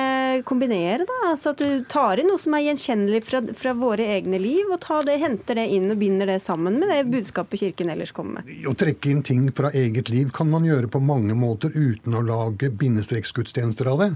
kombinere, 0.48 1.06
da? 1.06 1.18
Altså 1.30 1.52
At 1.54 1.62
du 1.62 1.84
tar 1.90 2.22
inn 2.22 2.30
noe 2.30 2.42
som 2.42 2.56
er 2.58 2.64
gjenkjennelig 2.66 3.22
fra, 3.26 3.42
fra 3.56 3.74
våre 3.78 4.08
egne 4.16 4.40
liv, 4.42 4.66
og 4.70 4.82
det, 5.06 5.18
henter 5.22 5.60
det 5.60 5.68
inn 5.76 5.90
og 5.92 6.00
binder 6.00 6.32
det 6.32 6.40
sammen 6.42 6.80
med 6.80 6.90
det 6.90 7.04
budskapet 7.12 7.62
kirken 7.62 7.92
ellers 7.94 8.14
kommer 8.16 8.40
med? 8.40 8.50
Å 8.66 8.74
trekke 8.78 9.12
inn 9.12 9.22
ting 9.26 9.46
fra 9.54 9.70
eget 9.76 10.10
liv 10.10 10.34
kan 10.34 10.50
man 10.50 10.66
gjøre 10.66 10.90
på 10.90 11.02
mange 11.04 11.36
måter 11.38 11.74
uten 11.76 12.18
å 12.18 12.24
lage 12.26 12.72
bindestreksgudstjenester 12.82 13.92
av 13.92 14.02
det. 14.02 14.10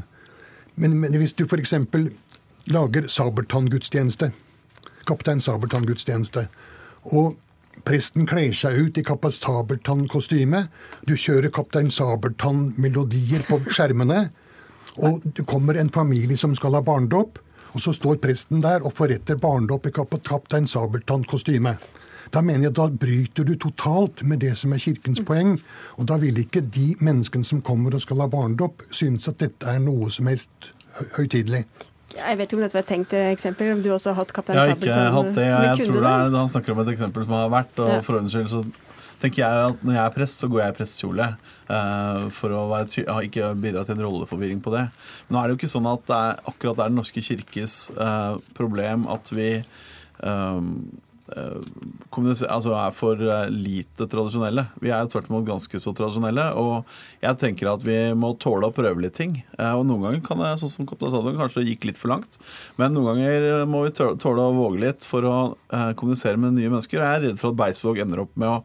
Men, 0.81 0.99
hvis 1.15 1.37
du 1.39 1.47
f.eks. 1.47 1.77
lager 2.75 3.07
Sabeltann-gudstjeneste, 3.07 4.33
Kaptein 5.07 5.43
Sabeltann-gudstjeneste, 5.45 6.49
og 7.13 7.37
Presten 7.85 8.25
kler 8.25 8.55
seg 8.57 8.79
ut 8.81 8.99
i 8.99 9.05
Kaptein 9.05 9.35
Sabeltann-kostyme. 9.37 10.63
Du 11.05 11.13
kjører 11.21 11.53
Kaptein 11.53 11.91
Sabeltann-melodier 11.93 13.45
på 13.45 13.59
skjermene. 13.69 14.31
Og 15.05 15.21
det 15.37 15.45
kommer 15.51 15.77
en 15.77 15.93
familie 15.93 16.39
som 16.41 16.55
skal 16.57 16.79
ha 16.79 16.81
barnedåp, 16.85 17.41
og 17.75 17.83
så 17.83 17.93
står 17.93 18.21
presten 18.23 18.63
der 18.65 18.85
og 18.87 18.95
forretter 18.95 19.37
barnedåp 19.41 19.91
i 19.91 19.93
Kaptein 19.93 20.69
Sabeltann-kostyme. 20.71 21.75
Da 22.33 22.41
mener 22.41 22.71
jeg 22.71 22.77
da 22.79 22.89
bryter 22.89 23.45
du 23.45 23.55
totalt 23.61 24.23
med 24.25 24.41
det 24.41 24.55
som 24.59 24.73
er 24.73 24.81
kirkens 24.81 25.21
poeng. 25.27 25.59
Og 26.01 26.09
da 26.09 26.17
vil 26.23 26.41
ikke 26.41 26.65
de 26.65 26.95
menneskene 27.05 27.45
som 27.45 27.61
kommer 27.63 27.95
og 27.95 28.03
skal 28.03 28.25
ha 28.25 28.31
barnedåp, 28.33 28.87
synes 28.91 29.29
at 29.29 29.43
dette 29.45 29.69
er 29.69 29.83
noe 29.83 30.09
som 30.11 30.31
helst 30.33 30.73
høytidelig. 31.19 31.67
Jeg 32.15 32.39
vet 32.39 32.47
ikke 32.47 32.59
om 32.59 32.65
dette 32.65 32.77
var 32.77 32.85
et 32.85 32.91
tenkt 32.93 33.15
eksempel, 33.19 33.73
om 33.75 33.85
du 33.85 33.91
også 33.95 34.13
har 34.13 34.23
hatt 34.23 34.33
Kaptein 34.35 34.59
Sabeltann? 34.59 34.89
Jeg 34.89 34.95
har 34.95 35.05
ikke 35.05 35.15
hatt 35.19 35.37
det. 35.37 35.47
Jeg, 35.51 35.71
jeg 35.85 35.89
tror 35.91 36.01
det 36.01 36.11
er, 36.11 36.35
Han 36.39 36.51
snakker 36.53 36.75
om 36.75 36.83
et 36.85 36.91
eksempel 36.95 37.27
som 37.27 37.37
har 37.37 37.53
vært, 37.53 37.79
og 37.79 37.91
ja. 37.91 38.01
for 38.07 38.19
ordens 38.19 38.37
skyld 38.37 38.51
så 38.53 38.65
tenker 39.25 39.41
jeg 39.41 39.69
at 39.71 39.85
når 39.85 39.97
jeg 39.97 40.03
er 40.05 40.15
prest, 40.15 40.43
så 40.43 40.49
går 40.51 40.61
jeg 40.61 40.75
i 40.75 40.77
prestekjole. 40.79 41.29
Uh, 41.65 42.27
for 42.35 42.53
å 42.53 42.65
ikke 43.25 43.55
bidra 43.61 43.85
til 43.87 43.97
en 43.97 44.05
rolleforvirring 44.05 44.61
på 44.65 44.75
det. 44.75 44.85
Men 45.27 45.37
nå 45.37 45.41
er 45.41 45.47
det 45.47 45.55
jo 45.55 45.61
ikke 45.63 45.73
sånn 45.75 45.89
at 45.91 46.05
det 46.11 46.21
er 46.21 46.43
akkurat 46.53 46.79
det 46.79 46.85
er 46.85 46.93
Den 46.93 47.01
norske 47.01 47.25
kirkes 47.25 47.79
uh, 47.97 48.37
problem 48.59 49.09
at 49.13 49.33
vi 49.35 49.49
um, 50.21 50.75
altså 51.33 52.75
er 52.77 52.95
for 52.97 53.21
lite 53.51 54.07
tradisjonelle. 54.11 54.67
Vi 54.83 54.93
er 54.93 55.07
tvert 55.09 55.31
imot 55.31 55.47
ganske 55.49 55.81
så 55.81 55.95
tradisjonelle. 55.97 56.51
Og 56.61 56.85
jeg 57.25 57.41
tenker 57.41 57.71
at 57.73 57.85
vi 57.87 57.97
må 58.19 58.35
tåle 58.41 58.69
å 58.69 58.75
prøve 58.75 59.01
litt 59.03 59.17
ting. 59.17 59.39
Og 59.59 59.85
noen 59.89 60.05
ganger 60.05 60.25
kan 60.27 60.43
det, 60.43 60.53
sånn 60.61 60.73
som 60.73 60.89
Kaptein 60.89 61.15
Sadon, 61.15 61.39
kanskje 61.41 61.65
gikk 61.65 61.89
litt 61.89 62.01
for 62.01 62.13
langt. 62.13 62.39
Men 62.81 62.93
noen 62.97 63.15
ganger 63.15 63.65
må 63.71 63.87
vi 63.87 63.95
tåle 63.97 64.45
å 64.45 64.57
våge 64.57 64.83
litt 64.85 65.07
for 65.09 65.25
å 65.29 65.37
kommunisere 65.97 66.41
med 66.41 66.59
nye 66.59 66.73
mennesker. 66.73 67.01
Jeg 67.01 67.21
er 67.21 67.25
redd 67.29 67.41
for 67.41 67.55
at 67.55 67.61
Beisvåg 67.63 68.03
ender 68.05 68.25
opp 68.27 68.37
med 68.37 68.51
å 68.51 68.61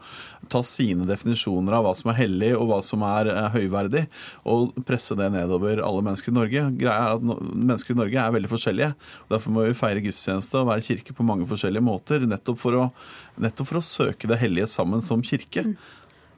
ta 0.51 0.61
sine 0.65 1.07
definisjoner 1.09 1.77
av 1.77 1.85
hva 1.85 1.93
som 1.97 2.11
er 2.11 2.19
hellig 2.21 2.51
og 2.57 2.67
hva 2.71 2.79
som 2.85 3.03
er 3.07 3.31
høyverdig, 3.53 4.05
og 4.49 4.73
presse 4.87 5.17
det 5.19 5.29
nedover 5.33 5.83
alle 5.85 6.05
mennesker 6.05 6.33
i 6.33 6.37
Norge. 6.39 6.65
Greia 6.79 6.97
er 7.09 7.19
at 7.19 7.27
Mennesker 7.59 7.95
i 7.95 7.99
Norge 7.99 8.19
er 8.21 8.33
veldig 8.35 8.51
forskjellige. 8.51 8.89
og 9.25 9.35
Derfor 9.35 9.55
må 9.55 9.67
vi 9.67 9.77
feire 9.77 10.03
gudstjeneste 10.03 10.61
og 10.61 10.69
være 10.71 10.85
kirke 10.85 11.15
på 11.15 11.25
mange 11.27 11.47
forskjellige 11.49 11.85
måter. 11.85 12.25
nettopp 12.29 12.59
for, 12.59 12.77
å, 12.77 12.89
nettopp 13.41 13.71
for 13.71 13.81
å 13.81 13.85
søke 13.85 14.29
det 14.29 14.39
hellige 14.41 14.69
sammen 14.71 15.01
som 15.05 15.23
kirke. 15.25 15.65
Mm. 15.69 15.77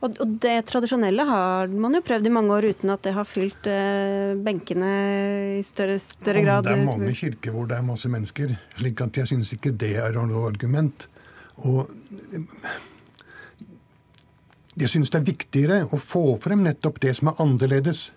Og, 0.02 0.16
det 0.42 0.56
tradisjonelle 0.66 1.24
har 1.30 1.70
man 1.70 1.94
jo 1.94 2.02
prøvd 2.02 2.26
i 2.26 2.34
mange 2.34 2.56
år 2.56 2.72
uten 2.74 2.94
at 2.94 3.04
det 3.06 3.14
har 3.14 3.28
fylt 3.30 3.68
eh, 3.70 4.34
benkene 4.42 4.94
i 5.60 5.66
større, 5.66 6.00
større 6.02 6.42
grad. 6.42 6.66
Det 6.66 6.74
er 6.74 6.88
mange 6.90 7.14
kirker 7.18 7.54
hvor 7.54 7.70
det 7.70 7.78
er 7.78 7.86
masse 7.86 8.10
mennesker, 8.10 8.56
slik 8.80 9.04
at 9.06 9.22
jeg 9.22 9.30
syns 9.30 9.54
ikke 9.54 9.76
det 9.84 9.94
er 10.02 10.18
noe 10.18 10.48
argument. 10.50 11.06
Og 11.62 11.86
jeg 14.82 14.90
syns 14.90 15.12
det 15.14 15.22
er 15.22 15.28
viktigere 15.28 15.78
å 15.94 16.00
få 16.02 16.24
frem 16.42 16.66
nettopp 16.66 17.00
det 17.04 17.14
som 17.18 17.32
er 17.32 17.40
annerledes. 17.44 18.10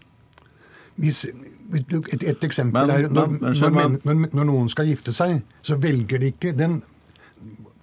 Hvis, 1.01 1.25
et, 1.27 1.95
et, 2.23 2.45
eksempel 2.47 2.93
er 2.95 3.09
når, 3.11 3.39
når, 3.43 3.79
når, 4.05 4.21
når, 4.31 4.45
noen 4.47 4.69
skal 4.71 4.89
gifte 4.89 5.15
seg, 5.17 5.41
så 5.65 5.79
velger 5.83 6.23
de 6.23 6.31
ikke 6.33 6.55
den 6.57 6.81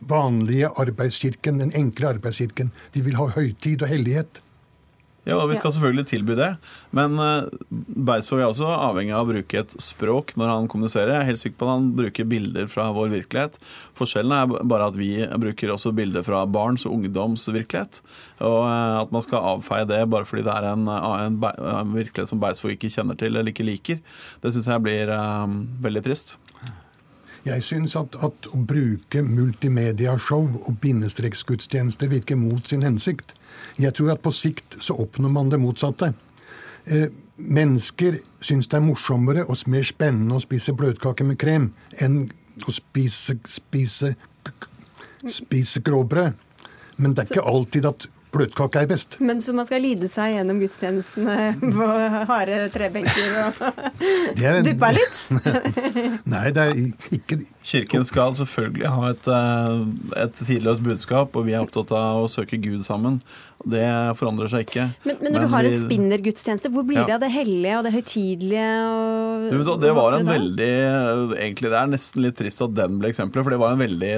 vanlige 0.08 0.72
arbeidskirken, 0.82 1.60
den 1.62 1.74
enkle 1.78 2.16
arbeidskirken. 2.16 2.72
De 2.96 3.04
vil 3.06 3.20
ha 3.20 3.28
høytid 3.36 3.84
og 3.84 3.92
hellighet. 3.92 4.42
Ja, 5.22 5.36
og 5.38 5.52
Vi 5.52 5.58
skal 5.60 5.74
selvfølgelig 5.76 6.08
tilby 6.10 6.34
det, 6.34 6.50
men 6.98 7.20
uh, 7.22 7.46
Beisvåg 7.70 8.40
er 8.42 8.48
også 8.48 8.72
avhengig 8.74 9.14
av 9.14 9.28
å 9.28 9.30
bruke 9.30 9.60
et 9.60 9.76
språk 9.78 10.34
når 10.40 10.50
han 10.50 10.70
kommuniserer. 10.72 11.12
Jeg 11.14 11.22
er 11.22 11.28
helt 11.30 11.42
sikker 11.44 11.60
på 11.60 11.68
at 11.68 11.76
han 11.76 11.92
bruker 12.00 12.30
bilder 12.32 12.70
fra 12.72 12.88
vår 12.96 13.12
virkelighet. 13.14 13.60
Forskjellen 14.00 14.34
er 14.34 14.66
bare 14.66 14.88
at 14.90 14.98
vi 14.98 15.12
bruker 15.44 15.76
også 15.76 15.94
bilder 15.94 16.26
fra 16.26 16.42
barns 16.50 16.88
og 16.90 16.96
ungdoms 16.98 17.46
virkelighet. 17.54 18.02
Og 18.42 18.64
uh, 18.66 18.98
at 19.04 19.14
man 19.14 19.26
skal 19.26 19.46
avfeie 19.54 19.86
det 19.92 20.02
bare 20.10 20.26
fordi 20.26 20.48
det 20.48 20.56
er 20.56 20.72
en, 20.72 20.90
en, 20.90 21.38
en 21.38 21.94
virkelighet 21.94 22.34
som 22.34 22.42
Beisvåg 22.42 22.74
ikke 22.80 22.90
kjenner 22.96 23.20
til 23.20 23.36
eller 23.36 23.54
ikke 23.54 23.68
liker, 23.68 24.02
det 24.42 24.56
syns 24.56 24.72
jeg 24.74 24.86
blir 24.88 25.14
uh, 25.14 25.46
veldig 25.86 26.02
trist. 26.10 26.34
Jeg 27.46 27.62
syns 27.66 27.94
at, 27.98 28.18
at, 28.26 28.50
å 28.54 28.58
bruke 28.70 29.22
multimediashow 29.26 30.50
og 30.62 30.76
bindestreksgudstjenester 30.82 32.10
virker 32.10 32.38
mot 32.38 32.66
sin 32.70 32.86
hensikt. 32.86 33.34
Jeg 33.80 33.94
tror 33.96 34.14
at 34.16 34.24
på 34.24 34.34
sikt 34.36 34.78
så 34.84 34.98
oppnår 35.00 35.32
man 35.32 35.52
det 35.52 35.60
motsatte. 35.62 36.14
Eh, 36.86 37.08
mennesker 37.38 38.20
syns 38.42 38.70
det 38.70 38.78
er 38.78 38.86
morsommere 38.86 39.46
og 39.48 39.58
mer 39.72 39.86
spennende 39.88 40.38
å 40.38 40.44
spise 40.44 40.74
bløtkake 40.78 41.26
med 41.26 41.40
krem 41.42 41.72
enn 42.02 42.24
å 42.68 42.74
spise, 42.74 43.38
spise, 43.50 44.16
spise 45.26 45.82
grovbrød. 45.86 46.34
Men 47.02 47.14
det 47.16 47.24
er 47.24 47.32
ikke 47.32 47.50
alltid 47.50 47.88
at 47.90 48.10
bløtkake 48.32 48.80
er 48.80 48.88
best. 48.88 49.18
Men 49.20 49.42
så 49.44 49.54
man 49.56 49.68
skal 49.68 49.82
lide 49.84 50.08
seg 50.12 50.36
gjennom 50.38 50.60
gudstjenestene 50.62 51.36
på 51.76 51.88
harde 52.30 52.60
trebenker 52.74 53.38
og 53.42 53.64
en... 54.48 54.64
duppe 54.68 54.92
litt? 54.96 55.24
Nei, 56.34 56.46
det 56.56 56.68
er 56.68 56.82
ikke 57.18 57.42
Kirken 57.66 58.06
skal 58.08 58.36
selvfølgelig 58.38 58.94
ha 58.94 59.12
et, 59.12 59.32
eh, 59.36 59.84
et 60.26 60.40
tidløst 60.40 60.84
budskap, 60.86 61.36
og 61.36 61.48
vi 61.48 61.56
er 61.56 61.66
opptatt 61.66 61.94
av 61.96 62.26
å 62.26 62.32
søke 62.32 62.60
Gud 62.62 62.86
sammen. 62.88 63.20
Det 63.64 63.86
forandrer 64.18 64.50
seg 64.52 64.66
ikke. 64.66 64.86
Men, 65.06 65.18
men 65.22 65.34
når 65.36 65.44
men 65.44 65.46
du 65.46 65.54
har 65.54 65.68
en 65.68 65.78
spinnergudstjeneste, 65.84 66.72
hvor 66.74 66.86
blir 66.88 67.02
ja. 67.02 67.06
det 67.10 67.16
av 67.18 67.24
det 67.26 67.32
hellige 67.34 67.78
og 67.78 67.86
det 67.86 67.94
høytidelige? 67.96 68.66
Og, 69.62 69.72
det 69.82 69.94
var 69.98 70.18
en 70.18 70.32
veldig 70.32 70.72
Egentlig 71.38 71.72
det 71.72 71.80
er 71.80 71.92
nesten 71.92 72.26
litt 72.26 72.38
trist 72.40 72.64
at 72.66 72.76
den 72.78 72.98
ble 73.02 73.12
eksempelet, 73.12 73.46
for 73.46 73.54
det 73.54 73.62
var 73.62 73.76
en 73.76 73.84
veldig 73.84 74.12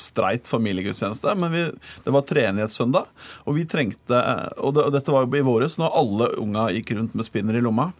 streit 0.00 0.50
familiegudstjeneste. 0.50 1.34
Men 1.40 1.54
vi, 1.54 1.66
det 2.06 2.14
var 2.14 2.26
treenighetssøndag, 2.30 3.12
og 3.44 3.58
vi 3.58 3.66
trengte 3.70 4.22
Og, 4.62 4.76
det, 4.76 4.86
og 4.86 4.92
dette 4.94 5.14
var 5.14 5.26
i 5.26 5.46
våres, 5.46 5.78
når 5.80 6.00
alle 6.02 6.32
unga 6.42 6.70
gikk 6.76 6.94
rundt 6.96 7.16
med 7.18 7.26
spinner 7.26 7.58
i 7.58 7.64
lomma. 7.64 7.90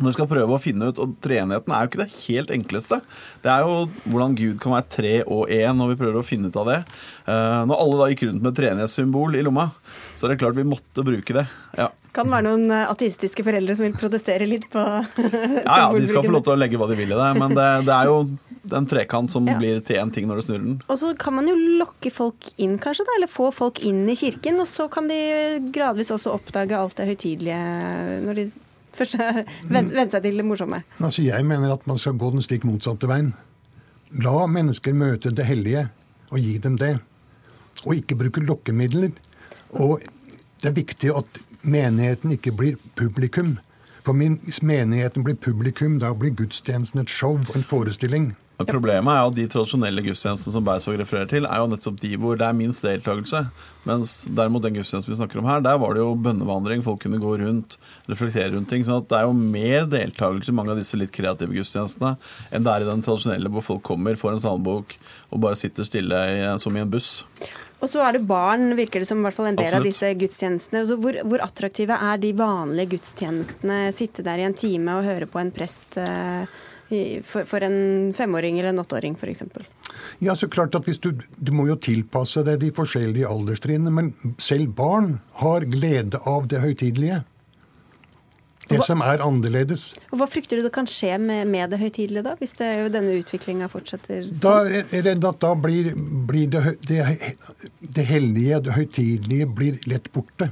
Når 0.00 0.08
vi 0.08 0.14
skal 0.16 0.30
prøve 0.30 0.56
å 0.56 0.62
finne 0.62 0.88
ut, 0.90 0.98
og 0.98 1.12
Treenigheten 1.22 1.74
er 1.74 1.84
jo 1.84 1.90
ikke 1.90 2.00
det 2.00 2.10
helt 2.24 2.54
enkleste. 2.56 2.98
Det 3.44 3.50
er 3.52 3.62
jo 3.62 3.84
hvordan 4.10 4.34
Gud 4.38 4.56
kan 4.62 4.74
være 4.74 4.90
tre 4.90 5.12
og 5.22 5.52
én, 5.54 5.76
når 5.78 5.92
vi 5.92 5.98
prøver 6.00 6.18
å 6.18 6.26
finne 6.26 6.50
ut 6.50 6.58
av 6.58 6.70
det. 6.70 6.80
Uh, 7.28 7.62
når 7.70 7.76
alle 7.78 8.00
da 8.00 8.08
gikk 8.10 8.24
rundt 8.26 8.42
med 8.42 8.56
treenighetssymbol 8.58 9.38
i 9.38 9.44
lomma, 9.46 9.68
så 10.14 10.26
er 10.26 10.34
det 10.34 10.40
klart 10.42 10.58
vi 10.58 10.66
måtte 10.66 11.06
bruke 11.06 11.36
det. 11.36 11.46
Ja. 11.78 11.92
Kan 12.14 12.28
det 12.28 12.36
være 12.36 12.46
noen 12.46 12.70
eh, 12.70 12.84
ateistiske 12.86 13.42
foreldre 13.42 13.74
som 13.74 13.88
vil 13.88 13.94
protestere 13.98 14.46
litt 14.46 14.68
på 14.70 14.82
symbolbruken? 14.82 15.56
Ja, 15.66 15.78
ja, 15.80 15.86
de 15.90 16.06
skal 16.06 16.22
få 16.22 16.30
lov 16.30 16.44
til 16.46 16.54
å 16.54 16.60
legge 16.60 16.78
hva 16.78 16.86
de 16.86 16.98
vil 16.98 17.10
i 17.10 17.18
det, 17.18 17.30
men 17.40 17.56
det, 17.58 17.64
det 17.88 17.94
er 17.96 18.10
jo 18.10 18.20
den 18.70 18.86
trekant 18.88 19.32
som 19.32 19.48
ja. 19.50 19.56
blir 19.58 19.80
til 19.84 19.98
én 19.98 20.12
ting 20.14 20.28
når 20.30 20.38
du 20.38 20.44
snurrer 20.46 20.66
den. 20.68 20.76
Og 20.86 21.00
så 21.00 21.10
kan 21.18 21.34
man 21.36 21.48
jo 21.50 21.56
lokke 21.80 22.12
folk 22.14 22.52
inn, 22.54 22.76
kanskje, 22.82 23.06
da, 23.08 23.16
eller 23.18 23.30
få 23.30 23.50
folk 23.54 23.82
inn 23.86 24.04
i 24.08 24.16
kirken. 24.18 24.60
Og 24.62 24.70
så 24.70 24.86
kan 24.92 25.10
de 25.10 25.18
gradvis 25.74 26.12
også 26.14 26.36
oppdage 26.36 26.78
alt 26.78 26.96
det 27.00 27.08
høytidelige 27.10 28.20
når 28.24 28.40
de 28.40 28.46
først 28.96 29.18
venne 29.70 30.06
seg 30.10 30.22
til 30.22 30.40
det 30.40 30.46
morsomme? 30.46 30.82
Altså, 31.00 31.22
jeg 31.26 31.46
mener 31.46 31.74
at 31.74 31.86
man 31.90 31.98
skal 31.98 32.18
gå 32.20 32.30
den 32.34 32.44
stikk 32.44 32.66
motsatte 32.68 33.10
veien. 33.10 33.32
La 34.22 34.46
mennesker 34.46 34.94
møte 34.94 35.32
det 35.34 35.46
hellige, 35.48 35.88
og 36.30 36.38
gi 36.38 36.58
dem 36.62 36.78
det. 36.78 36.96
Og 37.84 37.96
ikke 37.98 38.18
bruke 38.18 38.44
lokkemidler. 38.44 39.10
Og 39.74 40.04
det 40.62 40.70
er 40.70 40.76
viktig 40.76 41.10
at 41.16 41.40
menigheten 41.62 42.32
ikke 42.36 42.52
blir 42.54 42.76
publikum. 42.96 43.58
For 44.04 44.12
hvis 44.14 44.62
menigheten 44.62 45.24
blir 45.24 45.34
publikum, 45.40 45.98
da 45.98 46.12
blir 46.12 46.34
gudstjenesten 46.36 47.00
et 47.00 47.10
show 47.10 47.38
og 47.38 47.56
en 47.56 47.66
forestilling. 47.66 48.34
Problemet 48.54 49.10
er 49.10 49.18
jo 49.18 49.30
at 49.32 49.34
de 49.34 49.44
tradisjonelle 49.50 50.02
gudstjenestene 50.04 50.52
som 50.54 50.62
Beisvåg 50.66 51.00
refererer 51.00 51.26
til, 51.26 51.46
er 51.48 51.58
jo 51.58 51.70
nettopp 51.72 51.96
de 51.98 52.10
hvor 52.22 52.36
det 52.38 52.46
er 52.46 52.54
minst 52.54 52.84
deltakelse. 52.86 53.40
Mens 53.88 54.12
derimot 54.30 54.62
den 54.62 54.76
gudstjenesten 54.76 55.10
vi 55.10 55.16
snakker 55.18 55.40
om 55.40 55.48
her, 55.50 55.64
der 55.64 55.80
var 55.82 55.96
det 55.96 56.04
jo 56.04 56.12
bønnevandring. 56.22 56.84
Folk 56.86 57.02
kunne 57.02 57.18
gå 57.18 57.32
rundt, 57.40 57.74
reflektere 58.06 58.52
rundt 58.52 58.70
ting. 58.70 58.84
sånn 58.86 59.00
at 59.02 59.08
det 59.10 59.18
er 59.18 59.26
jo 59.26 59.34
mer 59.34 59.88
deltakelse 59.90 60.52
i 60.52 60.54
mange 60.54 60.70
av 60.70 60.78
disse 60.78 60.98
litt 61.00 61.10
kreative 61.14 61.50
gudstjenestene 61.50 62.14
enn 62.54 62.64
det 62.66 62.70
er 62.70 62.84
i 62.84 62.88
den 62.88 63.02
tradisjonelle 63.02 63.50
hvor 63.56 63.64
folk 63.66 63.82
kommer, 63.90 64.14
får 64.20 64.36
en 64.36 64.44
salmebok 64.44 64.94
og 65.34 65.42
bare 65.42 65.58
sitter 65.58 65.88
stille 65.88 66.20
i, 66.30 66.44
som 66.62 66.78
i 66.78 66.84
en 66.84 66.92
buss. 66.92 67.24
Og 67.82 67.90
så 67.90 68.04
er 68.06 68.14
det 68.14 68.22
barn, 68.28 68.70
virker 68.78 69.02
det 69.02 69.08
som 69.10 69.18
i 69.18 69.26
hvert 69.26 69.36
fall 69.36 69.50
en 69.50 69.58
del 69.58 69.66
Absolutt. 69.66 69.82
av 69.82 69.90
disse 69.90 70.12
gudstjenestene. 70.20 70.84
Hvor, 70.94 71.18
hvor, 71.26 71.42
attraktive 71.42 71.98
er 71.98 72.22
de 72.22 72.30
vanlige 72.38 72.94
gudstjenestene? 72.94 73.80
Sitte 73.98 74.22
der 74.24 74.40
i 74.40 74.46
en 74.46 74.56
time 74.56 74.94
og 75.00 75.10
høre 75.10 75.28
på 75.28 75.42
en 75.42 75.52
prest? 75.52 75.98
Eh 75.98 76.70
for, 77.24 77.46
for 77.48 77.64
en 77.64 78.12
femåring 78.16 78.58
eller 78.58 78.74
en 78.74 78.82
åtteåring 78.84 79.16
f.eks.? 79.20 79.42
Ja, 80.18 80.36
så 80.36 80.48
klart 80.48 80.74
at 80.74 80.86
du, 80.86 81.12
du, 81.12 81.52
må 81.52 81.68
jo 81.68 81.76
tilpasse 81.80 82.44
deg 82.46 82.60
de 82.62 82.72
forskjellige 82.74 83.28
alderstrinnene. 83.30 83.92
Men 83.94 84.34
selv 84.42 84.74
barn 84.78 85.18
har 85.40 85.66
glede 85.70 86.20
av 86.28 86.48
det 86.50 86.62
høytidelige. 86.64 87.22
Det 88.64 88.78
hva, 88.80 88.86
som 88.86 89.02
er 89.04 89.20
annerledes. 89.20 89.90
Og 90.08 90.22
Hva 90.22 90.28
frykter 90.30 90.56
du 90.56 90.64
det 90.64 90.72
kan 90.72 90.86
skje 90.88 91.18
med, 91.20 91.44
med 91.52 91.74
det 91.74 91.82
høytidelige, 91.82 92.24
da? 92.24 92.32
Hvis 92.40 92.56
det, 92.56 92.70
denne 92.94 93.18
utviklinga 93.20 93.68
fortsetter 93.72 94.24
sånn? 94.24 94.40
Da 94.40 94.54
er 94.64 94.86
jeg 94.94 95.04
redd 95.10 95.26
at 95.28 95.40
da 95.44 95.52
blir, 95.66 95.90
blir 96.30 96.48
det, 96.54 96.62
det, 96.88 97.02
det 97.98 98.06
hellige, 98.08 98.62
det 98.64 98.76
høytidelige, 98.78 99.50
blir 99.60 99.80
lett 99.90 100.08
borte. 100.16 100.48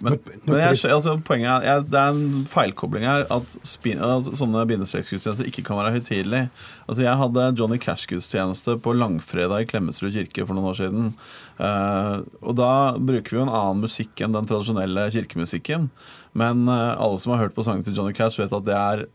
Men, 0.00 0.16
men 0.46 0.56
jeg, 0.62 0.78
altså, 0.88 1.14
poenget 1.24 1.50
er, 1.50 1.66
jeg, 1.66 1.84
det 1.92 2.00
er 2.00 2.14
en 2.14 2.44
feilkobling 2.48 3.04
her 3.04 3.26
at 3.34 3.56
spin, 3.68 4.00
sånne 4.24 4.62
bindestreksgudstjenester 4.70 5.48
ikke 5.50 5.64
kan 5.66 5.76
være 5.76 5.92
høytidelige. 5.98 6.48
Altså, 6.86 7.04
jeg 7.04 7.20
hadde 7.20 7.46
Johnny 7.60 7.76
Cash-gudstjeneste 7.82 8.78
på 8.80 8.94
langfredag 8.96 9.66
i 9.66 9.68
Klemetsrud 9.68 10.16
kirke 10.16 10.46
for 10.48 10.56
noen 10.56 10.72
år 10.72 10.80
siden. 10.80 11.12
Uh, 11.60 12.24
og 12.40 12.56
da 12.60 12.72
bruker 12.96 13.34
vi 13.36 13.40
jo 13.42 13.46
en 13.46 13.52
annen 13.52 13.84
musikk 13.84 14.24
enn 14.24 14.36
den 14.36 14.48
tradisjonelle 14.48 15.10
kirkemusikken. 15.12 15.90
Men 16.32 16.64
uh, 16.70 16.96
alle 16.96 17.20
som 17.20 17.36
har 17.36 17.44
hørt 17.44 17.56
på 17.58 17.66
sangen 17.66 17.84
til 17.84 17.98
Johnny 17.98 18.16
Cash, 18.16 18.40
vet 18.40 18.56
at 18.56 18.68
det 18.68 18.76
er 18.76 19.08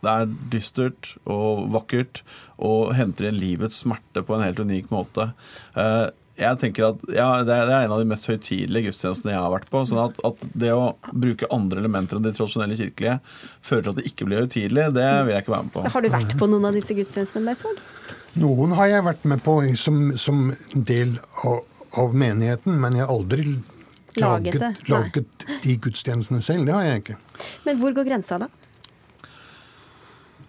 det 0.00 0.08
er 0.08 0.30
dystert 0.52 1.10
og 1.28 1.66
vakkert 1.74 2.22
og 2.56 2.94
henter 2.96 3.28
inn 3.28 3.36
livets 3.36 3.82
smerte 3.82 4.22
på 4.24 4.32
en 4.32 4.44
helt 4.46 4.62
unik 4.62 4.88
måte. 4.92 5.26
Uh, 5.76 6.08
jeg 6.40 6.58
tenker 6.60 6.86
at 6.88 7.02
ja, 7.12 7.28
det, 7.44 7.54
er, 7.54 7.70
en 7.84 7.92
av 7.94 8.00
de 8.00 8.08
mest 8.08 8.28
høytidelige 8.30 8.88
gudstjenestene 8.88 9.34
jeg 9.34 9.42
har 9.42 9.52
vært 9.52 9.70
på. 9.72 9.82
sånn 9.88 10.00
at, 10.02 10.20
at, 10.26 10.44
det 10.62 10.70
å 10.72 10.92
bruke 11.12 11.48
andre 11.52 11.82
elementer 11.82 12.18
enn 12.18 12.24
de 12.24 12.32
tradisjonelle 12.36 12.78
kirkelige 12.78 13.18
fører 13.66 13.84
til 13.86 13.92
at 13.92 13.98
det 14.00 14.06
ikke 14.08 14.28
blir 14.28 14.44
høytidelig, 14.44 14.86
det 14.96 15.08
vil 15.26 15.34
jeg 15.34 15.44
ikke 15.44 15.54
være 15.54 15.66
med 15.66 15.74
på. 15.74 15.84
Har 15.96 16.06
du 16.06 16.12
vært 16.14 16.36
på 16.40 16.48
noen 16.50 16.68
av 16.70 16.78
disse 16.78 16.96
gudstjenestene, 16.96 17.44
Beisvåg? 17.50 17.82
Noen 18.40 18.72
har 18.78 18.92
jeg 18.92 19.06
vært 19.10 19.26
med 19.32 19.42
på 19.44 19.56
som, 19.80 19.98
som 20.20 20.46
del 20.74 21.16
av, 21.42 21.60
av, 21.98 22.16
menigheten, 22.24 22.78
men 22.80 22.96
jeg 22.96 23.04
har 23.04 23.12
aldri 23.12 23.44
laget. 24.20 24.56
Laget, 24.62 24.88
laget 24.90 25.46
de 25.64 25.76
gudstjenestene 25.82 26.40
selv. 26.44 26.64
Det 26.68 26.76
har 26.76 26.88
jeg 26.88 27.04
ikke. 27.04 27.18
Men 27.66 27.82
hvor 27.82 27.96
går 27.98 28.08
grensa, 28.08 28.40
da? 28.40 28.48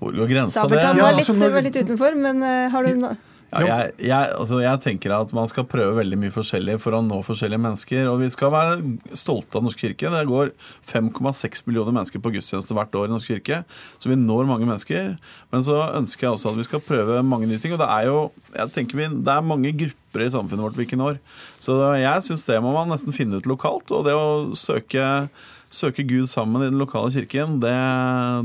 Hvor 0.02 0.16
går 0.18 0.32
grensa? 0.32 0.64
Sabeltann 0.64 0.96
Det- 0.96 1.04
var, 1.04 1.12
Ja, 1.12 1.18
litt, 1.18 1.30
altså, 1.30 1.52
var 1.52 1.68
litt 1.68 1.78
utenfor, 1.78 2.16
men 2.18 2.42
eh, 2.44 2.72
har 2.72 2.88
du 2.88 2.96
no 3.02 3.12
Ja, 3.52 3.62
jeg, 3.68 3.96
jeg, 4.08 4.28
altså 4.40 4.62
jeg 4.64 4.80
tenker 4.80 5.12
at 5.12 5.34
man 5.36 5.50
skal 5.52 5.66
prøve 5.68 5.98
veldig 5.98 6.20
mye 6.22 6.32
forskjellig 6.32 6.78
for 6.80 6.96
å 6.96 7.02
nå 7.04 7.18
forskjellige 7.28 7.60
mennesker. 7.60 8.08
Og 8.08 8.22
vi 8.22 8.30
skal 8.32 8.54
være 8.54 8.78
stolte 9.18 9.60
av 9.60 9.66
Norsk 9.66 9.84
kirke. 9.84 10.12
Det 10.14 10.22
går 10.30 10.54
5,6 10.88 11.66
millioner 11.68 11.96
mennesker 11.98 12.24
på 12.24 12.32
gudstjeneste 12.38 12.78
hvert 12.78 12.96
år 12.96 13.10
i 13.10 13.14
Norsk 13.16 13.34
kirke. 13.34 13.62
Så 14.00 14.12
vi 14.12 14.20
når 14.20 14.48
mange 14.48 14.70
mennesker. 14.70 15.16
Men 15.52 15.68
så 15.68 15.82
ønsker 16.00 16.30
jeg 16.30 16.38
også 16.38 16.54
at 16.54 16.62
vi 16.62 16.68
skal 16.70 16.86
prøve 16.86 17.20
mange 17.28 17.50
nye 17.52 17.60
ting. 17.60 17.76
Og 17.76 17.82
det 17.84 17.92
er 17.92 18.08
jo 18.08 18.22
jeg 18.56 18.76
tenker 18.78 19.02
vi, 19.02 19.10
det 19.20 19.36
er 19.36 19.48
mange 19.52 19.76
grupper 19.84 20.26
i 20.26 20.32
samfunnet 20.32 20.70
vårt 20.70 20.80
vi 20.80 20.88
ikke 20.88 21.00
når. 21.00 21.20
Så 21.64 21.76
jeg 22.00 22.28
syns 22.28 22.48
det 22.48 22.60
må 22.64 22.72
man 22.76 22.92
nesten 22.92 23.16
finne 23.16 23.40
ut 23.40 23.52
lokalt. 23.52 23.92
Og 23.92 24.08
det 24.08 24.16
å 24.16 24.56
søke 24.56 25.28
søke 25.72 26.04
Gud 26.04 26.28
sammen 26.30 26.62
i 26.62 26.68
den 26.70 26.80
lokale 26.80 27.12
kirken, 27.14 27.60
det, 27.64 27.72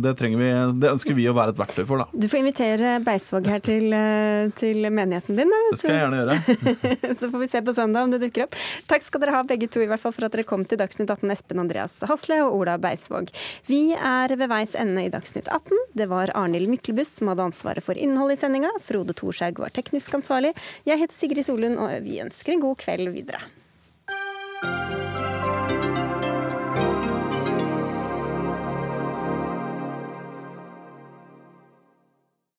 det, 0.05 0.15
vi, 0.39 0.51
det 0.81 0.91
ønsker 0.93 1.17
vi 1.19 1.27
å 1.29 1.35
være 1.37 1.55
et 1.55 1.61
verktøy 1.61 1.83
for. 1.89 2.03
da. 2.03 2.07
Du 2.15 2.29
får 2.31 2.41
invitere 2.41 2.93
Beisvåg 3.05 3.49
her 3.51 3.63
til, 3.67 3.91
eh, 3.97 4.53
til 4.59 4.87
menigheten 4.87 5.39
din. 5.39 5.55
Det 5.73 5.81
skal 5.81 5.95
jeg 5.95 6.05
gjerne 6.05 6.21
gjøre. 6.23 6.37
Så 7.19 7.31
får 7.33 7.43
vi 7.43 7.51
se 7.51 7.63
på 7.67 7.75
søndag 7.77 8.07
om 8.07 8.15
det 8.15 8.23
dukker 8.23 8.47
opp. 8.47 8.59
Takk 8.91 9.07
skal 9.07 9.25
dere 9.25 9.37
ha 9.37 9.43
begge 9.47 9.69
to 9.73 9.83
i 9.83 9.91
hvert 9.91 10.03
fall 10.03 10.15
for 10.17 10.29
at 10.29 10.37
dere 10.37 10.47
kom 10.47 10.65
til 10.69 10.81
Dagsnytt 10.81 11.11
18, 11.11 11.35
Espen 11.35 11.63
Andreas 11.63 11.99
Hasle 12.07 12.41
og 12.47 12.61
Ola 12.61 12.79
Beisvåg. 12.83 13.33
Vi 13.71 13.83
er 13.97 14.37
ved 14.39 14.51
veis 14.53 14.77
ende 14.79 15.07
i 15.07 15.13
Dagsnytt 15.13 15.51
18. 15.51 15.85
Det 15.99 16.09
var 16.13 16.35
Arnhild 16.39 16.71
Myklebust 16.71 17.19
som 17.19 17.33
hadde 17.33 17.49
ansvaret 17.51 17.85
for 17.85 17.99
innholdet 17.99 18.39
i 18.39 18.45
sendinga. 18.45 18.71
Frode 18.87 19.17
Thorshaug 19.19 19.63
var 19.65 19.75
teknisk 19.75 20.15
ansvarlig. 20.21 20.55
Jeg 20.87 21.03
heter 21.03 21.19
Sigrid 21.19 21.47
Solund, 21.49 21.81
og 21.83 21.91
vi 22.07 22.21
ønsker 22.23 22.55
en 22.55 22.63
god 22.63 22.79
kveld 22.85 23.11
videre. 23.17 23.43